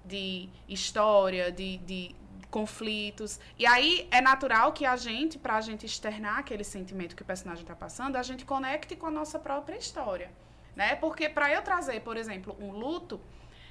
[0.06, 2.16] De história, de, de
[2.50, 3.40] conflitos.
[3.58, 7.64] E aí é natural que a gente, pra gente externar aquele sentimento que o personagem
[7.64, 10.32] está passando, a gente conecte com a nossa própria história.
[10.76, 10.96] Né?
[10.96, 13.20] Porque para eu trazer, por exemplo, um luto,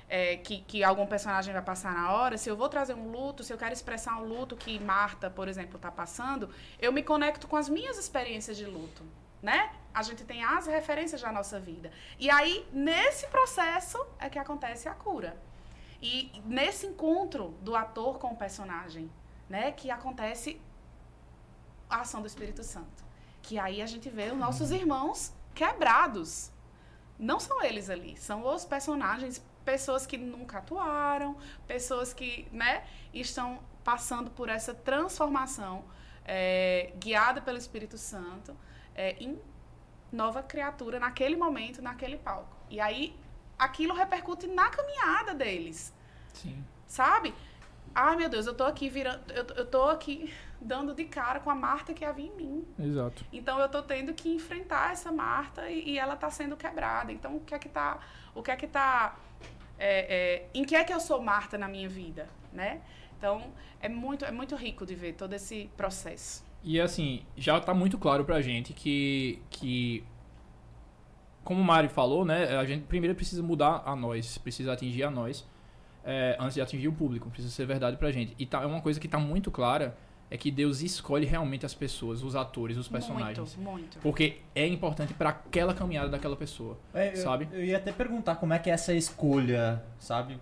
[0.09, 3.43] é, que, que algum personagem vai passar na hora, se eu vou trazer um luto,
[3.43, 6.49] se eu quero expressar um luto que Marta, por exemplo, está passando,
[6.79, 9.03] eu me conecto com as minhas experiências de luto,
[9.43, 9.71] né?
[9.93, 11.91] A gente tem as referências da nossa vida.
[12.19, 15.37] E aí, nesse processo, é que acontece a cura.
[16.01, 19.11] E nesse encontro do ator com o personagem,
[19.49, 20.61] né, que acontece
[21.89, 23.05] a ação do Espírito Santo.
[23.43, 26.51] Que aí a gente vê os nossos irmãos quebrados.
[27.19, 31.37] Não são eles ali, são os personagens, pessoas que nunca atuaram,
[31.67, 35.85] pessoas que, né, estão passando por essa transformação
[36.25, 38.57] é, guiada pelo Espírito Santo
[38.95, 39.41] é, em
[40.13, 42.57] nova criatura naquele momento, naquele palco.
[42.69, 43.17] E aí
[43.59, 45.95] aquilo repercute na caminhada deles,
[46.33, 46.65] Sim.
[46.87, 47.35] sabe?
[47.95, 51.49] Ai, meu Deus, eu tô aqui virando, eu, eu tô aqui dando de cara com
[51.49, 52.65] a Marta que havia em mim.
[52.79, 53.25] Exato.
[53.33, 57.11] Então eu tô tendo que enfrentar essa Marta e, e ela tá sendo quebrada.
[57.11, 58.01] Então o que é que tá,
[58.35, 59.17] o que é que tá,
[59.79, 62.83] é, é, em que é que eu sou Marta na minha vida, né?
[63.17, 63.51] Então
[63.81, 66.45] é muito, é muito rico de ver todo esse processo.
[66.63, 70.05] E assim, já tá muito claro pra gente que, que
[71.47, 75.11] como o Mari falou, né, a gente primeiro precisa mudar a nós, precisa atingir a
[75.11, 75.47] nós,
[76.05, 78.35] é, antes de atingir o público, precisa ser verdade pra gente.
[78.39, 79.97] E tá, é uma coisa que tá muito clara,
[80.29, 83.57] é que Deus escolhe realmente as pessoas, os atores, os personagens.
[83.57, 83.99] Muito, muito.
[84.01, 87.49] Porque é importante pra aquela caminhada daquela pessoa, É, eu, sabe?
[87.53, 90.39] Eu ia até perguntar como é que é essa escolha, sabe?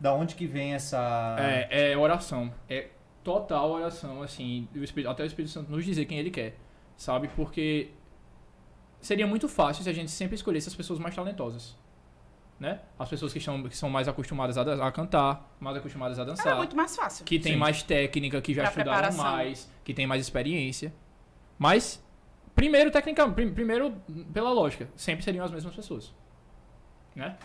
[0.00, 1.36] Da onde que vem essa.
[1.38, 2.50] É, é oração.
[2.68, 2.88] É
[3.22, 6.56] total oração, assim, o Espírito- até o Espírito Santo nos dizer quem ele quer,
[6.96, 7.28] sabe?
[7.36, 7.90] Porque
[9.00, 11.76] seria muito fácil se a gente sempre escolhesse as pessoas mais talentosas.
[12.58, 12.80] né?
[12.98, 16.46] As pessoas que, estão, que são mais acostumadas a, a cantar, mais acostumadas a dançar.
[16.48, 17.24] Era muito mais fácil.
[17.24, 17.58] que tem Sim.
[17.58, 19.24] mais técnica, que já Pra estudaram preparação.
[19.24, 20.92] mais, que tem mais experiência.
[21.58, 22.02] Mas,
[22.54, 23.94] primeiro, técnica, prim- primeiro,
[24.32, 26.12] pela lógica, sempre seriam as mesmas pessoas.
[27.16, 27.36] Né?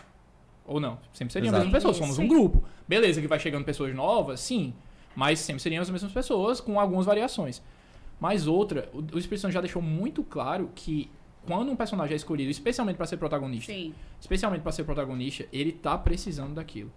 [0.66, 0.98] Ou não?
[1.12, 1.62] Sempre seriam Exato.
[1.62, 2.28] as mesmas pessoas, somos um Sim.
[2.28, 2.64] grupo.
[2.86, 4.74] Beleza, que vai chegando pessoas novas, sim.
[5.14, 7.62] Mas sempre seriam as mesmas pessoas, com algumas variações.
[8.20, 11.10] Mas outra, o, o Espírito Santo já deixou muito claro que
[11.46, 13.94] quando um personagem é escolhido, especialmente para ser protagonista, Sim.
[14.20, 16.92] especialmente para ser protagonista, ele tá precisando daquilo.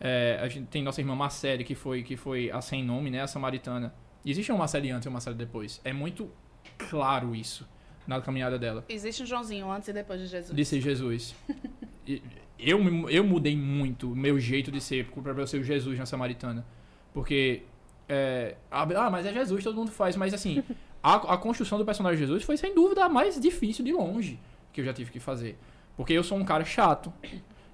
[0.00, 3.22] É, a gente tem nossa irmã Marcele, que foi, que foi a sem nome, né?
[3.22, 3.94] A samaritana.
[4.24, 5.80] Existe uma Marcele antes e uma Marcele depois.
[5.84, 6.30] É muito
[6.76, 7.66] claro isso
[8.06, 8.84] na caminhada dela.
[8.88, 10.54] Existe um Joãozinho antes e depois de Jesus.
[10.54, 11.34] De ser Jesus.
[12.56, 12.78] Eu,
[13.10, 16.64] eu mudei muito o meu jeito de ser para eu ser o Jesus na samaritana.
[17.12, 17.62] Porque.
[18.08, 20.16] é, ah, mas é Jesus, todo mundo faz.
[20.16, 20.62] Mas assim,
[21.04, 24.40] a, a construção do personagem de Jesus foi sem dúvida a mais difícil de longe
[24.72, 25.58] que eu já tive que fazer.
[25.98, 27.12] Porque eu sou um cara chato.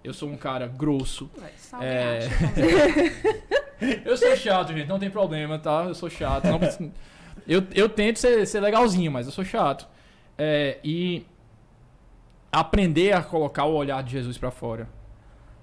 [0.03, 1.31] Eu sou um cara grosso.
[1.73, 2.29] Alguém É.
[4.05, 5.85] Eu sou chato, gente, não tem problema, tá?
[5.85, 6.45] Eu sou chato.
[6.45, 6.61] não
[7.49, 9.89] eu, eu tento ser, ser legalzinho, mas eu sou chato.
[10.37, 11.25] É, e
[12.53, 14.87] aprender a colocar o olhar de Jesus pra fora.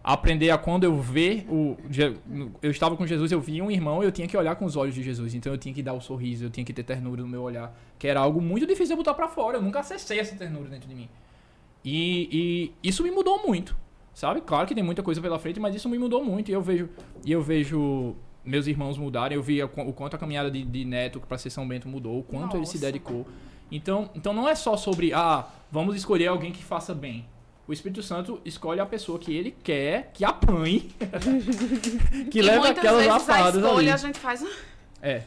[0.09, 1.75] Aprender a quando eu ver o.
[2.61, 4.95] Eu estava com Jesus, eu via um irmão, eu tinha que olhar com os olhos
[4.95, 5.35] de Jesus.
[5.35, 7.77] Então eu tinha que dar o sorriso, eu tinha que ter ternura no meu olhar.
[7.99, 9.57] Que era algo muito difícil de botar pra fora.
[9.57, 11.09] Eu nunca acessei essa ternura dentro de mim.
[11.83, 13.75] E, e isso me mudou muito.
[14.13, 14.39] Sabe?
[14.39, 16.49] Claro que tem muita coisa pela frente, mas isso me mudou muito.
[16.49, 16.87] E eu vejo,
[17.25, 19.35] e eu vejo meus irmãos mudarem.
[19.35, 22.23] Eu vi o quanto a caminhada de, de Neto para ser São Bento mudou, o
[22.23, 22.85] quanto ele se Nossa.
[22.85, 23.27] dedicou.
[23.69, 27.25] Então, então não é só sobre, ah, vamos escolher alguém que faça bem.
[27.67, 30.95] O Espírito Santo escolhe a pessoa que ele quer que apanhe,
[32.31, 33.65] que e muitas aquelas vezes a lapadas ali.
[33.65, 34.45] escolha a gente faz...
[35.01, 35.23] É,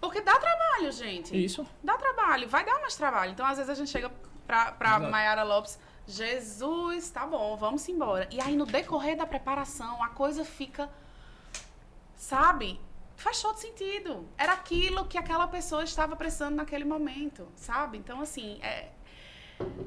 [0.00, 1.36] Porque dá trabalho, gente.
[1.36, 1.66] isso.
[1.82, 3.32] Dá trabalho, vai dar mais trabalho.
[3.32, 4.10] Então, às vezes, a gente chega
[4.46, 4.98] pra, pra.
[4.98, 8.28] Mayara Lopes, Jesus, tá bom, vamos embora.
[8.30, 10.88] E aí, no decorrer da preparação, a coisa fica,
[12.14, 12.80] sabe?
[13.16, 14.26] Faz todo sentido.
[14.36, 17.98] Era aquilo que aquela pessoa estava precisando naquele momento, sabe?
[17.98, 18.90] Então, assim, é...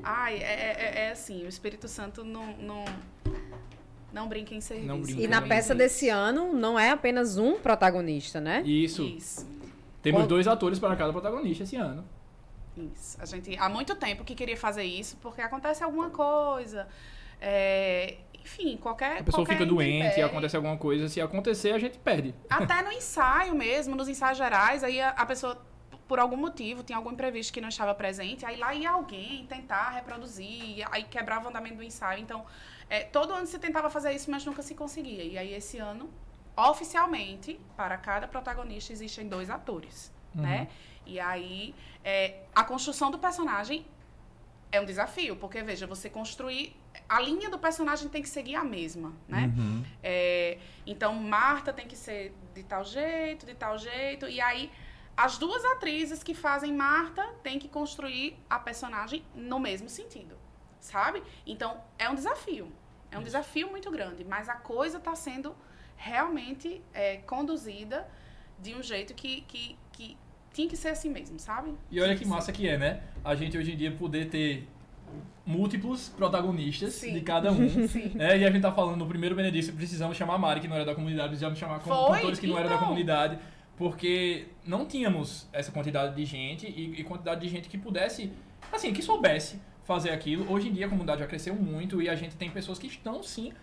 [0.04, 2.46] Ai, é, é- é assim, o Espírito Santo não...
[2.58, 2.86] Não,
[4.12, 5.02] não brinca em serviço.
[5.04, 8.62] Brinca E na peça desse ano não é apenas um protagonista, né?
[8.66, 9.04] Isso.
[9.04, 9.48] Isso.
[10.02, 12.04] Temos Qual- dois atores para cada protagonista esse ano.
[12.76, 13.18] Isso.
[13.22, 16.88] A gente há muito tempo que queria fazer isso, porque acontece alguma coisa.
[17.42, 19.20] é, enfim, qualquer.
[19.20, 21.08] A pessoa qualquer fica doente, acontece alguma coisa.
[21.08, 22.34] Se acontecer, a gente perde.
[22.50, 25.62] Até no ensaio mesmo, nos ensaios gerais, aí a, a pessoa,
[26.10, 29.92] por algum motivo, tinha algum imprevisto que não estava presente, aí lá ia alguém tentar
[29.92, 32.20] reproduzir, aí quebrava o andamento do ensaio.
[32.20, 32.44] Então,
[32.90, 35.24] é, todo ano se tentava fazer isso, mas nunca se conseguia.
[35.24, 36.10] E aí, esse ano,
[36.58, 40.68] oficialmente, para cada protagonista, existem dois atores, né?
[41.06, 43.86] E aí, é, a construção do personagem
[44.72, 46.76] é um desafio, porque, veja, você construir...
[47.08, 49.52] A linha do personagem tem que seguir a mesma, né?
[49.56, 49.84] Uhum.
[50.02, 50.58] É,
[50.88, 54.28] então, Marta tem que ser de tal jeito, de tal jeito.
[54.28, 54.72] E aí,
[55.16, 60.36] as duas atrizes que fazem Marta têm que construir a personagem no mesmo sentido,
[60.80, 61.22] sabe?
[61.46, 62.72] Então, é um desafio.
[63.12, 64.24] É um desafio muito grande.
[64.24, 65.56] Mas a coisa está sendo
[65.98, 68.08] realmente é, conduzida
[68.60, 70.18] de um jeito que, que, que
[70.54, 71.74] tinha que ser assim mesmo, sabe?
[71.92, 73.04] E olha que massa que é, né?
[73.24, 74.68] A gente hoje em dia poder ter
[75.46, 77.14] múltiplos protagonistas Sim.
[77.14, 77.68] de cada um.
[77.88, 78.12] Sim.
[78.16, 78.38] né?
[78.38, 80.86] E a gente tá falando no primeiro Benedito, precisamos chamar a Mari, que não era
[80.86, 82.18] da comunidade, precisamos chamar Foi?
[82.18, 82.88] cantores que não eram da Então.
[82.88, 83.40] comunidade,
[83.80, 88.32] porque não tínhamos essa quantidade de gente e, e quantidade de gente que pudesse,
[88.74, 90.52] assim, que soubesse fazer aquilo.
[90.52, 93.24] Hoje em dia a comunidade já cresceu muito e a gente tem pessoas que estão
[93.24, 93.54] sim.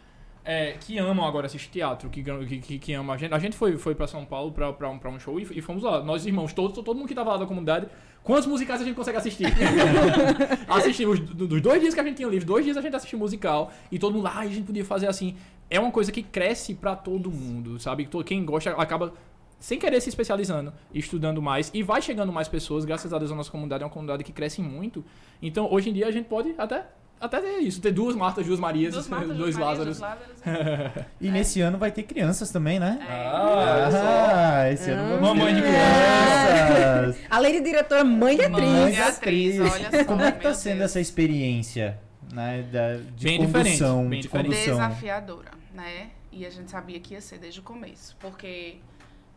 [0.43, 2.23] é, que amam agora assistir teatro, que,
[2.61, 3.35] que, que, amam a gente.
[3.35, 5.61] A gente foi, foi pra São Paulo pra, pra, um, pra um show e, e
[5.61, 6.03] fomos lá.
[6.03, 7.87] Nós irmãos, todos, todo mundo que tava lá da comunidade.
[8.23, 9.47] Quantos musicais a gente consegue assistir?
[10.67, 13.19] Assistimos do- dos dois dias que a gente tinha livre, dois dias a gente assistiu
[13.19, 15.37] musical e todo mundo lá, "Ai, a gente podia fazer assim.
[15.71, 18.09] É uma coisa que cresce pra todo mundo, sabe?
[18.25, 19.13] Quem gosta acaba
[19.59, 22.85] sem querer se especializando, estudando mais e vai chegando mais pessoas.
[22.85, 25.05] Graças a Deus a nossa comunidade é uma comunidade que cresce muito.
[25.41, 26.85] Então hoje em dia a gente pode até
[27.19, 29.99] até ter isso, ter duas Martas, duas Marias, Duas Martas, dois Lázaros.
[29.99, 30.37] Lázaros.
[31.19, 32.99] E nesse ano vai ter crianças também, né?
[33.09, 33.99] Ah, olha só.
[34.07, 37.17] Ah, esse ano vamos Mamãe ter de crianças.
[37.31, 38.69] A lei de diretora mãe de atriz.
[38.69, 40.91] Mãe de atriz, olha só, Como é que tá sendo Deus.
[40.91, 41.99] essa experiência,
[42.33, 44.49] né, da, de Bem diferente, condução, bem de diferente.
[44.55, 44.75] condução?
[44.75, 46.11] desafiadora, né?
[46.31, 48.77] E a gente sabia que ia ser desde o começo, porque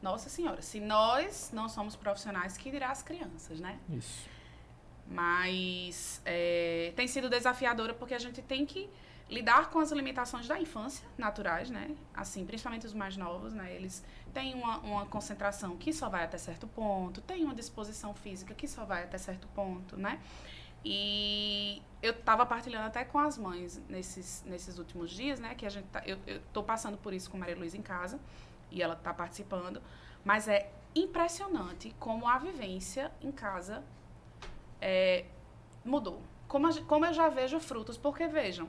[0.01, 3.77] nossa senhora, se nós não somos profissionais, que dirá as crianças, né?
[3.89, 4.29] Isso.
[5.07, 8.89] Mas é, tem sido desafiadora porque a gente tem que
[9.29, 11.95] lidar com as limitações da infância naturais, né?
[12.13, 13.75] Assim, principalmente os mais novos, né?
[13.75, 14.03] Eles
[14.33, 18.67] têm uma, uma concentração que só vai até certo ponto, têm uma disposição física que
[18.67, 20.19] só vai até certo ponto, né?
[20.83, 25.53] E eu estava partilhando até com as mães nesses, nesses últimos dias, né?
[25.55, 28.19] Que a gente tá, eu, eu tô passando por isso com Maria Luísa em casa
[28.71, 29.81] e ela está participando.
[30.23, 33.83] Mas é impressionante como a vivência em casa
[34.81, 35.25] é,
[35.83, 36.21] mudou.
[36.47, 38.67] Como, a, como eu já vejo frutos, porque vejam,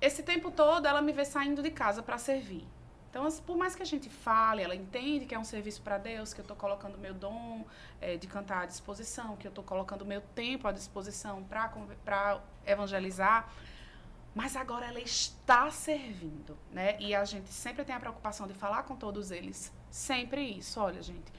[0.00, 2.66] esse tempo todo ela me vê saindo de casa para servir.
[3.10, 6.34] Então, por mais que a gente fale, ela entende que é um serviço para Deus,
[6.34, 7.64] que eu estou colocando meu dom
[8.00, 13.48] é, de cantar à disposição, que eu estou colocando meu tempo à disposição para evangelizar.
[14.38, 16.96] Mas agora ela está servindo, né?
[17.00, 19.72] E a gente sempre tem a preocupação de falar com todos eles.
[19.90, 20.80] Sempre isso.
[20.80, 21.32] Olha, gente,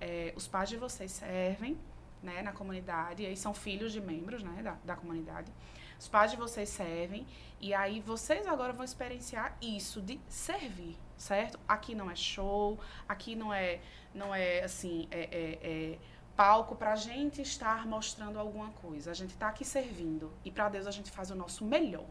[0.00, 1.78] é, os pais de vocês servem
[2.22, 5.52] né, na comunidade, e aí são filhos de membros né, da, da comunidade.
[6.00, 7.26] Os pais de vocês servem,
[7.60, 11.60] e aí vocês agora vão experienciar isso de servir, certo?
[11.68, 13.80] Aqui não é show, aqui não é,
[14.14, 15.98] não é assim, é, é, é
[16.34, 19.10] palco para a gente estar mostrando alguma coisa.
[19.10, 22.06] A gente está aqui servindo, e para Deus a gente faz o nosso melhor,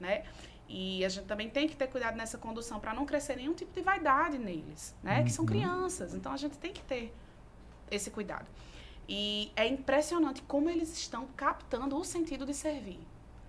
[0.00, 0.24] né?
[0.68, 3.72] E a gente também tem que ter cuidado nessa condução para não crescer nenhum tipo
[3.72, 5.18] de vaidade neles, né?
[5.18, 5.24] Uhum.
[5.24, 5.48] Que são uhum.
[5.48, 6.14] crianças.
[6.14, 7.14] Então a gente tem que ter
[7.90, 8.46] esse cuidado.
[9.08, 13.00] E é impressionante como eles estão captando o sentido de servir.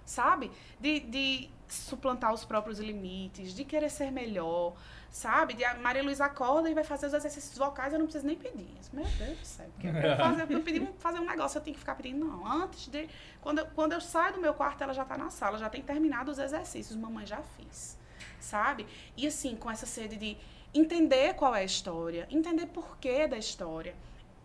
[0.06, 0.50] Sabe?
[0.80, 4.76] De, de suplantar os próprios limites, de querer ser melhor,
[5.12, 5.54] sabe?
[5.54, 8.36] De a Maria Luísa acorda e vai fazer os exercícios vocais, eu não preciso nem
[8.36, 8.70] pedir.
[8.94, 9.68] Meu Deus do céu.
[9.74, 12.26] Porque eu, fazer, eu pedi fazer um negócio, eu tenho que ficar pedindo.
[12.26, 13.10] Não, antes de.
[13.42, 15.82] Quando eu, quando eu saio do meu quarto, ela já está na sala, já tem
[15.82, 16.96] terminado os exercícios.
[16.96, 17.98] Mamãe já fiz.
[18.40, 18.88] Sabe?
[19.16, 20.38] E assim, com essa sede de
[20.74, 23.96] entender qual é a história, entender porquê da história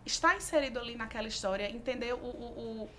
[0.05, 2.89] estar inserido ali naquela história, entender o, o, o,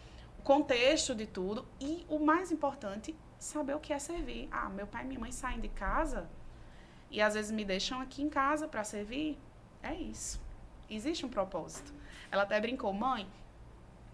[0.43, 4.49] contexto de tudo e, o mais importante, saber o que é servir.
[4.51, 6.29] Ah, meu pai e minha mãe saem de casa
[7.11, 9.39] e às vezes me deixam aqui em casa para servir.
[9.83, 10.41] É isso.
[10.89, 11.93] Existe um propósito.
[12.31, 13.27] Ela até brincou, mãe,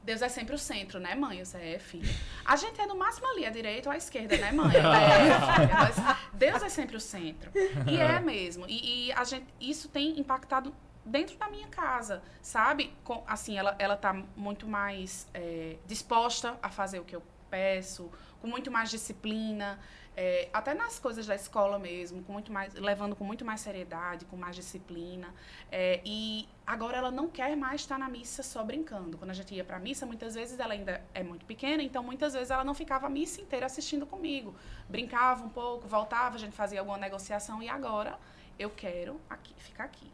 [0.04, 1.44] Deus é sempre o centro, né, mãe?
[1.44, 2.12] Você é filha.
[2.44, 4.72] A gente é no máximo ali, à direita ou à esquerda, né, mãe?
[4.76, 7.50] É, Deus é sempre o centro.
[7.86, 8.64] E é mesmo.
[8.68, 10.74] E, e, a gente, isso tem impactado
[11.04, 12.92] dentro da minha casa, sabe?
[13.04, 18.10] Com, assim, ela, ela tá muito mais é, disposta a fazer o que eu peço,
[18.40, 19.78] com muito mais disciplina,
[20.16, 24.24] é, até nas coisas da escola mesmo, com muito mais, levando com muito mais seriedade,
[24.26, 25.34] com mais disciplina.
[25.70, 29.16] É, e agora ela não quer mais estar na missa só brincando.
[29.16, 32.02] Quando a gente ia para a missa, muitas vezes ela ainda é muito pequena, então
[32.02, 34.54] muitas vezes ela não ficava a missa inteira assistindo comigo.
[34.88, 38.18] Brincava um pouco, voltava, a gente fazia alguma negociação e agora
[38.58, 40.12] eu quero aqui, ficar aqui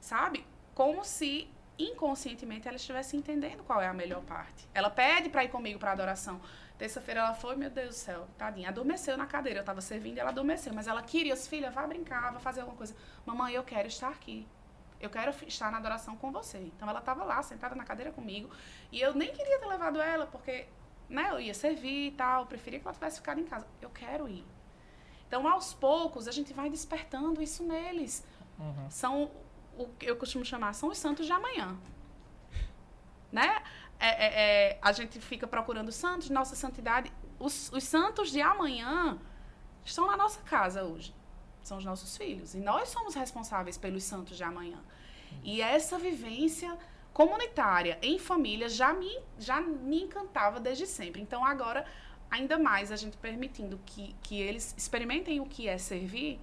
[0.00, 0.44] sabe?
[0.74, 1.48] Como se
[1.78, 4.68] inconscientemente ela estivesse entendendo qual é a melhor parte.
[4.74, 6.40] Ela pede para ir comigo para adoração.
[6.78, 9.58] Terça-feira ela foi, meu Deus do céu, tadinha, adormeceu na cadeira.
[9.58, 12.60] Eu estava servindo e ela adormeceu, mas ela queria, os filhos, vá brincar, vá fazer
[12.60, 12.94] alguma coisa.
[13.26, 14.46] Mamãe, eu quero estar aqui.
[15.00, 16.58] Eu quero estar na adoração com você.
[16.58, 18.48] Então ela estava lá, sentada na cadeira comigo,
[18.92, 20.66] e eu nem queria ter levado ela, porque
[21.08, 23.66] né, eu ia servir e tal, eu preferia que ela tivesse ficado em casa.
[23.82, 24.44] Eu quero ir.
[25.26, 28.24] Então, aos poucos, a gente vai despertando isso neles.
[28.58, 28.90] Uhum.
[28.90, 29.30] São
[29.78, 31.76] o que eu costumo chamar são os santos de amanhã.
[33.30, 33.62] Né?
[34.00, 34.26] É, é,
[34.70, 37.12] é, a gente fica procurando santos, nossa santidade.
[37.38, 39.18] Os, os santos de amanhã
[39.84, 41.14] estão na nossa casa hoje.
[41.62, 42.54] São os nossos filhos.
[42.54, 44.78] E nós somos responsáveis pelos santos de amanhã.
[45.42, 46.76] E essa vivência
[47.12, 51.20] comunitária, em família, já me, já me encantava desde sempre.
[51.20, 51.84] Então, agora,
[52.30, 56.40] ainda mais a gente permitindo que, que eles experimentem o que é servir,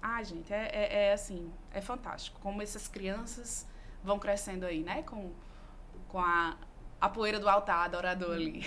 [0.00, 2.40] ah, gente, é, é, é, assim, é fantástico.
[2.40, 3.66] Como essas crianças
[4.02, 5.02] vão crescendo aí, né?
[5.02, 5.32] Com,
[6.08, 6.56] com a,
[7.00, 8.64] a poeira do altar adorador ali.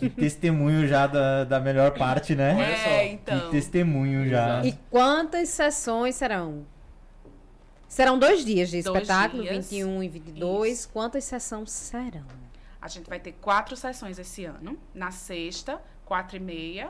[0.00, 2.56] Que testemunho já da, da melhor parte, né?
[2.60, 3.38] É, então.
[3.38, 4.64] Que testemunho já.
[4.64, 6.66] E quantas sessões serão?
[7.86, 9.70] Serão dois dias de dois espetáculo, dias.
[9.70, 10.72] 21 e 22.
[10.72, 10.88] Isso.
[10.88, 12.26] Quantas sessões serão?
[12.80, 14.78] A gente vai ter quatro sessões esse ano.
[14.94, 16.86] Na sexta, quatro e meia,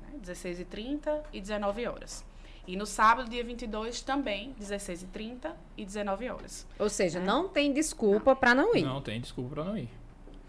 [0.00, 2.24] né, 16 e 30 e 19 horas.
[2.66, 6.66] E no sábado, dia 22, também, 16h30 e 19 horas.
[6.78, 7.22] Ou seja, é.
[7.22, 8.82] não tem desculpa para não ir.
[8.82, 9.90] Não tem desculpa para não ir.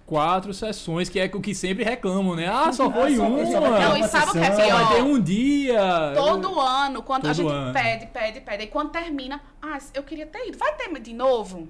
[0.05, 2.47] Quatro sessões, que é o que sempre reclamam, né?
[2.47, 3.29] Ah, só foi uma.
[3.29, 4.83] Não, e sabe o que é pior?
[4.83, 6.13] Vai ter um dia.
[6.15, 7.73] Todo ano, quando Todo a gente ano.
[7.73, 8.63] pede, pede, pede.
[8.65, 10.57] E quando termina, ah, eu queria ter ido.
[10.59, 11.67] Vai ter de novo?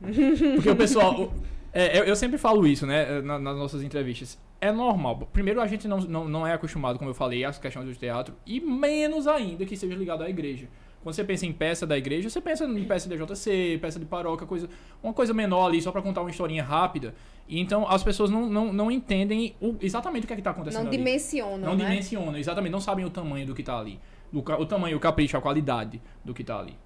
[0.00, 1.32] Porque o pessoal.
[1.72, 3.20] É, eu, eu, sempre falo isso, né?
[3.20, 5.28] nas nossas entrevistas é normal.
[5.32, 8.34] Primeiro, a gente não, não, não é acostumado, como eu falei, às questões do teatro,
[8.44, 10.68] e menos ainda que seja ligado à igreja.
[11.02, 14.04] Quando você pensa em peça da igreja, você pensa em peça de JC, peça de
[14.04, 14.68] paróquia, coisa,
[15.02, 17.14] uma coisa menor ali, só para contar uma historinha rápida.
[17.48, 20.82] E então as pessoas não, não, não entendem o, exatamente o que é está acontecendo
[20.82, 20.96] não ali.
[20.96, 21.84] Dimensionam, não né?
[21.84, 23.98] dimensionam, exatamente, não sabem o tamanho do que está ali.
[24.32, 26.76] O, o tamanho, o capricho, a qualidade do que está ali.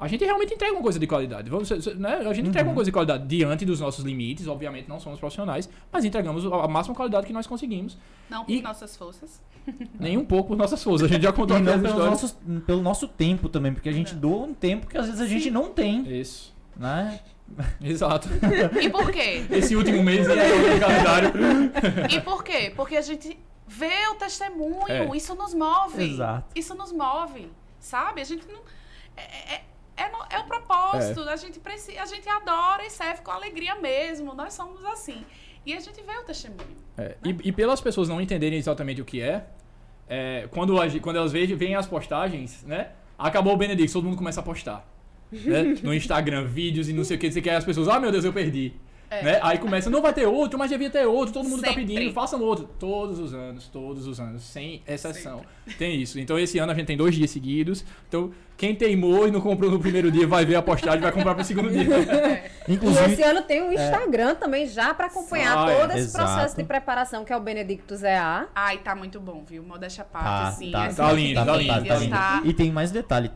[0.00, 1.50] A gente realmente entrega uma coisa de qualidade.
[1.50, 2.14] Vamos, né?
[2.26, 5.68] A gente entrega uma coisa de qualidade diante dos nossos limites, obviamente não somos profissionais,
[5.92, 7.96] mas entregamos a máxima qualidade que nós conseguimos.
[8.28, 9.42] Não por E- nossas forças.
[10.00, 11.10] Nem um pouco por nossas forças.
[11.10, 12.34] A gente já contou E não pelo nosso,
[12.66, 15.50] pelo nosso tempo também, porque a gente doa um tempo que às vezes a gente
[15.50, 16.54] não tem, Isso.
[16.76, 17.20] né?
[17.82, 18.28] Exato.
[18.80, 19.44] E por quê?
[19.50, 21.30] Esse último mês aí é o calendário.
[22.10, 22.72] E por quê?
[22.74, 23.36] Porque a gente
[23.66, 25.16] vê o testemunho, É.
[25.16, 26.02] isso nos move.
[26.02, 26.44] Exato.
[26.54, 28.20] Isso nos move, sabe?
[28.20, 28.60] A gente não.
[29.16, 29.60] É,
[30.00, 33.30] é, é, no- é o propósito, a, gente precisa, a gente adora e serve com
[33.30, 34.34] alegria mesmo.
[34.34, 35.24] Nós somos assim.
[35.64, 36.76] E a gente vê o testemunho.
[36.96, 39.46] É, e, e pelas pessoas não entenderem exatamente o que é,
[40.08, 42.90] é, quando, quando elas veem, veem as postagens, né?
[43.18, 44.86] Acabou o Benedicto, todo mundo começa a postar.
[45.30, 45.74] né?
[45.84, 47.88] No Instagram, vídeos e não sei o que, não sei o que, aí as pessoas,
[47.88, 48.72] ah meu Deus, eu perdi.
[49.10, 49.22] É.
[49.24, 49.40] Né?
[49.42, 51.84] Aí começa, não vai ter outro, mas devia ter outro, todo mundo tá Sempre.
[51.84, 52.68] pedindo, façam outro.
[52.78, 55.42] Todos os anos, todos os anos, sem exceção.
[55.76, 56.18] Tem isso.
[56.20, 57.84] Então esse ano a gente tem dois dias seguidos.
[58.08, 61.10] Então, quem teimou e não comprou no primeiro dia vai ver a postagem e vai
[61.10, 61.84] comprar pro segundo dia.
[62.68, 65.80] E Inclusive, esse ano tem o Instagram também já para acompanhar Ah, é.
[65.80, 66.24] todo esse Exato.
[66.32, 68.46] processo de preparação que é o Benedictus EA.
[68.54, 69.62] Ai, tá muito bom, viu?
[69.62, 70.70] Modéstia à parte, Tá, assim.
[70.70, 72.10] tá, as tá lindo, tá lindo, tá lindo.
[72.10, 72.42] tá?
[72.44, 73.30] E tem mais detalhe.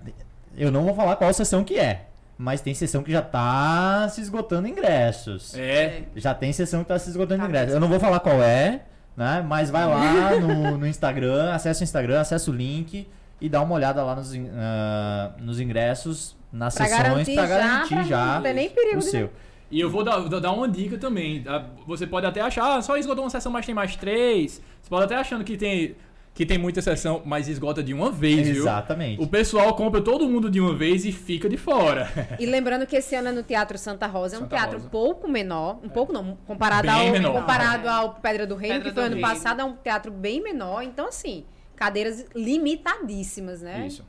[0.56, 2.06] Eu não vou falar qual sessão que é,
[2.38, 5.54] mas tem sessão que já tá se esgotando ingressos.
[5.56, 6.02] É.
[6.16, 7.74] Já tem sessão que tá se esgotando Tá ingressos.
[7.74, 8.82] Eu não vou falar qual é,
[9.16, 9.44] né?
[9.46, 13.06] Mas vai lá no, no Instagram, acessa o Instagram, acessa o link
[13.40, 17.58] e dá uma olhada lá nos, ah, nos ingressos, nas Pra sessões, garantir pra já,
[17.58, 19.30] garantir pra já não ter nem perigo o de- seu.
[19.70, 21.42] E eu vou dar, vou dar uma dica também.
[21.48, 24.62] Ah, Você pode até achar, ah, só esgotou uma sessão, mas tem mais três.
[24.80, 25.96] Você pode até achando que tem,
[26.34, 28.62] que tem muita sessão, mas esgota de uma vez, viu?
[28.62, 29.22] Exatamente.
[29.22, 32.10] O pessoal compra todo mundo de uma vez e fica de fora.
[32.40, 34.90] E lembrando que esse ano é no Teatro Santa Rosa, é um Santa teatro Rosa.
[34.90, 37.32] pouco menor, um pouco não, comparado, Bem ao, menor.
[37.40, 37.90] comparado É.
[37.90, 39.28] ao Pedra do Reino, Pedra que foi ano Reino.
[39.28, 41.44] passado, é um teatro bem menor, então assim,
[41.76, 43.86] cadeiras limitadíssimas, né?
[43.86, 44.04] Isso.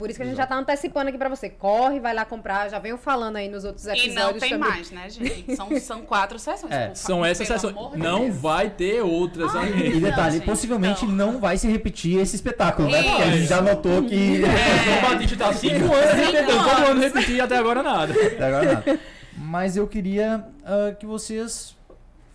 [0.00, 1.50] Por isso que a gente já tá antecipando aqui pra você.
[1.50, 4.58] Corre, vai lá comprar, já venho falando aí nos outros E episódios não tem também.
[4.70, 5.54] mais, né, gente?
[5.54, 6.72] São, são quatro sessões.
[6.72, 7.74] É, São essas sessões.
[7.94, 8.36] Não Deus.
[8.38, 9.96] vai ter outras Ai, aí.
[9.96, 11.14] E detalhe, gente, possivelmente então.
[11.14, 13.02] não vai se repetir esse espetáculo, né?
[13.02, 13.32] Porque a É.
[13.32, 14.14] gente já notou que.
[14.42, 14.46] O
[14.84, 18.12] João Batista tá há cinco anos tentando todo ano repetir e até agora nada.
[18.14, 19.00] Até agora nada.
[19.36, 21.76] Mas eu queria ah, que vocês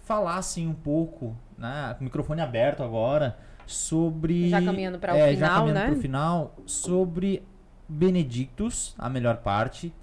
[0.03, 3.35] falassem um pouco, né, com o microfone aberto agora,
[3.65, 4.49] sobre.
[4.49, 5.85] Já caminhando para o é, já final, caminhando né?
[5.91, 7.43] pro final, sobre
[7.87, 9.93] Benedictus, a melhor parte.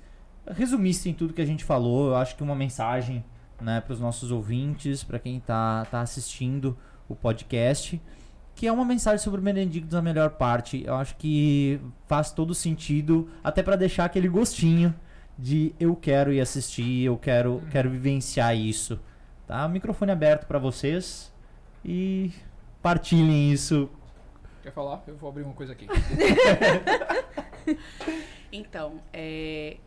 [0.46, 3.24] Resumissem tudo que a gente falou, eu acho que uma mensagem
[3.60, 6.76] né, para os nossos ouvintes, para quem tá, tá assistindo
[7.08, 8.00] o podcast,
[8.54, 10.82] que é uma mensagem sobre o Benedictus, a melhor parte.
[10.84, 14.94] Eu acho que faz todo sentido, até para deixar aquele gostinho
[15.38, 19.00] de eu quero ir assistir, eu quero, quero vivenciar isso.
[19.46, 19.66] Tá?
[19.68, 21.32] Microfone aberto para vocês
[21.84, 22.32] e
[22.82, 23.88] partilhem isso.
[24.62, 25.02] Quer falar?
[25.06, 25.86] Eu vou abrir uma coisa aqui.
[28.54, 29.78] Então, é,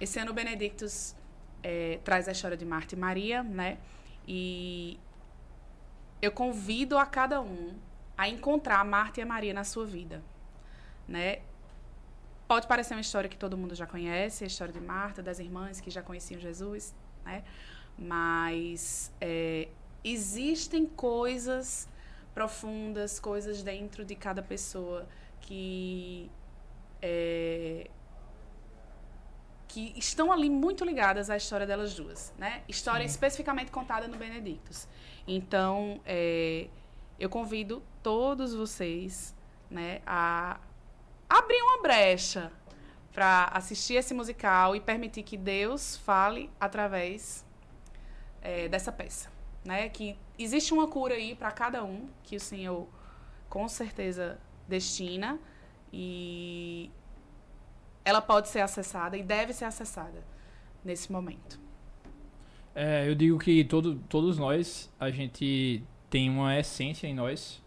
[0.00, 1.14] esse ano o Benedictus
[1.62, 3.76] é, traz a história de Marta e Maria, né?
[4.26, 4.98] E
[6.22, 7.76] eu convido a cada um
[8.16, 10.22] a encontrar a Marta e a Maria na sua vida,
[11.06, 11.40] né?
[12.46, 15.80] Pode parecer uma história que todo mundo já conhece, a história de Marta, das irmãs
[15.80, 17.44] que já conheciam Jesus, né?
[17.98, 19.68] Mas é,
[20.02, 21.88] existem coisas
[22.34, 25.06] profundas, coisas dentro de cada pessoa
[25.40, 26.30] que
[27.00, 27.88] é,
[29.68, 32.62] que estão ali muito ligadas à história delas duas, né?
[32.66, 34.88] História especificamente contada no Benedictus.
[35.26, 36.68] Então, é,
[37.18, 39.36] eu convido todos vocês,
[39.70, 40.58] né, a
[41.28, 42.50] abrir uma brecha
[43.12, 47.44] para assistir esse musical e permitir que Deus fale através
[48.40, 49.30] é, dessa peça,
[49.64, 49.88] né?
[49.88, 52.88] Que existe uma cura aí para cada um que o Senhor
[53.48, 55.38] com certeza destina
[55.92, 56.90] e
[58.04, 60.24] ela pode ser acessada e deve ser acessada
[60.84, 61.60] nesse momento.
[62.74, 67.62] É, eu digo que todo, todos nós, a gente tem uma essência em nós,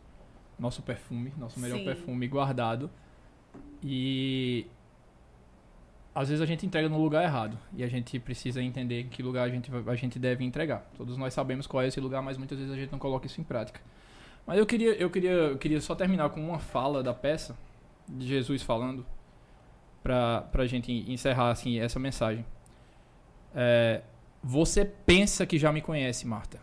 [0.57, 1.85] nosso perfume, nosso melhor Sim.
[1.85, 2.89] perfume guardado.
[3.83, 4.65] E
[6.13, 9.47] às vezes a gente entrega no lugar errado e a gente precisa entender que lugar
[9.47, 10.89] a gente, a gente deve entregar.
[10.97, 13.39] Todos nós sabemos qual é esse lugar, mas muitas vezes a gente não coloca isso
[13.39, 13.81] em prática.
[14.45, 17.55] Mas eu queria, eu queria, eu queria só terminar com uma fala da peça
[18.17, 19.05] de Jesus falando
[20.03, 22.45] pra, pra gente encerrar assim essa mensagem.
[23.53, 24.01] É,
[24.43, 26.59] você pensa que já me conhece, Marta.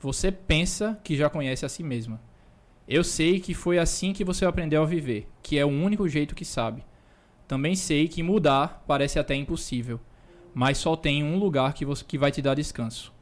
[0.00, 2.20] Você pensa que já conhece a si mesma.
[2.88, 6.34] Eu sei que foi assim que você aprendeu a viver, que é o único jeito
[6.34, 6.82] que sabe.
[7.46, 10.00] Também sei que mudar parece até impossível,
[10.54, 13.12] mas só tem um lugar que, você, que vai te dar descanso.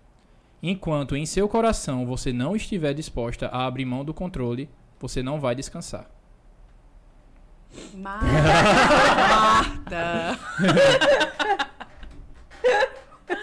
[0.62, 4.68] Enquanto em seu coração você não estiver disposta a abrir mão do controle,
[4.98, 6.10] você não vai descansar.
[7.94, 8.26] Marta!
[9.28, 10.38] Marta!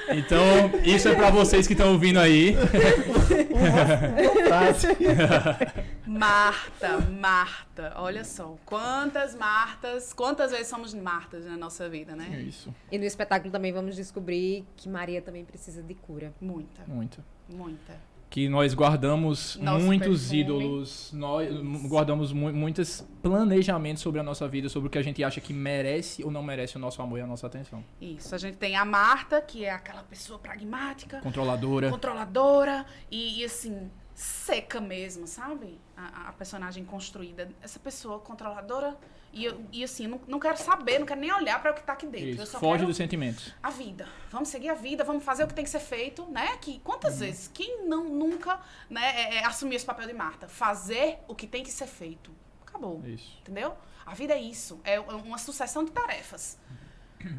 [0.10, 0.40] Então,
[0.84, 2.56] isso é pra vocês que estão ouvindo aí.
[6.08, 12.42] Marta, Marta, olha só, quantas Martas, quantas vezes somos Martas na nossa vida, É né?
[12.42, 12.74] isso.
[12.92, 16.34] E no espetáculo também vamos descobrir que Maria também precisa de cura.
[16.40, 17.24] Muita, Muito.
[17.50, 17.94] muita.
[18.36, 20.40] Que nós guardamos Nosso muitos perfume.
[20.42, 21.50] ídolos, nós
[21.88, 25.54] guardamos mu muitos planejamentos sobre a nossa vida, sobre o que a gente acha que
[25.54, 27.82] merece ou não merece o nosso amor e a nossa atenção.
[28.02, 31.90] Isso, a gente tem a Marta, que é aquela pessoa pragmática, Controladora.
[31.90, 35.80] controladora e, e, assim, seca mesmo, sabe?
[35.98, 37.50] A, a personagem construída.
[37.62, 38.98] Essa pessoa controladora
[39.32, 41.84] e, eu- e assim, não, não quero saber, não quero nem olhar para o que
[41.84, 42.28] tá aqui dentro.
[42.30, 42.48] Eu Isso.
[42.48, 43.54] só Foge dos sentimentos.
[43.64, 44.08] a vida.
[44.30, 46.58] Vamos seguir a vida, vamos fazer o que tem que ser feito, né?
[46.58, 48.60] Que quantas vezes quem não nunca,
[48.90, 52.30] né, é, é, assumiu esse papel de Marta, fazer o que tem que ser feito.
[52.68, 53.02] Acabou.
[53.06, 53.38] Isso.
[53.40, 53.74] Entendeu?
[54.06, 56.58] A vida é isso, é uma sucessão de tarefas.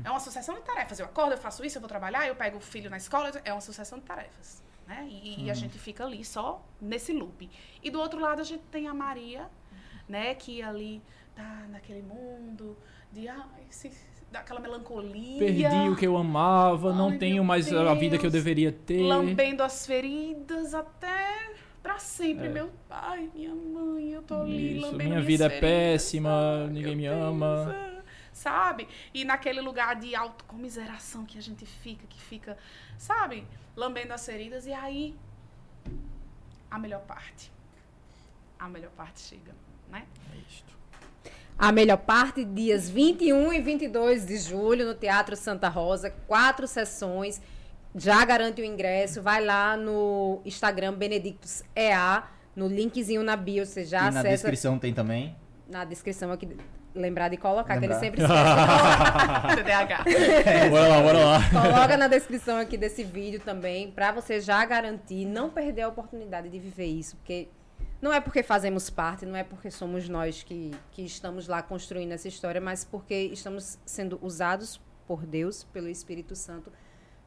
[0.03, 0.99] É uma sucessão de tarefas.
[0.99, 3.53] Eu acordo, eu faço isso, eu vou trabalhar, eu pego o filho na escola, é
[3.53, 4.63] uma sucessão de tarefas.
[4.87, 5.09] Né?
[5.11, 7.49] E, e a gente fica ali só nesse loop.
[7.83, 9.49] E do outro lado a gente tem a Maria,
[10.09, 11.03] né, que ali
[11.35, 12.77] tá naquele mundo
[13.13, 13.91] de ai, se,
[14.31, 15.39] daquela melancolia.
[15.39, 18.45] Perdi o que eu amava, não Ai, tenho meu mais a vida que eu Deus.
[18.45, 19.03] deveria ter.
[19.03, 21.51] lambendo as feridas até
[21.83, 22.47] pra sempre.
[22.47, 22.51] É.
[22.51, 25.71] Meu pai, minha mãe, eu tô ali Isso, lambendo minha vida é feridas.
[25.71, 26.31] péssima,
[26.65, 27.75] Ai, ninguém me Deus, ama.
[27.93, 27.97] é.
[28.33, 28.87] Sabe?
[29.15, 32.57] E naquele lugar de autocomiseração que a gente fica, que fica,
[32.99, 33.47] sabe?
[33.77, 34.67] Lambendo as feridas.
[34.67, 35.15] E aí,
[36.71, 37.53] a melhor parte.
[38.59, 39.55] A melhor parte chega,
[39.91, 40.05] né?
[40.35, 40.75] É isto.
[41.59, 47.41] A melhor parte, dias 21 e 22 de julho, no Teatro Santa Rosa, quatro sessões.
[47.95, 49.23] Já garante o ingresso.
[49.23, 52.25] Vai lá no Instagram Benedictus EA,
[52.55, 55.37] no linkzinho na bio, você já e na acessa descrição tem também.
[55.69, 56.57] na descrição aqui.
[56.97, 57.97] Lembrar de colocar, que Lembrar.
[57.97, 59.57] ele sempre esquece.
[59.63, 60.05] TDAH.
[60.71, 61.41] Bora lá, bora lá.
[61.51, 66.49] Coloca na descrição aqui desse vídeo também, pra você já garantir, não perder a oportunidade
[66.49, 67.49] de viver isso, porque
[68.01, 72.13] não é porque fazemos parte, não é porque somos nós que, que estamos lá construindo
[72.13, 76.73] essa história, mas porque estamos sendo usados por Deus, pelo Espírito Santo,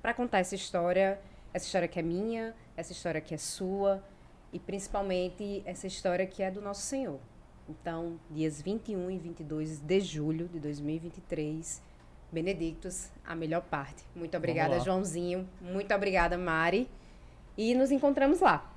[0.01, 1.19] para contar essa história,
[1.53, 4.03] essa história que é minha, essa história que é sua,
[4.51, 7.19] e principalmente essa história que é do nosso Senhor.
[7.69, 11.79] Então, dias 21 e 22 de julho de 2023,
[12.31, 14.03] Benedictus, a melhor parte.
[14.15, 14.79] Muito obrigada.
[14.79, 15.47] Joãozinho.
[15.61, 16.89] Muito obrigada, Mari.
[17.55, 18.73] E nos encontramos lá.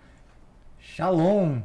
[0.78, 1.62] Shalom!